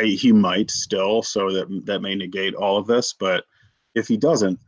he 0.01 0.33
might 0.33 0.71
still. 0.71 1.23
So 1.23 1.53
that 1.53 1.83
that 1.87 2.01
may 2.01 2.15
negate 2.15 2.55
all 2.55 2.77
of 2.77 2.87
this. 2.87 3.13
But 3.13 3.45
if 3.95 4.09
he 4.09 4.17
doesn't, 4.17 4.59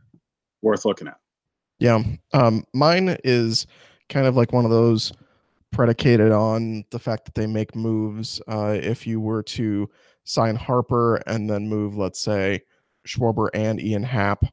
worth 0.63 0.85
looking 0.85 1.07
at. 1.07 1.17
Yeah. 1.79 2.01
Um, 2.33 2.63
mine 2.73 3.17
is 3.23 3.67
kind 4.09 4.25
of 4.25 4.35
like 4.35 4.51
one 4.53 4.65
of 4.65 4.71
those 4.71 5.13
predicated 5.71 6.31
on 6.31 6.85
the 6.91 6.99
fact 6.99 7.25
that 7.25 7.35
they 7.35 7.47
make 7.47 7.75
moves. 7.75 8.41
Uh, 8.47 8.77
if 8.79 9.05
you 9.05 9.19
were 9.19 9.43
to 9.43 9.89
sign 10.23 10.55
Harper 10.55 11.17
and 11.27 11.49
then 11.49 11.67
move, 11.67 11.97
let's 11.97 12.19
say, 12.19 12.61
Schwarber 13.07 13.49
and 13.53 13.81
Ian 13.81 14.03
Happ, 14.03 14.45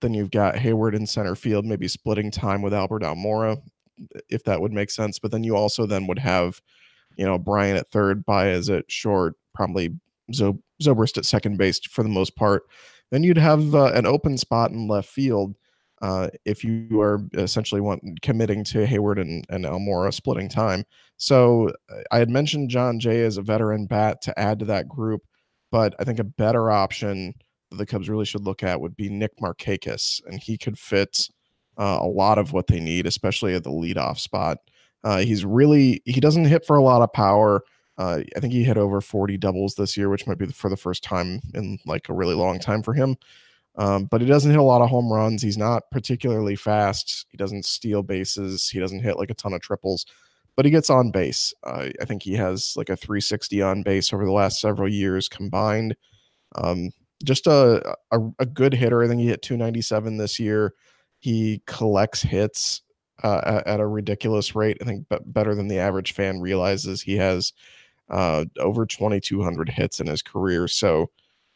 then 0.00 0.12
you've 0.12 0.30
got 0.30 0.56
Heyward 0.56 0.94
in 0.94 1.06
center 1.06 1.34
field, 1.34 1.64
maybe 1.64 1.88
splitting 1.88 2.30
time 2.30 2.60
with 2.60 2.74
Albert 2.74 3.02
Almora, 3.02 3.56
if 4.28 4.44
that 4.44 4.60
would 4.60 4.72
make 4.72 4.90
sense. 4.90 5.18
But 5.18 5.30
then 5.30 5.44
you 5.44 5.56
also 5.56 5.86
then 5.86 6.06
would 6.08 6.18
have, 6.18 6.60
you 7.16 7.24
know, 7.24 7.38
Bryant 7.38 7.78
at 7.78 7.88
third, 7.88 8.26
Baez 8.26 8.68
at 8.68 8.90
short, 8.90 9.34
probably 9.54 9.94
Zobrist 10.30 11.16
at 11.16 11.24
second 11.24 11.56
base 11.56 11.80
for 11.88 12.02
the 12.02 12.08
most 12.10 12.36
part. 12.36 12.64
Then 13.14 13.22
you'd 13.22 13.38
have 13.38 13.76
uh, 13.76 13.92
an 13.94 14.06
open 14.06 14.36
spot 14.36 14.72
in 14.72 14.88
left 14.88 15.08
field 15.08 15.54
uh, 16.02 16.30
if 16.44 16.64
you 16.64 17.00
are 17.00 17.20
essentially 17.34 17.80
want, 17.80 18.02
committing 18.22 18.64
to 18.64 18.84
Heyward 18.84 19.20
and, 19.20 19.46
and 19.50 19.64
Almora 19.64 20.12
splitting 20.12 20.48
time. 20.48 20.84
So 21.16 21.70
I 22.10 22.18
had 22.18 22.28
mentioned 22.28 22.70
Jon 22.70 22.98
Jay 22.98 23.22
as 23.22 23.36
a 23.36 23.42
veteran 23.42 23.86
bat 23.86 24.20
to 24.22 24.36
add 24.36 24.58
to 24.58 24.64
that 24.64 24.88
group, 24.88 25.22
but 25.70 25.94
I 26.00 26.02
think 26.02 26.18
a 26.18 26.24
better 26.24 26.72
option 26.72 27.34
that 27.70 27.76
the 27.76 27.86
Cubs 27.86 28.08
really 28.08 28.24
should 28.24 28.42
look 28.42 28.64
at 28.64 28.80
would 28.80 28.96
be 28.96 29.08
Nick 29.08 29.38
Markakis, 29.40 30.20
and 30.26 30.42
he 30.42 30.58
could 30.58 30.76
fit 30.76 31.28
uh, 31.78 32.00
a 32.02 32.08
lot 32.08 32.38
of 32.38 32.52
what 32.52 32.66
they 32.66 32.80
need, 32.80 33.06
especially 33.06 33.54
at 33.54 33.62
the 33.62 33.70
leadoff 33.70 34.18
spot. 34.18 34.58
Uh, 35.04 35.18
he's 35.18 35.44
really 35.44 36.02
he 36.04 36.18
doesn't 36.18 36.46
hit 36.46 36.66
for 36.66 36.76
a 36.76 36.82
lot 36.82 37.00
of 37.00 37.12
power. 37.12 37.62
Uh, 37.96 38.20
I 38.36 38.40
think 38.40 38.52
he 38.52 38.64
hit 38.64 38.76
over 38.76 39.00
40 39.00 39.36
doubles 39.36 39.74
this 39.74 39.96
year, 39.96 40.08
which 40.08 40.26
might 40.26 40.38
be 40.38 40.46
for 40.46 40.68
the 40.68 40.76
first 40.76 41.04
time 41.04 41.40
in 41.54 41.78
like 41.86 42.08
a 42.08 42.14
really 42.14 42.34
long 42.34 42.58
time 42.58 42.82
for 42.82 42.92
him. 42.92 43.16
Um, 43.76 44.04
but 44.04 44.20
he 44.20 44.26
doesn't 44.26 44.50
hit 44.50 44.60
a 44.60 44.64
lot 44.64 44.82
of 44.82 44.90
home 44.90 45.12
runs. 45.12 45.42
He's 45.42 45.58
not 45.58 45.90
particularly 45.90 46.56
fast. 46.56 47.26
He 47.30 47.36
doesn't 47.36 47.64
steal 47.64 48.02
bases. 48.02 48.68
He 48.68 48.78
doesn't 48.78 49.02
hit 49.02 49.16
like 49.16 49.30
a 49.30 49.34
ton 49.34 49.52
of 49.52 49.60
triples, 49.60 50.06
but 50.56 50.64
he 50.64 50.70
gets 50.70 50.90
on 50.90 51.10
base. 51.10 51.52
Uh, 51.64 51.88
I 52.00 52.04
think 52.04 52.22
he 52.22 52.34
has 52.34 52.74
like 52.76 52.88
a 52.88 52.96
360 52.96 53.62
on 53.62 53.82
base 53.82 54.12
over 54.12 54.24
the 54.24 54.32
last 54.32 54.60
several 54.60 54.88
years 54.88 55.28
combined. 55.28 55.96
Um, 56.54 56.90
just 57.24 57.46
a, 57.46 57.96
a, 58.12 58.18
a 58.38 58.46
good 58.46 58.74
hitter. 58.74 59.02
I 59.02 59.08
think 59.08 59.20
he 59.20 59.28
hit 59.28 59.42
297 59.42 60.18
this 60.18 60.38
year. 60.38 60.74
He 61.18 61.62
collects 61.66 62.22
hits 62.22 62.82
uh, 63.22 63.62
at 63.66 63.80
a 63.80 63.86
ridiculous 63.86 64.54
rate. 64.54 64.78
I 64.80 64.84
think 64.84 65.06
better 65.26 65.54
than 65.54 65.68
the 65.68 65.78
average 65.78 66.12
fan 66.12 66.40
realizes. 66.40 67.02
He 67.02 67.16
has 67.16 67.52
uh, 68.10 68.44
over 68.58 68.86
2,200 68.86 69.68
hits 69.68 70.00
in 70.00 70.06
his 70.06 70.22
career. 70.22 70.68
So 70.68 71.10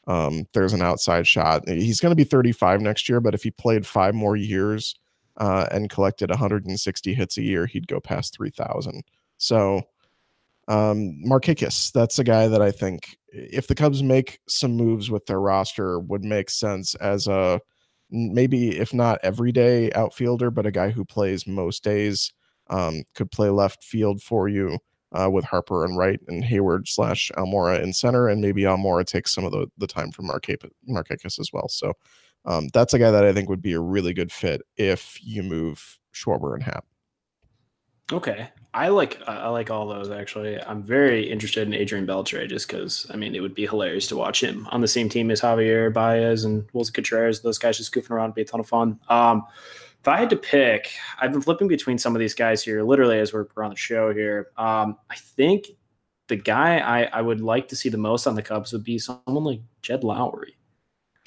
um, 0.07 0.47
there's 0.55 0.73
an 0.73 0.83
outside 0.83 1.27
shot. 1.27 1.69
He's 1.69 2.01
going 2.01 2.11
to 2.11 2.17
be 2.17 2.25
35 2.25 2.81
next 2.81 3.09
year, 3.09 3.21
but 3.21 3.35
if 3.35 3.43
he 3.43 3.51
played 3.51 3.87
five 3.87 4.15
more 4.15 4.37
years 4.37 4.95
uh, 5.37 5.67
and 5.71 5.91
collected 5.91 6.31
160 6.31 7.15
hits 7.15 7.37
a 7.37 7.43
year, 7.43 7.67
he'd 7.67 7.87
go 7.87 8.01
past 8.01 8.35
3,000. 8.35 9.03
So 9.37 9.83
um, 10.67 11.21
Markakis, 11.25 11.93
that's 11.93 12.19
a 12.19 12.25
guy 12.25 12.49
that 12.49 12.63
I 12.63 12.71
think 12.71 13.19
if 13.33 13.67
the 13.67 13.75
Cubs 13.75 14.03
make 14.03 14.41
some 14.49 14.73
moves 14.73 15.11
with 15.11 15.27
their 15.27 15.41
roster, 15.41 15.99
would 16.01 16.25
make 16.25 16.51
sense 16.51 16.95
as 16.97 17.27
a 17.27 17.61
maybe 18.11 18.79
if 18.79 18.95
not 18.95 19.21
everyday 19.23 19.93
outfielder, 19.93 20.51
but 20.51 20.67
a 20.67 20.71
guy 20.71 20.91
who 20.91 21.05
plays 21.05 21.47
most 21.47 21.85
days. 21.85 22.33
Um, 22.71 23.05
could 23.15 23.31
play 23.31 23.49
left 23.49 23.83
field 23.83 24.21
for 24.21 24.47
you 24.47 24.79
uh, 25.13 25.31
with 25.31 25.45
Harper 25.45 25.85
and 25.85 25.97
Wright 25.97 26.21
and 26.29 26.45
Heyward 26.45 26.89
slash 26.89 27.31
Almora 27.37 27.83
in 27.83 27.93
center, 27.93 28.29
and 28.29 28.41
maybe 28.41 28.63
Almora 28.63 29.05
takes 29.05 29.35
some 29.35 29.45
of 29.45 29.53
the, 29.53 29.67
the 29.79 29.87
time 29.87 30.11
from 30.11 30.27
Marquez 30.27 31.39
as 31.39 31.51
well. 31.53 31.69
So 31.69 31.95
um, 32.45 32.69
that's 32.73 32.95
a 32.95 32.99
guy 32.99 33.11
that 33.11 33.25
I 33.25 33.33
think 33.33 33.49
would 33.49 33.63
be 33.63 33.73
a 33.73 33.81
really 33.81 34.13
good 34.13 34.33
fit 34.33 34.63
if 34.77 35.19
you 35.23 35.43
move 35.43 35.99
Schwarber 36.15 36.55
and 36.55 36.63
Happ. 36.63 36.85
Okay, 38.11 38.49
I 38.73 38.89
like 38.89 39.21
I 39.27 39.49
like 39.49 39.71
all 39.71 39.87
those 39.87 40.11
actually. 40.11 40.59
I'm 40.63 40.83
very 40.83 41.31
interested 41.31 41.69
in 41.69 41.75
Adrian 41.75 42.07
Beltre 42.07 42.49
just 42.49 42.67
because 42.67 43.07
I 43.13 43.17
mean 43.17 43.35
it 43.35 43.41
would 43.41 43.55
be 43.55 43.67
hilarious 43.67 44.07
to 44.09 44.17
watch 44.17 44.43
him 44.43 44.67
on 44.71 44.81
the 44.81 44.89
same 44.89 45.11
team 45.11 45.31
as 45.31 45.43
Javier 45.43 45.93
Baez 45.93 46.45
and 46.45 46.67
Willson 46.73 46.95
Contreras. 46.95 47.43
Those 47.43 47.59
guys 47.59 47.77
just 47.77 47.93
goofing 47.95 48.11
around, 48.11 48.31
would 48.31 48.37
be 48.37 48.43
a 48.43 48.47
ton 48.47 48.61
of 48.61 48.69
fun. 48.69 48.99
Um, 49.11 49.45
if 50.01 50.09
I 50.09 50.17
had 50.17 50.31
to 50.31 50.37
pick, 50.37 50.93
I've 51.21 51.33
been 51.33 51.41
flipping 51.41 51.69
between 51.69 51.99
some 51.99 52.15
of 52.15 52.21
these 52.21 52.35
guys 52.35 52.63
here, 52.63 52.83
literally 52.83 53.19
as 53.19 53.33
we're, 53.33 53.47
on 53.57 53.71
the 53.71 53.77
show 53.77 54.13
here. 54.13 54.49
Um, 54.57 54.97
I 55.11 55.17
think 55.17 55.67
the 56.29 56.37
guy 56.37 56.79
I, 56.79 57.05
I 57.05 57.23
would 57.23 57.41
like 57.41 57.69
to 57.69 57.77
see 57.77 57.89
the 57.89 57.99
most 57.99 58.27
on 58.27 58.35
the 58.35 58.43
Cubs 58.43 58.73
would 58.73 58.85
be 58.85 58.99
someone 58.99 59.45
like 59.45 59.61
Jed 59.83 60.03
Lowrie. 60.03 60.53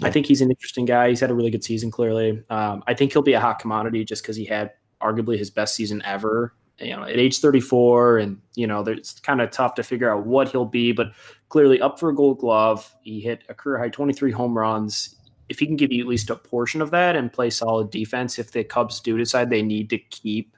Yeah. 0.02 0.08
I 0.08 0.12
think 0.12 0.26
he's 0.26 0.42
an 0.42 0.50
interesting 0.50 0.86
guy. 0.86 1.10
He's 1.10 1.20
had 1.20 1.32
a 1.32 1.34
really 1.34 1.52
good 1.52 1.64
season, 1.64 1.92
clearly. 1.92 2.44
Um, 2.50 2.84
I 2.88 2.94
think 2.94 3.12
he'll 3.12 3.22
be 3.22 3.34
a 3.34 3.40
hot 3.40 3.60
commodity 3.60 4.06
just 4.06 4.24
because 4.24 4.36
he 4.36 4.46
had 4.46 4.72
arguably 5.02 5.38
his 5.38 5.50
best 5.50 5.76
season 5.76 6.02
ever. 6.06 6.54
You 6.80 6.96
know, 6.96 7.04
at 7.04 7.18
age 7.18 7.40
34, 7.40 8.20
and 8.20 8.42
you 8.56 8.66
know, 8.66 8.82
it's 8.82 9.20
kind 9.20 9.42
of 9.42 9.52
tough 9.52 9.76
to 9.76 9.84
figure 9.84 10.12
out 10.12 10.26
what 10.26 10.50
he'll 10.50 10.66
be, 10.66 10.92
but 10.92 11.12
clearly 11.50 11.80
up 11.80 12.00
for 12.00 12.10
a 12.10 12.16
Gold 12.16 12.40
Glove. 12.40 12.92
He 13.04 13.20
hit 13.20 13.44
a 13.50 13.54
career 13.54 13.78
high 13.78 13.90
23 13.90 14.32
home 14.32 14.58
runs 14.58 15.16
if 15.52 15.60
he 15.60 15.68
can 15.68 15.76
give 15.76 15.92
you 15.92 16.02
at 16.02 16.08
least 16.08 16.30
a 16.30 16.36
portion 16.38 16.82
of 16.82 16.92
that 16.92 17.18
and 17.18 17.32
play 17.32 17.50
solid 17.50 17.92
defense, 17.92 18.40
if 18.40 18.52
the 18.52 18.64
Cubs 18.64 19.02
do 19.02 19.18
decide 19.18 19.50
they 19.50 19.62
need 19.62 19.90
to 19.90 19.98
keep, 19.98 20.56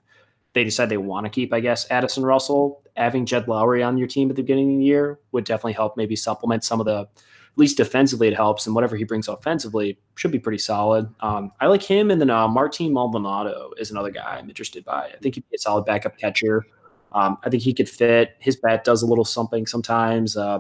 they 0.53 0.63
decide 0.63 0.89
they 0.89 0.97
want 0.97 1.25
to 1.25 1.31
keep, 1.31 1.51
I 1.51 1.61
guess, 1.61 1.89
Addison 1.89 2.23
Russell, 2.23 2.83
having 2.95 3.25
Jed 3.25 3.47
Lowrie 3.47 3.85
on 3.85 3.97
your 3.97 4.07
team 4.07 4.29
at 4.29 4.35
the 4.35 4.43
beginning 4.43 4.75
of 4.75 4.79
the 4.79 4.85
year 4.85 5.19
would 5.31 5.45
definitely 5.45 5.73
help 5.73 5.97
maybe 5.97 6.15
supplement 6.15 6.63
some 6.63 6.79
of 6.79 6.85
the, 6.85 6.99
at 6.99 7.57
least 7.57 7.75
defensively, 7.75 8.27
it 8.27 8.35
helps. 8.35 8.67
And 8.67 8.75
whatever 8.75 8.95
he 8.95 9.03
brings 9.03 9.27
offensively 9.27 9.97
should 10.13 10.31
be 10.31 10.37
pretty 10.37 10.59
solid. 10.59 11.11
Um, 11.21 11.51
I 11.59 11.65
like 11.65 11.81
him. 11.81 12.11
And 12.11 12.21
then 12.21 12.29
uh, 12.29 12.47
Martin 12.47 12.93
Maldonado 12.93 13.71
is 13.79 13.89
another 13.89 14.11
guy 14.11 14.37
I'm 14.37 14.47
interested 14.47 14.85
by. 14.85 15.05
I 15.05 15.17
think 15.23 15.33
he'd 15.33 15.49
be 15.49 15.55
a 15.55 15.59
solid 15.59 15.85
backup 15.85 16.19
catcher. 16.19 16.67
Um, 17.13 17.39
I 17.43 17.49
think 17.49 17.63
he 17.63 17.73
could 17.73 17.89
fit. 17.89 18.35
His 18.37 18.57
bat 18.57 18.83
does 18.83 19.01
a 19.01 19.07
little 19.07 19.25
something 19.25 19.65
sometimes. 19.65 20.37
Uh, 20.37 20.59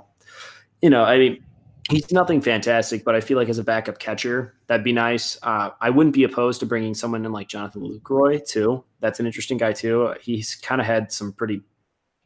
you 0.81 0.89
know, 0.89 1.03
I 1.03 1.19
mean, 1.19 1.43
he's 1.89 2.11
nothing 2.11 2.41
fantastic, 2.41 3.03
but 3.03 3.15
I 3.15 3.21
feel 3.21 3.37
like 3.37 3.49
as 3.49 3.59
a 3.59 3.63
backup 3.63 3.99
catcher, 3.99 4.53
that'd 4.67 4.83
be 4.83 4.93
nice. 4.93 5.37
Uh, 5.43 5.71
I 5.81 5.89
wouldn't 5.89 6.15
be 6.15 6.23
opposed 6.23 6.59
to 6.61 6.65
bringing 6.65 6.93
someone 6.93 7.25
in 7.25 7.31
like 7.31 7.47
Jonathan 7.47 7.81
Lucroy 7.81 8.45
too. 8.45 8.83
That's 8.99 9.19
an 9.19 9.25
interesting 9.25 9.57
guy 9.57 9.73
too. 9.73 10.13
He's 10.21 10.55
kind 10.55 10.79
of 10.79 10.87
had 10.87 11.11
some 11.11 11.33
pretty 11.33 11.61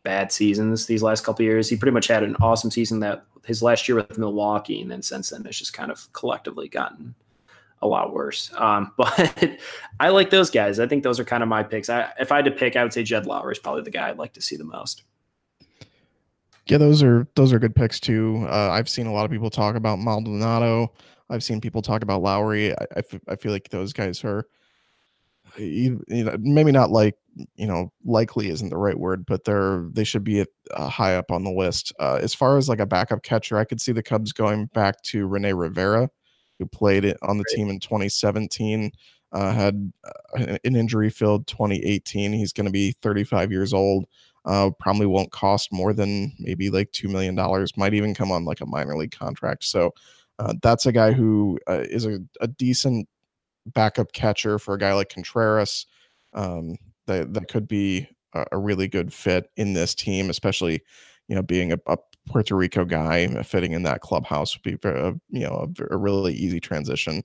bad 0.03 0.31
seasons 0.31 0.85
these 0.85 1.03
last 1.03 1.23
couple 1.23 1.43
years. 1.43 1.69
He 1.69 1.75
pretty 1.75 1.93
much 1.93 2.07
had 2.07 2.23
an 2.23 2.35
awesome 2.39 2.71
season 2.71 2.99
that 3.01 3.25
his 3.45 3.63
last 3.63 3.87
year 3.87 3.95
with 3.95 4.17
Milwaukee, 4.17 4.81
and 4.81 4.91
then 4.91 5.01
since 5.01 5.29
then 5.29 5.45
it's 5.45 5.57
just 5.57 5.73
kind 5.73 5.91
of 5.91 6.11
collectively 6.13 6.67
gotten 6.67 7.15
a 7.81 7.87
lot 7.87 8.13
worse. 8.13 8.51
Um, 8.55 8.91
but 8.97 9.59
I 9.99 10.09
like 10.09 10.29
those 10.29 10.49
guys. 10.49 10.79
I 10.79 10.87
think 10.87 11.03
those 11.03 11.19
are 11.19 11.25
kind 11.25 11.43
of 11.43 11.49
my 11.49 11.63
picks. 11.63 11.89
I, 11.89 12.11
if 12.19 12.31
I 12.31 12.37
had 12.37 12.45
to 12.45 12.51
pick, 12.51 12.75
I 12.75 12.83
would 12.83 12.93
say 12.93 13.03
Jed 13.03 13.25
Lowrie 13.25 13.53
is 13.53 13.59
probably 13.59 13.83
the 13.83 13.91
guy 13.91 14.09
I'd 14.09 14.17
like 14.17 14.33
to 14.33 14.41
see 14.41 14.55
the 14.55 14.63
most. 14.63 15.03
Yeah, 16.69 16.77
those 16.77 17.01
are 17.01 17.27
those 17.35 17.53
are 17.53 17.59
good 17.59 17.75
picks 17.75 17.99
too. 17.99 18.45
Uh, 18.49 18.69
I've 18.71 18.89
seen 18.89 19.07
a 19.07 19.13
lot 19.13 19.25
of 19.25 19.31
people 19.31 19.49
talk 19.49 19.75
about 19.75 19.99
Maldonado. 19.99 20.93
I've 21.29 21.43
seen 21.43 21.61
people 21.61 21.81
talk 21.81 22.03
about 22.03 22.21
Lowrie. 22.21 22.73
I, 22.73 22.83
I, 22.95 22.99
f- 22.99 23.21
I 23.27 23.35
feel 23.35 23.51
like 23.51 23.69
those 23.69 23.93
guys 23.93 24.23
are 24.23 24.45
you 25.57 26.03
you 26.07 26.23
know, 26.25 26.35
maybe 26.39 26.71
not 26.71 26.91
like 26.91 27.15
you 27.55 27.67
know 27.67 27.91
likely 28.05 28.49
isn't 28.49 28.69
the 28.69 28.77
right 28.77 28.97
word, 28.99 29.25
but 29.25 29.43
they're 29.43 29.87
they 29.93 30.03
should 30.03 30.23
be 30.23 30.41
at, 30.41 30.49
uh, 30.73 30.89
high 30.89 31.15
up 31.15 31.31
on 31.31 31.43
the 31.43 31.51
list. 31.51 31.93
Uh, 31.99 32.19
as 32.21 32.33
far 32.33 32.57
as 32.57 32.67
like 32.67 32.79
a 32.79 32.85
backup 32.85 33.23
catcher, 33.23 33.57
I 33.57 33.65
could 33.65 33.81
see 33.81 33.91
the 33.91 34.03
Cubs 34.03 34.33
going 34.33 34.65
back 34.67 35.01
to 35.03 35.25
Rene 35.27 35.53
Rivera, 35.53 36.09
who 36.59 36.65
played 36.65 37.05
it 37.05 37.17
on 37.21 37.37
the 37.37 37.45
team 37.55 37.69
in 37.69 37.79
2017. 37.79 38.91
Uh, 39.33 39.51
had 39.51 39.91
uh, 40.05 40.57
an 40.63 40.75
injury 40.75 41.09
filled 41.09 41.47
2018. 41.47 42.31
He's 42.33 42.53
going 42.53 42.65
to 42.65 42.71
be 42.71 42.93
35 43.01 43.51
years 43.51 43.73
old. 43.73 44.05
Uh, 44.47 44.71
probably 44.79 45.05
won't 45.05 45.31
cost 45.31 45.73
more 45.73 45.91
than 45.91 46.33
maybe 46.39 46.69
like 46.69 46.89
two 46.93 47.09
million 47.09 47.35
dollars. 47.35 47.75
Might 47.75 47.93
even 47.93 48.15
come 48.15 48.31
on 48.31 48.45
like 48.45 48.61
a 48.61 48.65
minor 48.65 48.95
league 48.95 49.11
contract. 49.11 49.65
So 49.65 49.93
uh, 50.39 50.53
that's 50.61 50.85
a 50.85 50.91
guy 50.93 51.11
who 51.11 51.59
uh, 51.67 51.83
is 51.89 52.05
a, 52.05 52.19
a 52.39 52.47
decent 52.47 53.09
backup 53.65 54.13
catcher 54.13 54.57
for 54.57 54.75
a 54.75 54.79
guy 54.79 54.93
like 54.93 55.09
Contreras. 55.09 55.85
Um, 56.33 56.77
that 57.07 57.33
that 57.33 57.49
could 57.49 57.67
be 57.67 58.07
a, 58.33 58.45
a 58.53 58.57
really 58.57 58.87
good 58.87 59.13
fit 59.13 59.49
in 59.57 59.73
this 59.73 59.93
team, 59.93 60.29
especially 60.29 60.81
you 61.27 61.35
know 61.35 61.43
being 61.43 61.73
a, 61.73 61.79
a 61.87 61.97
Puerto 62.27 62.55
Rico 62.55 62.85
guy 62.85 63.25
uh, 63.25 63.43
fitting 63.43 63.73
in 63.73 63.83
that 63.83 64.01
clubhouse 64.01 64.55
would 64.55 64.63
be 64.63 64.75
very, 64.75 64.99
uh, 65.01 65.13
you 65.29 65.45
know 65.45 65.67
a, 65.91 65.95
a 65.95 65.97
really 65.97 66.33
easy 66.33 66.61
transition. 66.61 67.21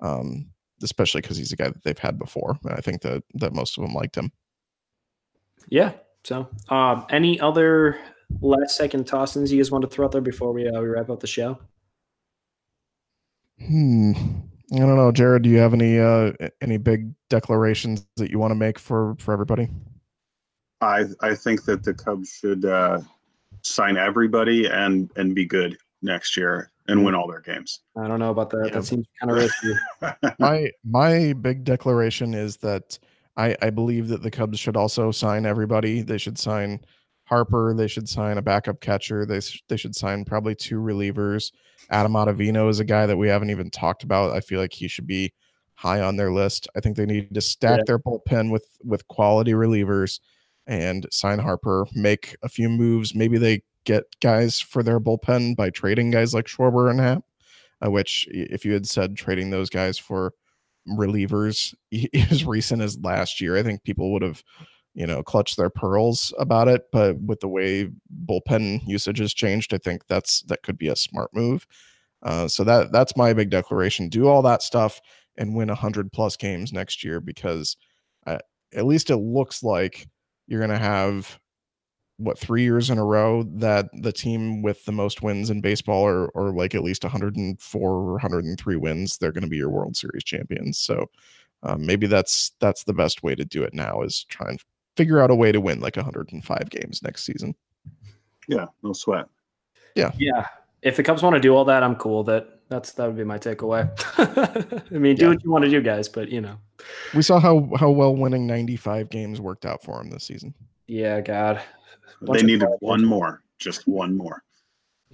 Um, 0.00 0.46
especially 0.82 1.20
because 1.20 1.36
he's 1.36 1.52
a 1.52 1.56
guy 1.56 1.68
that 1.68 1.84
they've 1.84 1.98
had 1.98 2.18
before. 2.18 2.58
And 2.64 2.72
I 2.72 2.80
think 2.80 3.02
that 3.02 3.22
that 3.34 3.54
most 3.54 3.78
of 3.78 3.82
them 3.84 3.94
liked 3.94 4.16
him. 4.16 4.32
Yeah. 5.68 5.92
So, 6.24 6.48
um, 6.68 7.06
any 7.10 7.40
other 7.40 7.98
last 8.40 8.76
second 8.76 9.06
toss-ins 9.06 9.52
you 9.52 9.58
guys 9.58 9.70
want 9.70 9.82
to 9.82 9.88
throw 9.88 10.06
out 10.06 10.12
there 10.12 10.20
before 10.20 10.52
we 10.52 10.68
uh, 10.68 10.80
we 10.80 10.86
wrap 10.88 11.10
up 11.10 11.20
the 11.20 11.26
show? 11.26 11.58
Hmm. 13.66 14.12
I 14.72 14.78
don't 14.78 14.96
know, 14.96 15.12
Jared. 15.12 15.42
Do 15.42 15.50
you 15.50 15.58
have 15.58 15.74
any 15.74 15.98
uh 15.98 16.32
any 16.60 16.78
big 16.78 17.12
declarations 17.28 18.06
that 18.16 18.30
you 18.30 18.38
want 18.38 18.52
to 18.52 18.56
make 18.56 18.78
for 18.78 19.14
for 19.18 19.32
everybody? 19.32 19.68
I 20.80 21.04
I 21.20 21.34
think 21.34 21.64
that 21.64 21.82
the 21.82 21.92
Cubs 21.92 22.30
should 22.30 22.64
uh, 22.64 23.00
sign 23.62 23.96
everybody 23.96 24.66
and 24.66 25.10
and 25.16 25.34
be 25.34 25.44
good 25.44 25.76
next 26.00 26.36
year 26.36 26.70
and 26.88 27.04
win 27.04 27.14
all 27.14 27.28
their 27.28 27.40
games. 27.40 27.80
I 27.96 28.08
don't 28.08 28.18
know 28.18 28.30
about 28.30 28.50
that. 28.50 28.66
Yeah. 28.66 28.74
That 28.74 28.84
seems 28.84 29.06
kind 29.20 29.30
of 29.30 29.36
risky. 29.36 29.74
my 30.38 30.70
my 30.84 31.32
big 31.34 31.64
declaration 31.64 32.32
is 32.32 32.56
that 32.58 32.98
I 33.36 33.56
I 33.62 33.70
believe 33.70 34.08
that 34.08 34.22
the 34.22 34.30
Cubs 34.30 34.58
should 34.58 34.76
also 34.76 35.10
sign 35.10 35.46
everybody. 35.46 36.02
They 36.02 36.18
should 36.18 36.38
sign 36.38 36.80
Harper. 37.24 37.72
They 37.74 37.88
should 37.88 38.08
sign 38.08 38.38
a 38.38 38.42
backup 38.42 38.80
catcher. 38.80 39.24
They 39.26 39.40
they 39.68 39.76
should 39.76 39.94
sign 39.96 40.24
probably 40.24 40.54
two 40.54 40.80
relievers. 40.80 41.52
Adam 41.90 42.12
Ottavino 42.12 42.68
is 42.68 42.80
a 42.80 42.84
guy 42.84 43.06
that 43.06 43.16
we 43.16 43.28
haven't 43.28 43.50
even 43.50 43.70
talked 43.70 44.02
about. 44.02 44.32
I 44.36 44.40
feel 44.40 44.60
like 44.60 44.72
he 44.72 44.88
should 44.88 45.06
be 45.06 45.32
high 45.74 46.00
on 46.00 46.16
their 46.16 46.30
list. 46.32 46.68
I 46.76 46.80
think 46.80 46.96
they 46.96 47.06
need 47.06 47.34
to 47.34 47.40
stack 47.40 47.78
Yeah. 47.78 47.84
their 47.86 47.98
bullpen 47.98 48.50
with 48.50 48.66
with 48.84 49.06
quality 49.08 49.52
relievers 49.52 50.20
and 50.66 51.06
sign 51.10 51.38
Harper. 51.38 51.86
Make 51.94 52.36
a 52.42 52.48
few 52.48 52.68
moves. 52.68 53.14
Maybe 53.14 53.38
they 53.38 53.62
get 53.84 54.04
guys 54.20 54.60
for 54.60 54.82
their 54.82 55.00
bullpen 55.00 55.56
by 55.56 55.70
trading 55.70 56.10
guys 56.10 56.34
like 56.34 56.46
Schwarber 56.46 56.90
and 56.90 57.00
Happ. 57.00 57.24
Uh, 57.84 57.90
which, 57.90 58.28
if 58.30 58.64
you 58.64 58.72
had 58.72 58.86
said 58.86 59.16
trading 59.16 59.50
those 59.50 59.68
guys 59.68 59.98
for 59.98 60.32
relievers 60.88 61.74
as 62.30 62.44
recent 62.44 62.82
as 62.82 62.98
last 62.98 63.40
year, 63.40 63.56
I 63.56 63.62
think 63.62 63.84
people 63.84 64.12
would 64.12 64.22
have, 64.22 64.42
you 64.94 65.06
know, 65.06 65.22
clutched 65.22 65.56
their 65.56 65.70
pearls 65.70 66.32
about 66.38 66.68
it. 66.68 66.82
But 66.92 67.20
with 67.20 67.40
the 67.40 67.48
way 67.48 67.90
bullpen 68.26 68.86
usage 68.86 69.18
has 69.18 69.34
changed, 69.34 69.74
I 69.74 69.78
think 69.78 70.06
that's 70.08 70.42
that 70.42 70.62
could 70.62 70.78
be 70.78 70.88
a 70.88 70.96
smart 70.96 71.30
move. 71.34 71.66
Uh, 72.22 72.46
so 72.46 72.64
that 72.64 72.92
that's 72.92 73.16
my 73.16 73.32
big 73.32 73.50
declaration. 73.50 74.08
Do 74.08 74.28
all 74.28 74.42
that 74.42 74.62
stuff 74.62 75.00
and 75.36 75.54
win 75.54 75.68
hundred 75.68 76.12
plus 76.12 76.36
games 76.36 76.72
next 76.72 77.02
year 77.02 77.20
because 77.20 77.76
uh, 78.26 78.38
at 78.74 78.86
least 78.86 79.10
it 79.10 79.16
looks 79.16 79.62
like 79.62 80.06
you're 80.46 80.60
going 80.60 80.70
to 80.70 80.78
have 80.78 81.38
what 82.22 82.38
three 82.38 82.62
years 82.62 82.90
in 82.90 82.98
a 82.98 83.04
row 83.04 83.42
that 83.42 83.88
the 84.02 84.12
team 84.12 84.62
with 84.62 84.84
the 84.84 84.92
most 84.92 85.22
wins 85.22 85.50
in 85.50 85.60
baseball 85.60 86.02
or 86.02 86.28
or 86.28 86.52
like 86.52 86.74
at 86.74 86.82
least 86.84 87.04
104 87.04 87.90
or 87.90 88.12
103 88.12 88.76
wins 88.76 89.18
they're 89.18 89.32
going 89.32 89.42
to 89.44 89.48
be 89.50 89.56
your 89.56 89.70
world 89.70 89.96
series 89.96 90.24
champions 90.24 90.78
so 90.78 91.06
um, 91.62 91.84
maybe 91.84 92.06
that's 92.06 92.52
that's 92.60 92.84
the 92.84 92.92
best 92.94 93.22
way 93.22 93.34
to 93.34 93.44
do 93.44 93.62
it 93.62 93.74
now 93.74 94.02
is 94.02 94.24
try 94.24 94.48
and 94.48 94.60
figure 94.96 95.20
out 95.20 95.30
a 95.30 95.34
way 95.34 95.52
to 95.52 95.60
win 95.60 95.80
like 95.80 95.96
105 95.96 96.70
games 96.70 97.02
next 97.02 97.24
season 97.24 97.54
yeah, 98.48 98.66
no 98.82 98.92
sweat. 98.92 99.26
yeah. 99.94 100.10
Yeah. 100.18 100.46
If 100.82 100.96
the 100.96 101.04
Cubs 101.04 101.22
want 101.22 101.34
to 101.36 101.40
do 101.40 101.54
all 101.54 101.64
that, 101.66 101.84
I'm 101.84 101.94
cool. 101.94 102.24
with 102.24 102.26
That 102.26 102.58
that's 102.68 102.92
that 102.94 103.06
would 103.06 103.16
be 103.16 103.22
my 103.22 103.38
takeaway. 103.38 103.88
I 104.92 104.98
mean, 104.98 105.14
do 105.14 105.22
Yeah. 105.22 105.28
what 105.30 105.44
you 105.44 105.50
want 105.52 105.64
to 105.64 105.70
do, 105.70 105.80
guys. 105.80 106.08
But 106.08 106.28
you 106.28 106.40
know, 106.40 106.56
we 107.14 107.22
saw 107.22 107.38
how 107.38 107.70
how 107.78 107.90
well 107.90 108.16
winning 108.16 108.46
95 108.48 109.10
games 109.10 109.40
worked 109.40 109.64
out 109.64 109.82
for 109.84 110.00
him 110.00 110.10
this 110.10 110.24
season 110.24 110.54
yeah, 110.88 111.20
God. 111.20 111.62
Bunch 112.22 112.40
They 112.40 112.46
needed 112.46 112.68
one 112.80 113.04
more, 113.04 113.42
just 113.58 113.86
one 113.88 114.16
more. 114.16 114.42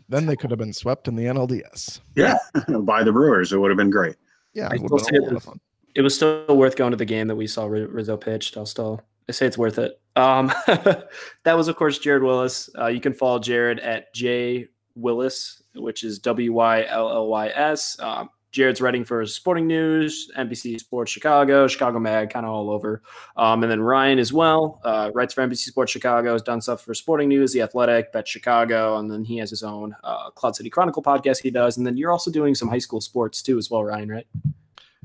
then 0.08 0.26
they 0.26 0.36
could 0.36 0.50
have 0.50 0.58
been 0.58 0.72
swept 0.72 1.08
in 1.08 1.16
the 1.16 1.24
nlds 1.24 2.00
Yeah, 2.16 2.36
by 2.80 3.02
the 3.04 3.12
Brewers, 3.12 3.52
it 3.52 3.58
would 3.58 3.70
have 3.70 3.78
been 3.78 3.90
great. 3.90 4.16
yeah 4.54 4.68
it 4.72 4.80
would 4.80 4.90
have 5.00 5.08
been 5.10 5.22
a 5.22 5.26
lot 5.26 5.36
of 5.36 5.42
fun 5.44 5.60
It 5.94 6.02
was 6.02 6.14
still 6.14 6.44
worth 6.56 6.76
going 6.76 6.90
to 6.92 6.96
the 6.96 7.04
game 7.04 7.26
that 7.28 7.36
we 7.36 7.46
saw 7.46 7.66
Ri- 7.66 7.86
Rizzo 7.86 8.16
pitched. 8.16 8.56
I'll 8.56 8.66
still 8.66 9.02
I 9.28 9.32
say 9.32 9.46
it's 9.46 9.58
worth 9.58 9.78
it. 9.78 10.00
Um, 10.16 10.46
that 10.66 11.54
was 11.56 11.68
of 11.68 11.76
course 11.76 11.98
Jared 11.98 12.22
Wyllys. 12.22 12.70
Uh, 12.78 12.86
you 12.86 13.00
can 13.00 13.12
follow 13.12 13.38
Jared 13.38 13.78
at 13.80 14.12
J 14.14 14.68
Wyllys, 14.96 15.62
which 15.74 16.02
is 16.02 16.18
W 16.20 16.52
Y 16.54 16.84
L 16.88 17.10
L 17.10 17.26
Y 17.28 17.48
S. 17.48 17.98
Um, 18.00 18.30
Jared's 18.58 18.80
writing 18.80 19.04
for 19.04 19.24
Sporting 19.24 19.68
News, 19.68 20.28
NBC 20.36 20.80
Sports 20.80 21.12
Chicago, 21.12 21.68
Chicago 21.68 22.00
Mag, 22.00 22.28
kind 22.28 22.44
of 22.44 22.50
all 22.50 22.70
over. 22.70 23.02
Um, 23.36 23.62
and 23.62 23.70
then 23.70 23.80
Ryan 23.80 24.18
as 24.18 24.32
well 24.32 24.80
uh, 24.82 25.12
writes 25.14 25.32
for 25.32 25.46
NBC 25.46 25.68
Sports 25.68 25.92
Chicago, 25.92 26.32
has 26.32 26.42
done 26.42 26.60
stuff 26.60 26.84
for 26.84 26.92
Sporting 26.92 27.28
News, 27.28 27.52
The 27.52 27.62
Athletic, 27.62 28.12
Bet 28.12 28.26
Chicago, 28.26 28.98
and 28.98 29.08
then 29.08 29.22
he 29.22 29.36
has 29.36 29.48
his 29.48 29.62
own 29.62 29.94
uh, 30.02 30.30
Cloud 30.30 30.56
City 30.56 30.70
Chronicle 30.70 31.04
podcast 31.04 31.40
he 31.40 31.52
does. 31.52 31.76
And 31.76 31.86
then 31.86 31.96
you're 31.96 32.10
also 32.10 32.32
doing 32.32 32.56
some 32.56 32.68
high 32.68 32.78
school 32.78 33.00
sports 33.00 33.42
too, 33.42 33.58
as 33.58 33.70
well, 33.70 33.84
Ryan, 33.84 34.08
right? 34.08 34.26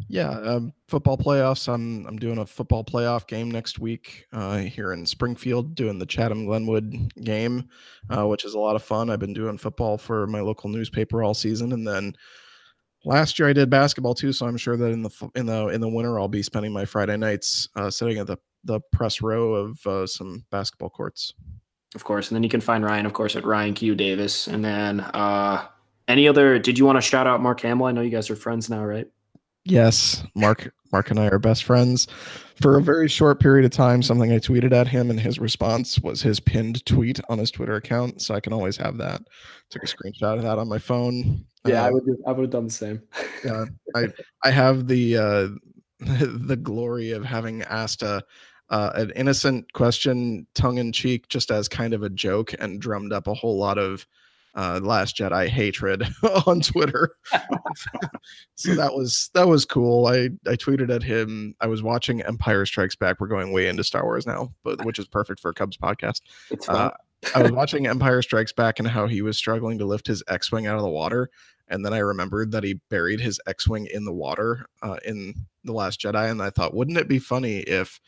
Yeah, 0.07 0.31
um, 0.31 0.73
football 0.87 1.19
playoffs. 1.19 1.71
I'm 1.71 2.07
I'm 2.07 2.17
doing 2.17 2.39
a 2.39 2.45
football 2.47 2.83
playoff 2.83 3.27
game 3.27 3.51
next 3.51 3.77
week 3.77 4.25
uh, 4.33 4.57
here 4.57 4.93
in 4.93 5.05
Springfield, 5.05 5.75
doing 5.75 5.99
the 5.99 6.07
Chatham 6.07 6.47
Glenwood 6.47 7.13
game, 7.23 7.69
uh, 8.09 8.25
which 8.25 8.45
is 8.45 8.55
a 8.55 8.59
lot 8.59 8.75
of 8.75 8.81
fun. 8.81 9.11
I've 9.11 9.19
been 9.19 9.33
doing 9.33 9.59
football 9.59 9.99
for 9.99 10.25
my 10.25 10.41
local 10.41 10.71
newspaper 10.71 11.21
all 11.21 11.35
season, 11.35 11.73
and 11.73 11.87
then 11.87 12.15
last 13.05 13.37
year 13.39 13.49
I 13.49 13.53
did 13.53 13.69
basketball 13.69 14.13
too. 14.13 14.33
So 14.33 14.45
I'm 14.45 14.57
sure 14.57 14.77
that 14.77 14.91
in 14.91 15.01
the 15.01 15.31
in 15.35 15.45
the 15.45 15.67
in 15.69 15.81
the 15.81 15.89
winter 15.89 16.19
I'll 16.19 16.27
be 16.27 16.43
spending 16.43 16.71
my 16.71 16.85
Friday 16.85 17.17
nights 17.17 17.67
uh, 17.75 17.89
sitting 17.89 18.17
at 18.17 18.27
the 18.27 18.37
the 18.63 18.79
press 18.91 19.21
row 19.21 19.53
of 19.55 19.85
uh, 19.85 20.07
some 20.07 20.45
basketball 20.49 20.89
courts. 20.89 21.33
of 21.95 22.03
course. 22.03 22.29
And 22.29 22.35
then 22.35 22.43
you 22.43 22.49
can 22.49 22.61
find 22.61 22.83
Ryan, 22.83 23.05
of 23.05 23.13
course, 23.13 23.35
at 23.35 23.45
Ryan 23.45 23.73
Q 23.73 23.95
Davis. 23.95 24.47
And 24.47 24.63
then 24.63 25.01
uh 25.01 25.67
any 26.07 26.27
other 26.27 26.59
did 26.59 26.77
you 26.77 26.85
want 26.85 26.97
to 26.97 27.01
shout 27.01 27.27
out 27.27 27.41
Mark 27.41 27.61
Hamill? 27.61 27.87
I 27.87 27.91
know 27.91 28.01
you 28.01 28.09
guys 28.09 28.29
are 28.29 28.35
friends 28.35 28.69
now, 28.69 28.83
right? 28.83 29.07
Yes, 29.65 30.23
Mark 30.35 30.73
Mark 30.91 31.09
and 31.09 31.19
I 31.19 31.27
are 31.27 31.39
best 31.39 31.63
friends. 31.63 32.07
For 32.61 32.77
a 32.77 32.81
very 32.81 33.07
short 33.07 33.39
period 33.39 33.65
of 33.65 33.71
time, 33.71 34.03
something 34.03 34.31
I 34.31 34.37
tweeted 34.37 34.73
at 34.73 34.87
him 34.87 35.09
and 35.09 35.19
his 35.19 35.39
response 35.39 35.99
was 35.99 36.21
his 36.21 36.39
pinned 36.39 36.85
tweet 36.85 37.19
on 37.29 37.39
his 37.39 37.49
Twitter 37.49 37.75
account. 37.75 38.21
So 38.21 38.35
I 38.35 38.39
can 38.39 38.53
always 38.53 38.77
have 38.77 38.97
that. 38.97 39.21
Took 39.71 39.83
a 39.83 39.87
screenshot 39.87 40.35
of 40.37 40.43
that 40.43 40.59
on 40.59 40.67
my 40.67 40.77
phone. 40.77 41.45
Yeah, 41.65 41.85
Uh, 41.85 41.91
would 41.93 42.03
I 42.27 42.31
would 42.31 42.41
have 42.43 42.49
done 42.51 42.65
the 42.67 42.73
same. 42.73 43.01
yeah, 43.43 43.65
I 43.95 44.07
I 44.43 44.51
have 44.51 44.87
the 44.87 45.17
uh 45.17 45.47
the 45.99 46.59
glory 46.61 47.11
of 47.11 47.23
having 47.23 47.63
asked 47.63 48.03
a 48.03 48.21
uh, 48.69 48.91
an 48.95 49.11
innocent 49.15 49.71
question 49.73 50.47
tongue 50.55 50.77
in 50.77 50.91
cheek 50.91 51.27
just 51.27 51.51
as 51.51 51.67
kind 51.67 51.93
of 51.93 52.01
a 52.03 52.09
joke 52.09 52.53
and 52.59 52.81
drummed 52.81 53.13
up 53.13 53.27
a 53.27 53.33
whole 53.33 53.57
lot 53.57 53.77
of 53.77 54.05
uh 54.55 54.79
last 54.83 55.17
jedi 55.17 55.47
hatred 55.47 56.07
on 56.45 56.61
twitter. 56.61 57.15
So 58.55 58.75
that 58.75 58.93
was 58.93 59.29
that 59.33 59.47
was 59.47 59.65
cool. 59.65 60.07
I 60.07 60.29
i 60.47 60.55
tweeted 60.55 60.93
at 60.93 61.03
him. 61.03 61.55
I 61.59 61.67
was 61.67 61.81
watching 61.81 62.21
empire 62.21 62.65
strikes 62.65 62.95
back. 62.95 63.19
We're 63.19 63.27
going 63.27 63.51
way 63.51 63.67
into 63.67 63.83
star 63.83 64.03
wars 64.03 64.27
now 64.27 64.53
but 64.63 64.83
which 64.85 64.99
is 64.99 65.07
perfect 65.07 65.39
for 65.39 65.49
a 65.49 65.53
cubs 65.53 65.77
podcast. 65.77 66.21
Uh, 66.67 66.91
I 67.35 67.41
was 67.41 67.51
watching 67.51 67.87
Empire 67.87 68.21
Strikes 68.21 68.51
Back 68.51 68.79
and 68.79 68.87
how 68.87 69.07
he 69.07 69.21
was 69.21 69.37
struggling 69.37 69.77
to 69.77 69.85
lift 69.85 70.07
his 70.07 70.23
X-wing 70.27 70.67
out 70.67 70.75
of 70.75 70.83
the 70.83 70.89
water, 70.89 71.29
and 71.69 71.85
then 71.85 71.93
I 71.93 71.99
remembered 71.99 72.51
that 72.51 72.63
he 72.63 72.81
buried 72.89 73.21
his 73.21 73.39
X-wing 73.47 73.87
in 73.93 74.03
the 74.03 74.13
water 74.13 74.65
uh, 74.81 74.97
in 75.05 75.33
the 75.63 75.71
Last 75.71 76.01
Jedi, 76.01 76.29
and 76.29 76.41
I 76.41 76.49
thought, 76.49 76.73
wouldn't 76.73 76.97
it 76.97 77.07
be 77.07 77.19
funny 77.19 77.59
if 77.59 77.99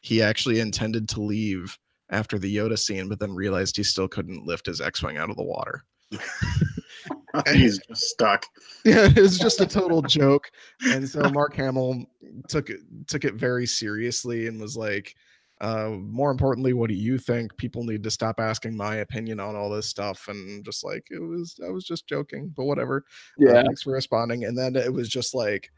he 0.00 0.22
actually 0.22 0.60
intended 0.60 1.08
to 1.10 1.22
leave 1.22 1.78
after 2.08 2.38
the 2.38 2.54
Yoda 2.54 2.78
scene, 2.78 3.08
but 3.08 3.20
then 3.20 3.34
realized 3.34 3.76
he 3.76 3.82
still 3.82 4.08
couldn't 4.08 4.46
lift 4.46 4.66
his 4.66 4.80
X-wing 4.80 5.18
out 5.18 5.30
of 5.30 5.36
the 5.36 5.42
water? 5.42 5.84
He's 7.52 7.78
just 7.88 8.02
stuck. 8.02 8.44
Yeah, 8.84 9.06
it 9.06 9.16
was 9.16 9.38
just 9.38 9.60
a 9.60 9.66
total 9.66 10.02
joke, 10.02 10.50
and 10.88 11.08
so 11.08 11.20
Mark 11.30 11.54
Hamill 11.54 12.04
took 12.48 12.68
it 12.68 12.80
took 13.06 13.24
it 13.24 13.34
very 13.34 13.66
seriously 13.66 14.48
and 14.48 14.60
was 14.60 14.76
like. 14.76 15.14
Uh, 15.60 15.90
more 15.90 16.32
importantly, 16.32 16.72
what 16.72 16.88
do 16.88 16.96
you 16.96 17.18
think? 17.18 17.56
People 17.56 17.84
need 17.84 18.02
to 18.02 18.10
stop 18.10 18.40
asking 18.40 18.76
my 18.76 18.96
opinion 18.96 19.38
on 19.38 19.54
all 19.54 19.70
this 19.70 19.86
stuff, 19.86 20.26
and 20.26 20.64
just 20.64 20.82
like 20.82 21.06
it 21.12 21.20
was, 21.20 21.60
I 21.64 21.70
was 21.70 21.84
just 21.84 22.08
joking, 22.08 22.52
but 22.56 22.64
whatever. 22.64 23.04
Uh, 23.40 23.62
thanks 23.62 23.82
for 23.82 23.92
responding. 23.92 24.42
And 24.42 24.58
then 24.58 24.74
it 24.74 24.92
was 24.92 25.08
just 25.08 25.36
like 25.36 25.70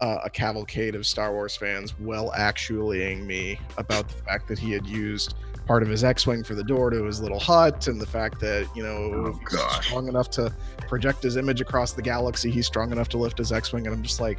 uh, 0.00 0.18
a 0.24 0.30
cavalcade 0.30 0.94
of 0.94 1.06
Star 1.06 1.32
Wars 1.32 1.56
fans 1.56 1.98
well 1.98 2.32
actualing 2.36 3.24
me 3.24 3.58
about 3.78 4.08
the 4.08 4.22
fact 4.24 4.48
that 4.48 4.58
he 4.58 4.72
had 4.72 4.86
used 4.86 5.34
part 5.66 5.82
of 5.82 5.88
his 5.88 6.04
X-wing 6.04 6.44
for 6.44 6.54
the 6.54 6.64
door 6.64 6.90
to 6.90 7.04
his 7.04 7.20
little 7.20 7.38
hut, 7.40 7.86
and 7.88 8.00
the 8.00 8.06
fact 8.06 8.40
that 8.40 8.68
you 8.74 8.82
know 8.82 8.92
Oh, 9.26 9.38
he's 9.50 9.86
strong 9.86 10.08
enough 10.08 10.30
to 10.30 10.52
project 10.88 11.22
his 11.22 11.36
image 11.36 11.60
across 11.60 11.92
the 11.92 12.02
galaxy, 12.02 12.50
he's 12.50 12.66
strong 12.66 12.92
enough 12.92 13.08
to 13.10 13.18
lift 13.18 13.38
his 13.38 13.52
X-wing, 13.52 13.86
and 13.86 13.94
I'm 13.94 14.02
just 14.02 14.20
like. 14.20 14.38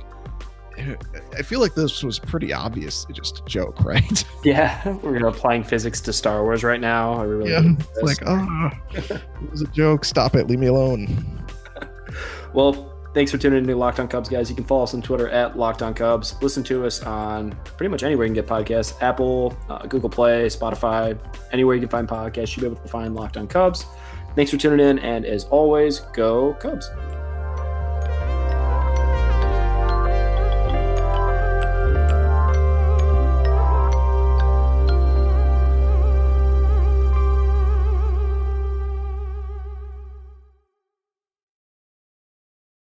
I 1.38 1.42
feel 1.42 1.62
like 1.62 1.74
this 1.74 2.04
was 2.04 2.20
pretty 2.20 2.52
obviously 2.52 3.14
just 3.14 3.40
a 3.40 3.44
joke, 3.46 3.80
right? 3.86 4.26
Yeah, 4.44 4.86
we're 5.04 5.26
applying 5.28 5.64
physics 5.64 6.02
to 6.02 6.12
Star 6.12 6.44
Wars 6.44 6.66
right 6.66 6.82
now. 6.82 7.14
Are 7.14 7.28
we 7.30 7.36
really 7.36 7.52
Yeah, 7.52 7.62
doing 7.62 7.78
it's 7.80 7.88
this? 7.94 8.04
like, 8.04 8.18
oh, 8.26 8.70
it 8.94 9.22
was 9.52 9.62
a 9.62 9.68
joke. 9.68 10.04
Stop 10.04 10.36
it. 10.36 10.48
Leave 10.48 10.60
me 10.60 10.68
alone. 10.68 11.08
Well, 12.54 12.94
thanks 13.16 13.32
for 13.32 13.38
tuning 13.38 13.60
in 13.60 13.68
to 13.68 13.76
Locked 13.76 14.02
On 14.02 14.08
Cubs, 14.08 14.28
guys. 14.30 14.50
You 14.50 14.56
can 14.56 14.66
follow 14.66 14.84
us 14.84 14.94
on 14.94 15.02
Twitter 15.02 15.30
at 15.30 15.58
Locked 15.58 15.82
On 15.82 15.94
Cubs. 15.94 16.36
Listen 16.44 16.64
to 16.66 16.86
us 16.86 17.02
on 17.02 17.54
pretty 17.78 17.90
much 17.90 18.04
anywhere 18.04 18.28
you 18.28 18.34
can 18.34 18.44
get 18.44 18.46
podcasts 18.46 19.02
Apple, 19.02 19.58
uh, 19.70 19.88
Google 19.88 20.10
Play, 20.10 20.48
Spotify, 20.48 21.18
anywhere 21.54 21.76
you 21.76 21.82
can 21.82 21.90
find 21.90 22.08
podcasts. 22.08 22.56
You'll 22.56 22.70
be 22.70 22.74
able 22.74 22.84
to 22.84 22.90
find 22.90 23.16
Locked 23.16 23.38
On 23.38 23.48
Cubs. 23.48 23.86
Thanks 24.36 24.52
for 24.52 24.58
tuning 24.58 24.86
in. 24.86 25.00
And 25.00 25.26
as 25.26 25.46
always, 25.46 26.02
go 26.14 26.54
Cubs. 26.56 26.90